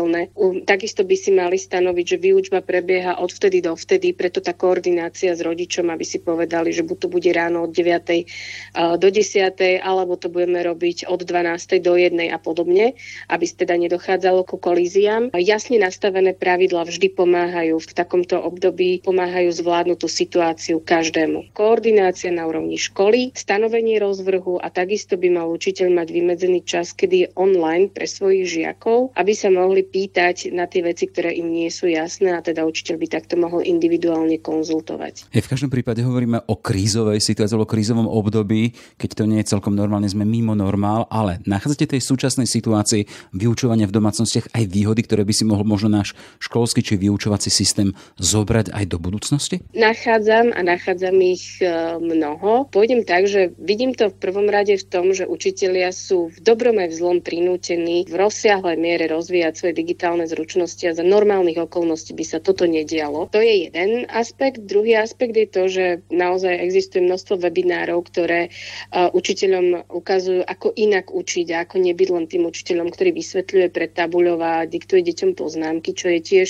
Takisto 0.68 1.02
by 1.02 1.16
si 1.18 1.30
mali 1.34 1.58
stanoviť, 1.58 2.04
že 2.04 2.18
výučba 2.20 2.60
prebieha 2.62 3.18
od 3.18 3.32
vtedy 3.32 3.64
do 3.64 3.74
vtedy, 3.74 4.14
preto 4.14 4.38
tá 4.38 4.54
koordinácia 4.54 5.34
s 5.34 5.40
rodičom, 5.42 5.90
aby 5.90 6.04
si 6.06 6.22
povedali, 6.22 6.70
že 6.70 6.86
buď 6.86 6.96
to 7.02 7.08
bude 7.08 7.30
ráno 7.32 7.66
od 7.66 7.72
9. 7.74 9.00
do 9.00 9.08
10. 9.08 9.82
alebo 9.82 10.14
to 10.20 10.28
budeme 10.28 10.60
robiť 10.62 11.08
od 11.08 11.24
12. 11.24 11.80
do 11.82 11.96
1. 11.96 12.14
a 12.30 12.38
podobne, 12.38 12.94
aby 13.32 13.44
teda 13.48 13.74
nedochádzalo 13.80 14.44
ku 14.44 14.60
kolíziám. 14.60 15.34
Jasne 15.34 15.80
nastavené 15.80 16.36
pravidla 16.36 16.84
vždy 16.84 17.10
pomáhajú 17.16 17.80
v 17.80 17.90
takomto 17.96 18.36
období, 18.38 19.00
pomáhajú 19.02 19.50
zvládnuť 19.50 19.98
tú 19.98 20.08
situáciu 20.10 20.76
každému. 20.84 21.56
Koordinácia 21.56 22.28
na 22.28 22.44
úrovni 22.44 22.76
školy, 22.76 23.32
stanovenie 23.32 23.96
rozvrhu 23.98 24.60
a 24.60 24.68
takisto 24.68 25.16
by 25.16 25.32
mal 25.32 25.48
učiteľ 25.48 25.90
mať 26.04 26.08
vymedzený 26.12 26.60
čas, 26.68 26.92
kedy 26.92 27.16
je 27.24 27.28
online 27.34 27.88
pre 27.88 28.04
svojich 28.04 28.46
žiakov, 28.46 29.16
aby 29.16 29.32
sa 29.32 29.48
mohli 29.48 29.87
pýtať 29.88 30.52
na 30.52 30.68
tie 30.68 30.84
veci, 30.84 31.08
ktoré 31.08 31.32
im 31.32 31.48
nie 31.48 31.72
sú 31.72 31.88
jasné 31.88 32.36
a 32.36 32.44
teda 32.44 32.68
učiteľ 32.68 32.94
by 33.00 33.06
takto 33.08 33.34
mohol 33.40 33.64
individuálne 33.64 34.36
konzultovať. 34.38 35.32
Je 35.32 35.40
v 35.40 35.50
každom 35.50 35.72
prípade 35.72 36.04
hovoríme 36.04 36.44
o 36.44 36.54
krízovej 36.60 37.24
situácii, 37.24 37.56
o 37.56 37.64
krízovom 37.64 38.04
období, 38.04 38.76
keď 39.00 39.10
to 39.18 39.24
nie 39.24 39.40
je 39.40 39.50
celkom 39.56 39.72
normálne, 39.72 40.06
sme 40.06 40.28
mimo 40.28 40.52
normál, 40.52 41.08
ale 41.08 41.40
nachádzate 41.48 41.96
tej 41.96 42.02
súčasnej 42.04 42.44
situácii 42.44 43.08
vyučovania 43.32 43.88
v 43.88 43.96
domácnostiach 43.96 44.52
aj 44.52 44.64
výhody, 44.68 45.00
ktoré 45.08 45.24
by 45.24 45.32
si 45.32 45.48
mohol 45.48 45.64
možno 45.64 45.88
náš 45.88 46.12
školský 46.38 46.84
či 46.84 47.00
vyučovací 47.00 47.48
systém 47.48 47.96
zobrať 48.20 48.76
aj 48.76 48.84
do 48.90 49.00
budúcnosti? 49.00 49.64
Nachádzam 49.72 50.52
a 50.52 50.60
nachádzam 50.60 51.16
ich 51.24 51.62
e, 51.64 51.96
mnoho. 51.96 52.68
Pôjdem 52.68 53.06
tak, 53.08 53.24
že 53.30 53.56
vidím 53.56 53.96
to 53.96 54.12
v 54.12 54.18
prvom 54.20 54.50
rade 54.50 54.76
v 54.76 54.84
tom, 54.84 55.16
že 55.16 55.24
učitelia 55.24 55.94
sú 55.94 56.28
v 56.28 56.38
dobrom 56.44 56.76
aj 56.76 56.88
v 56.92 56.98
zlom 56.98 57.18
prinútení 57.24 58.04
v 58.04 58.14
rozsiahlej 58.14 58.76
miere 58.76 59.06
rozvíjať 59.08 59.54
svoje 59.54 59.74
digitálne 59.78 60.26
zručnosti 60.26 60.82
a 60.90 60.96
za 60.98 61.06
normálnych 61.06 61.62
okolností 61.62 62.18
by 62.18 62.24
sa 62.26 62.38
toto 62.42 62.66
nedialo. 62.66 63.30
To 63.30 63.38
je 63.38 63.70
jeden 63.70 64.10
aspekt. 64.10 64.66
Druhý 64.66 64.98
aspekt 64.98 65.38
je 65.38 65.46
to, 65.46 65.62
že 65.70 65.84
naozaj 66.10 66.50
existuje 66.58 67.06
množstvo 67.06 67.38
webinárov, 67.38 68.02
ktoré 68.10 68.50
uh, 68.50 69.14
učiteľom 69.14 69.86
ukazujú, 69.86 70.42
ako 70.42 70.74
inak 70.74 71.14
učiť 71.14 71.46
a 71.54 71.62
ako 71.62 71.78
nebyť 71.78 72.08
len 72.10 72.26
tým 72.26 72.42
učiteľom, 72.50 72.90
ktorý 72.90 73.14
vysvetľuje, 73.14 73.66
pretabuľová, 73.70 74.66
diktuje 74.66 75.06
deťom 75.06 75.38
poznámky, 75.38 75.94
čo 75.94 76.10
je 76.10 76.20
tiež 76.20 76.48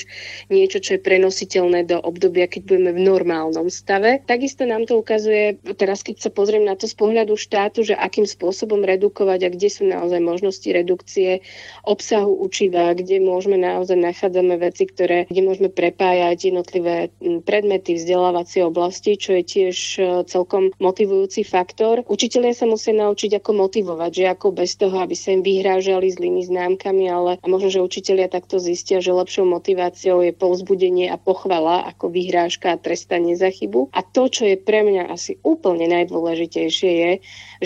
niečo, 0.48 0.80
čo 0.80 0.96
je 0.96 1.04
prenositeľné 1.04 1.84
do 1.84 2.00
obdobia, 2.00 2.48
keď 2.48 2.62
budeme 2.64 2.90
v 2.96 3.04
normálnom 3.04 3.68
stave. 3.68 4.24
Takisto 4.24 4.64
nám 4.64 4.88
to 4.88 4.96
ukazuje, 4.96 5.60
teraz 5.76 6.00
keď 6.00 6.24
sa 6.24 6.30
pozriem 6.32 6.64
na 6.64 6.78
to 6.78 6.88
z 6.88 6.94
pohľadu 6.96 7.36
štátu, 7.36 7.84
že 7.84 7.98
akým 7.98 8.24
spôsobom 8.24 8.80
redukovať 8.86 9.40
a 9.44 9.52
kde 9.52 9.68
sú 9.68 9.82
naozaj 9.84 10.22
možnosti 10.22 10.68
redukcie 10.70 11.44
obsahu 11.84 12.38
učiva, 12.38 12.94
kde 12.94 13.17
kde 13.18 13.26
môžeme 13.26 13.59
naozaj 13.59 13.98
nachádzame 13.98 14.62
veci, 14.62 14.87
ktoré, 14.87 15.26
kde 15.26 15.42
môžeme 15.42 15.74
prepájať 15.74 16.54
jednotlivé 16.54 17.11
predmety 17.42 17.98
vzdelávacie 17.98 18.62
oblasti, 18.62 19.18
čo 19.18 19.35
je 19.35 19.42
tiež 19.42 19.76
e, 19.98 20.02
celkom 20.31 20.70
motivujúci 20.78 21.42
faktor. 21.42 22.07
Učitelia 22.07 22.54
sa 22.54 22.70
musia 22.70 22.94
naučiť, 22.94 23.42
ako 23.42 23.50
motivovať, 23.59 24.11
že 24.14 24.24
ako 24.31 24.54
bez 24.54 24.78
toho, 24.78 25.02
aby 25.02 25.18
sa 25.18 25.35
im 25.35 25.42
vyhrážali 25.42 26.14
zlými 26.14 26.46
známkami, 26.46 27.11
ale 27.11 27.42
a 27.42 27.46
možno, 27.50 27.74
že 27.74 27.83
učitelia 27.83 28.31
takto 28.31 28.62
zistia, 28.62 29.02
že 29.02 29.11
lepšou 29.11 29.50
motiváciou 29.50 30.23
je 30.23 30.31
povzbudenie 30.31 31.10
a 31.10 31.19
pochvala 31.19 31.90
ako 31.90 32.14
vyhrážka 32.14 32.79
a 32.79 32.81
trestanie 32.81 33.35
za 33.35 33.50
chybu. 33.50 33.90
A 33.98 34.06
to, 34.06 34.31
čo 34.31 34.46
je 34.46 34.54
pre 34.54 34.87
mňa 34.87 35.10
asi 35.10 35.42
úplne 35.42 35.90
najdôležitejšie, 35.90 36.90
je, 36.94 37.10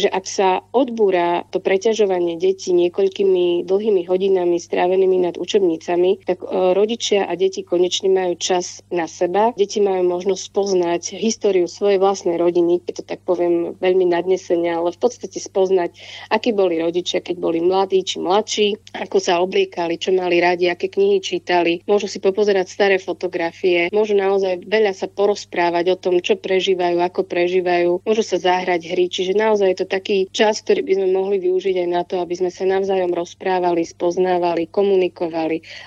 že 0.00 0.08
ak 0.08 0.24
sa 0.24 0.64
odbúra 0.72 1.44
to 1.52 1.60
preťažovanie 1.60 2.40
detí 2.40 2.72
niekoľkými 2.72 3.68
dlhými 3.68 4.08
hodinami 4.08 4.56
strávenými 4.62 5.28
nad 5.28 5.36
učebnicami, 5.42 6.22
tak 6.22 6.46
e, 6.46 6.46
rodičia 6.72 7.26
a 7.26 7.34
deti 7.34 7.66
konečne 7.66 8.08
majú 8.08 8.38
čas 8.38 8.80
na 8.94 9.10
seba. 9.10 9.50
Deti 9.58 9.82
majú 9.82 10.06
možnosť 10.06 10.44
poznať 10.54 11.02
históriu 11.18 11.66
svojej 11.66 11.98
vlastnej 11.98 12.38
rodiny, 12.38 12.80
keď 12.86 13.02
to 13.02 13.04
tak 13.04 13.20
poviem 13.26 13.74
veľmi 13.82 14.06
nadnesene, 14.06 14.70
ale 14.70 14.94
v 14.94 14.98
podstate 15.02 15.42
spoznať, 15.42 15.98
akí 16.30 16.54
boli 16.54 16.78
rodičia, 16.78 17.18
keď 17.24 17.36
boli 17.42 17.58
mladí 17.58 18.04
či 18.06 18.22
mladší, 18.22 18.66
ako 18.94 19.18
sa 19.18 19.42
obliekali, 19.42 19.98
čo 19.98 20.14
mali 20.14 20.38
radi, 20.38 20.70
aké 20.70 20.86
knihy 20.86 21.18
čítali. 21.18 21.82
Môžu 21.88 22.06
si 22.06 22.22
popozerať 22.22 22.70
staré 22.70 22.96
fotografie, 23.02 23.90
môžu 23.90 24.14
naozaj 24.14 24.62
veľa 24.68 24.94
sa 24.94 25.10
porozprávať 25.10 25.84
o 25.92 25.96
tom, 25.98 26.20
čo 26.20 26.38
prežívajú, 26.38 27.00
ako 27.02 27.26
prežívajú, 27.26 28.04
môžu 28.06 28.22
sa 28.22 28.38
zahrať 28.38 28.92
hry, 28.92 29.10
čiže 29.10 29.34
naozaj 29.34 29.74
je 29.74 29.78
to 29.82 29.86
taký 29.88 30.28
čas, 30.30 30.60
ktorý 30.62 30.84
by 30.84 30.92
sme 31.00 31.08
mohli 31.10 31.36
využiť 31.40 31.76
aj 31.82 31.88
na 31.88 32.02
to, 32.04 32.20
aby 32.20 32.34
sme 32.36 32.50
sa 32.52 32.68
navzájom 32.68 33.10
rozprávali, 33.16 33.82
spoznávali, 33.88 34.68
komunikovali 34.68 35.21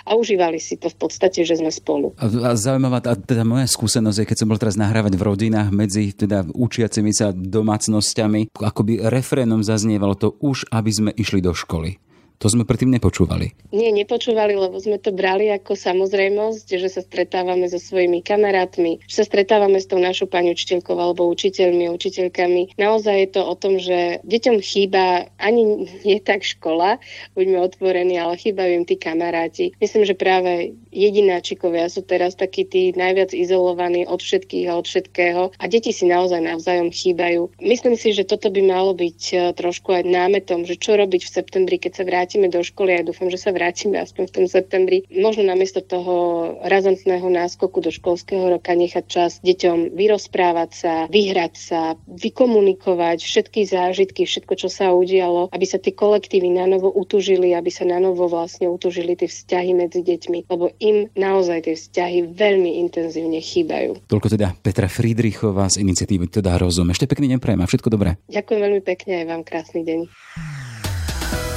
a 0.05 0.11
užívali 0.15 0.61
si 0.61 0.77
to 0.79 0.88
v 0.88 0.97
podstate, 1.01 1.43
že 1.43 1.59
sme 1.59 1.73
spolu. 1.73 2.13
A, 2.21 2.27
a 2.27 2.51
zaujímavá 2.53 3.01
tá, 3.01 3.17
teda 3.17 3.43
moja 3.43 3.65
skúsenosť 3.67 4.23
je, 4.23 4.29
keď 4.29 4.38
som 4.38 4.47
bol 4.47 4.61
teraz 4.61 4.79
nahrávať 4.79 5.17
v 5.17 5.25
rodinách 5.25 5.69
medzi 5.73 6.13
teda 6.15 6.45
učiacimi 6.53 7.11
sa 7.11 7.33
domácnosťami, 7.33 8.55
akoby 8.55 9.03
refrénom 9.09 9.65
zaznievalo 9.65 10.15
to 10.15 10.38
už, 10.39 10.69
aby 10.71 10.91
sme 10.91 11.11
išli 11.15 11.41
do 11.41 11.51
školy. 11.51 11.99
To 12.43 12.51
sme 12.51 12.67
predtým 12.67 12.91
nepočúvali. 12.91 13.55
Nie, 13.71 13.95
nepočúvali, 13.95 14.59
lebo 14.59 14.75
sme 14.75 14.99
to 14.99 15.15
brali 15.15 15.47
ako 15.49 15.73
samozrejmosť, 15.73 16.67
že 16.75 16.89
sa 16.91 17.01
stretávame 17.01 17.71
so 17.71 17.79
svojimi 17.79 18.19
kamarátmi, 18.19 18.99
že 19.07 19.23
sa 19.23 19.25
stretávame 19.25 19.79
s 19.79 19.88
tou 19.88 19.97
našou 19.97 20.27
pani 20.27 20.51
učiteľkou 20.51 20.95
alebo 20.99 21.31
učiteľmi, 21.31 21.88
učiteľkami. 21.95 22.75
Naozaj 22.75 23.15
je 23.15 23.29
to 23.31 23.41
o 23.41 23.55
tom, 23.55 23.79
že 23.79 24.19
deťom 24.27 24.59
chýba 24.59 25.31
ani 25.39 25.88
nie 26.07 26.19
tak 26.19 26.43
škola, 26.43 26.99
buďme 27.33 27.63
otvorení, 27.63 28.19
ale 28.19 28.36
chýbajú 28.36 28.83
im 28.83 28.86
tí 28.86 28.99
kamaráti. 28.99 29.71
Myslím, 29.79 30.03
že 30.03 30.13
práve 30.13 30.75
jedináčikovia 30.91 31.88
sú 31.88 32.03
teraz 32.03 32.36
takí 32.36 32.67
tí 32.67 32.91
najviac 32.95 33.31
izolovaní 33.31 34.03
od 34.03 34.19
všetkých 34.19 34.65
a 34.71 34.77
od 34.79 34.86
všetkého 34.86 35.41
a 35.55 35.65
deti 35.71 35.95
si 35.95 36.03
naozaj 36.07 36.43
navzájom 36.43 36.91
chýbajú. 36.91 37.51
Myslím 37.63 37.95
si, 37.95 38.11
že 38.11 38.27
toto 38.27 38.51
by 38.51 38.61
malo 38.63 38.91
byť 38.91 39.21
eh, 39.31 39.39
trošku 39.55 39.95
aj 39.95 40.03
námetom, 40.03 40.67
že 40.67 40.75
čo 40.75 40.99
robiť 40.99 41.21
v 41.23 41.33
septembri, 41.33 41.77
keď 41.79 41.91
sa 41.95 42.03
vráti 42.03 42.24
vrátime 42.26 42.49
do 42.49 42.65
školy 42.65 42.89
a 42.89 42.97
ja 42.97 43.05
dúfam, 43.05 43.30
že 43.30 43.38
sa 43.38 43.53
vrátime 43.53 44.01
aspoň 44.01 44.23
v 44.26 44.34
tom 44.34 44.45
septembri. 44.49 45.05
Možno 45.13 45.45
namiesto 45.45 45.78
toho 45.86 46.57
razantného 46.65 47.30
náskoku 47.30 47.86
do 47.86 47.93
školského 47.93 48.49
roka 48.49 48.73
nechať 48.73 49.05
čas 49.05 49.38
deťom 49.45 49.93
vyrozprávať 49.93 50.69
sa, 50.73 50.93
vyhrať 51.05 51.53
sa, 51.53 51.93
vykomunikovať 52.09 53.21
všetky 53.21 53.69
zážitky, 53.69 54.26
všetko, 54.26 54.57
čo 54.57 54.73
sa 54.73 54.89
udialo, 54.97 55.53
aby 55.53 55.65
sa 55.69 55.78
tie 55.78 55.93
kolektívy 55.93 56.49
na 56.49 56.65
novo 56.65 56.89
utužili, 56.89 57.53
aby 57.53 57.69
sa 57.69 57.86
na 57.86 58.01
novo 58.01 58.26
vlastne 58.26 58.65
utužili 58.73 59.13
tie 59.13 59.30
vzťahy 59.30 59.78
medzi 59.78 60.01
deťmi, 60.01 60.49
lebo 60.49 60.73
im 60.82 61.05
naozaj 61.13 61.69
tie 61.69 61.78
vzťahy 61.78 62.34
veľmi 62.34 62.82
intenzívne 62.89 63.38
chýbajú. 63.38 64.01
Toľko 64.09 64.34
teda 64.34 64.57
Petra 64.65 64.89
Friedrichová 64.89 65.69
z 65.69 65.86
iniciatívy 65.86 66.26
Teda 66.34 66.57
rozum. 66.57 66.89
Ešte 66.89 67.05
pekný 67.05 67.38
deň 67.38 67.38
prejem 67.38 67.61
a 67.61 67.69
všetko 67.69 67.93
dobré. 67.93 68.17
Ďakujem 68.34 68.59
veľmi 68.65 68.82
pekne 68.82 69.13
aj 69.21 69.26
vám 69.30 69.41
krásny 69.45 69.86
deň. 69.86 70.09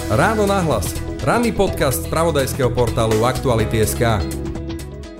Ráno 0.08 0.48
nahlas. 0.48 0.96
Ranný 1.20 1.52
podcast 1.52 2.00
z 2.00 2.08
pravodajského 2.08 2.72
portálu 2.72 3.28
Aktuality.sk. 3.28 4.24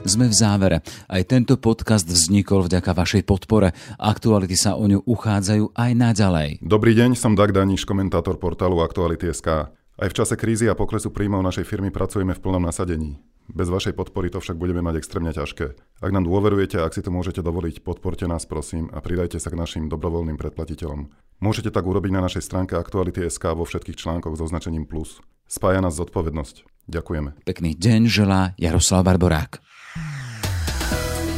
Sme 0.09 0.25
v 0.25 0.33
závere. 0.33 0.81
Aj 1.05 1.21
tento 1.29 1.61
podcast 1.61 2.09
vznikol 2.09 2.65
vďaka 2.65 2.97
vašej 2.97 3.29
podpore. 3.29 3.77
Aktuality 4.01 4.57
sa 4.57 4.81
o 4.81 4.89
ňu 4.89 5.05
uchádzajú 5.05 5.77
aj 5.77 5.91
naďalej. 5.93 6.49
Dobrý 6.65 6.97
deň, 6.97 7.21
som 7.21 7.37
Dag 7.37 7.53
Daniš, 7.53 7.85
komentátor 7.85 8.41
portálu 8.41 8.81
Aktuality.sk. 8.81 9.69
Aj 9.99 10.07
v 10.07 10.15
čase 10.15 10.39
krízy 10.39 10.71
a 10.71 10.79
poklesu 10.79 11.11
príjmov 11.11 11.43
našej 11.43 11.67
firmy 11.67 11.91
pracujeme 11.91 12.31
v 12.31 12.39
plnom 12.39 12.63
nasadení. 12.63 13.19
Bez 13.51 13.67
vašej 13.67 13.99
podpory 13.99 14.31
to 14.31 14.39
však 14.39 14.55
budeme 14.55 14.79
mať 14.79 15.03
extrémne 15.03 15.35
ťažké. 15.35 15.75
Ak 15.99 16.15
nám 16.15 16.23
dôverujete 16.23 16.79
a 16.79 16.87
ak 16.87 16.95
si 16.95 17.03
to 17.03 17.11
môžete 17.11 17.43
dovoliť, 17.43 17.83
podporte 17.83 18.23
nás 18.31 18.47
prosím 18.47 18.87
a 18.95 19.03
pridajte 19.03 19.43
sa 19.43 19.51
k 19.51 19.59
našim 19.59 19.91
dobrovoľným 19.91 20.39
predplatiteľom. 20.39 21.11
Môžete 21.43 21.75
tak 21.75 21.83
urobiť 21.83 22.15
na 22.15 22.23
našej 22.23 22.47
stránke 22.47 22.79
Aktuality.sk 22.79 23.43
vo 23.59 23.67
všetkých 23.67 23.99
článkoch 23.99 24.39
s 24.39 24.45
označením 24.47 24.87
plus. 24.87 25.19
Spája 25.51 25.83
nás 25.83 25.99
zodpovednosť. 25.99 26.63
Ďakujeme. 26.87 27.43
Pekný 27.43 27.75
deň 27.75 28.01
želá 28.07 28.55
Jaroslav 28.55 29.03
Barborák. 29.03 29.59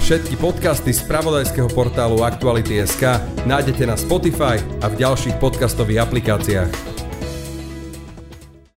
Všetky 0.04 0.36
podcasty 0.36 0.92
z 0.92 1.00
pravodajského 1.08 1.70
portálu 1.72 2.20
Aktuality.sk 2.20 3.24
nájdete 3.48 3.88
na 3.88 3.96
Spotify 3.96 4.60
a 4.84 4.92
v 4.92 5.00
ďalších 5.00 5.40
podcastových 5.40 6.04
aplikáciách. 6.04 6.89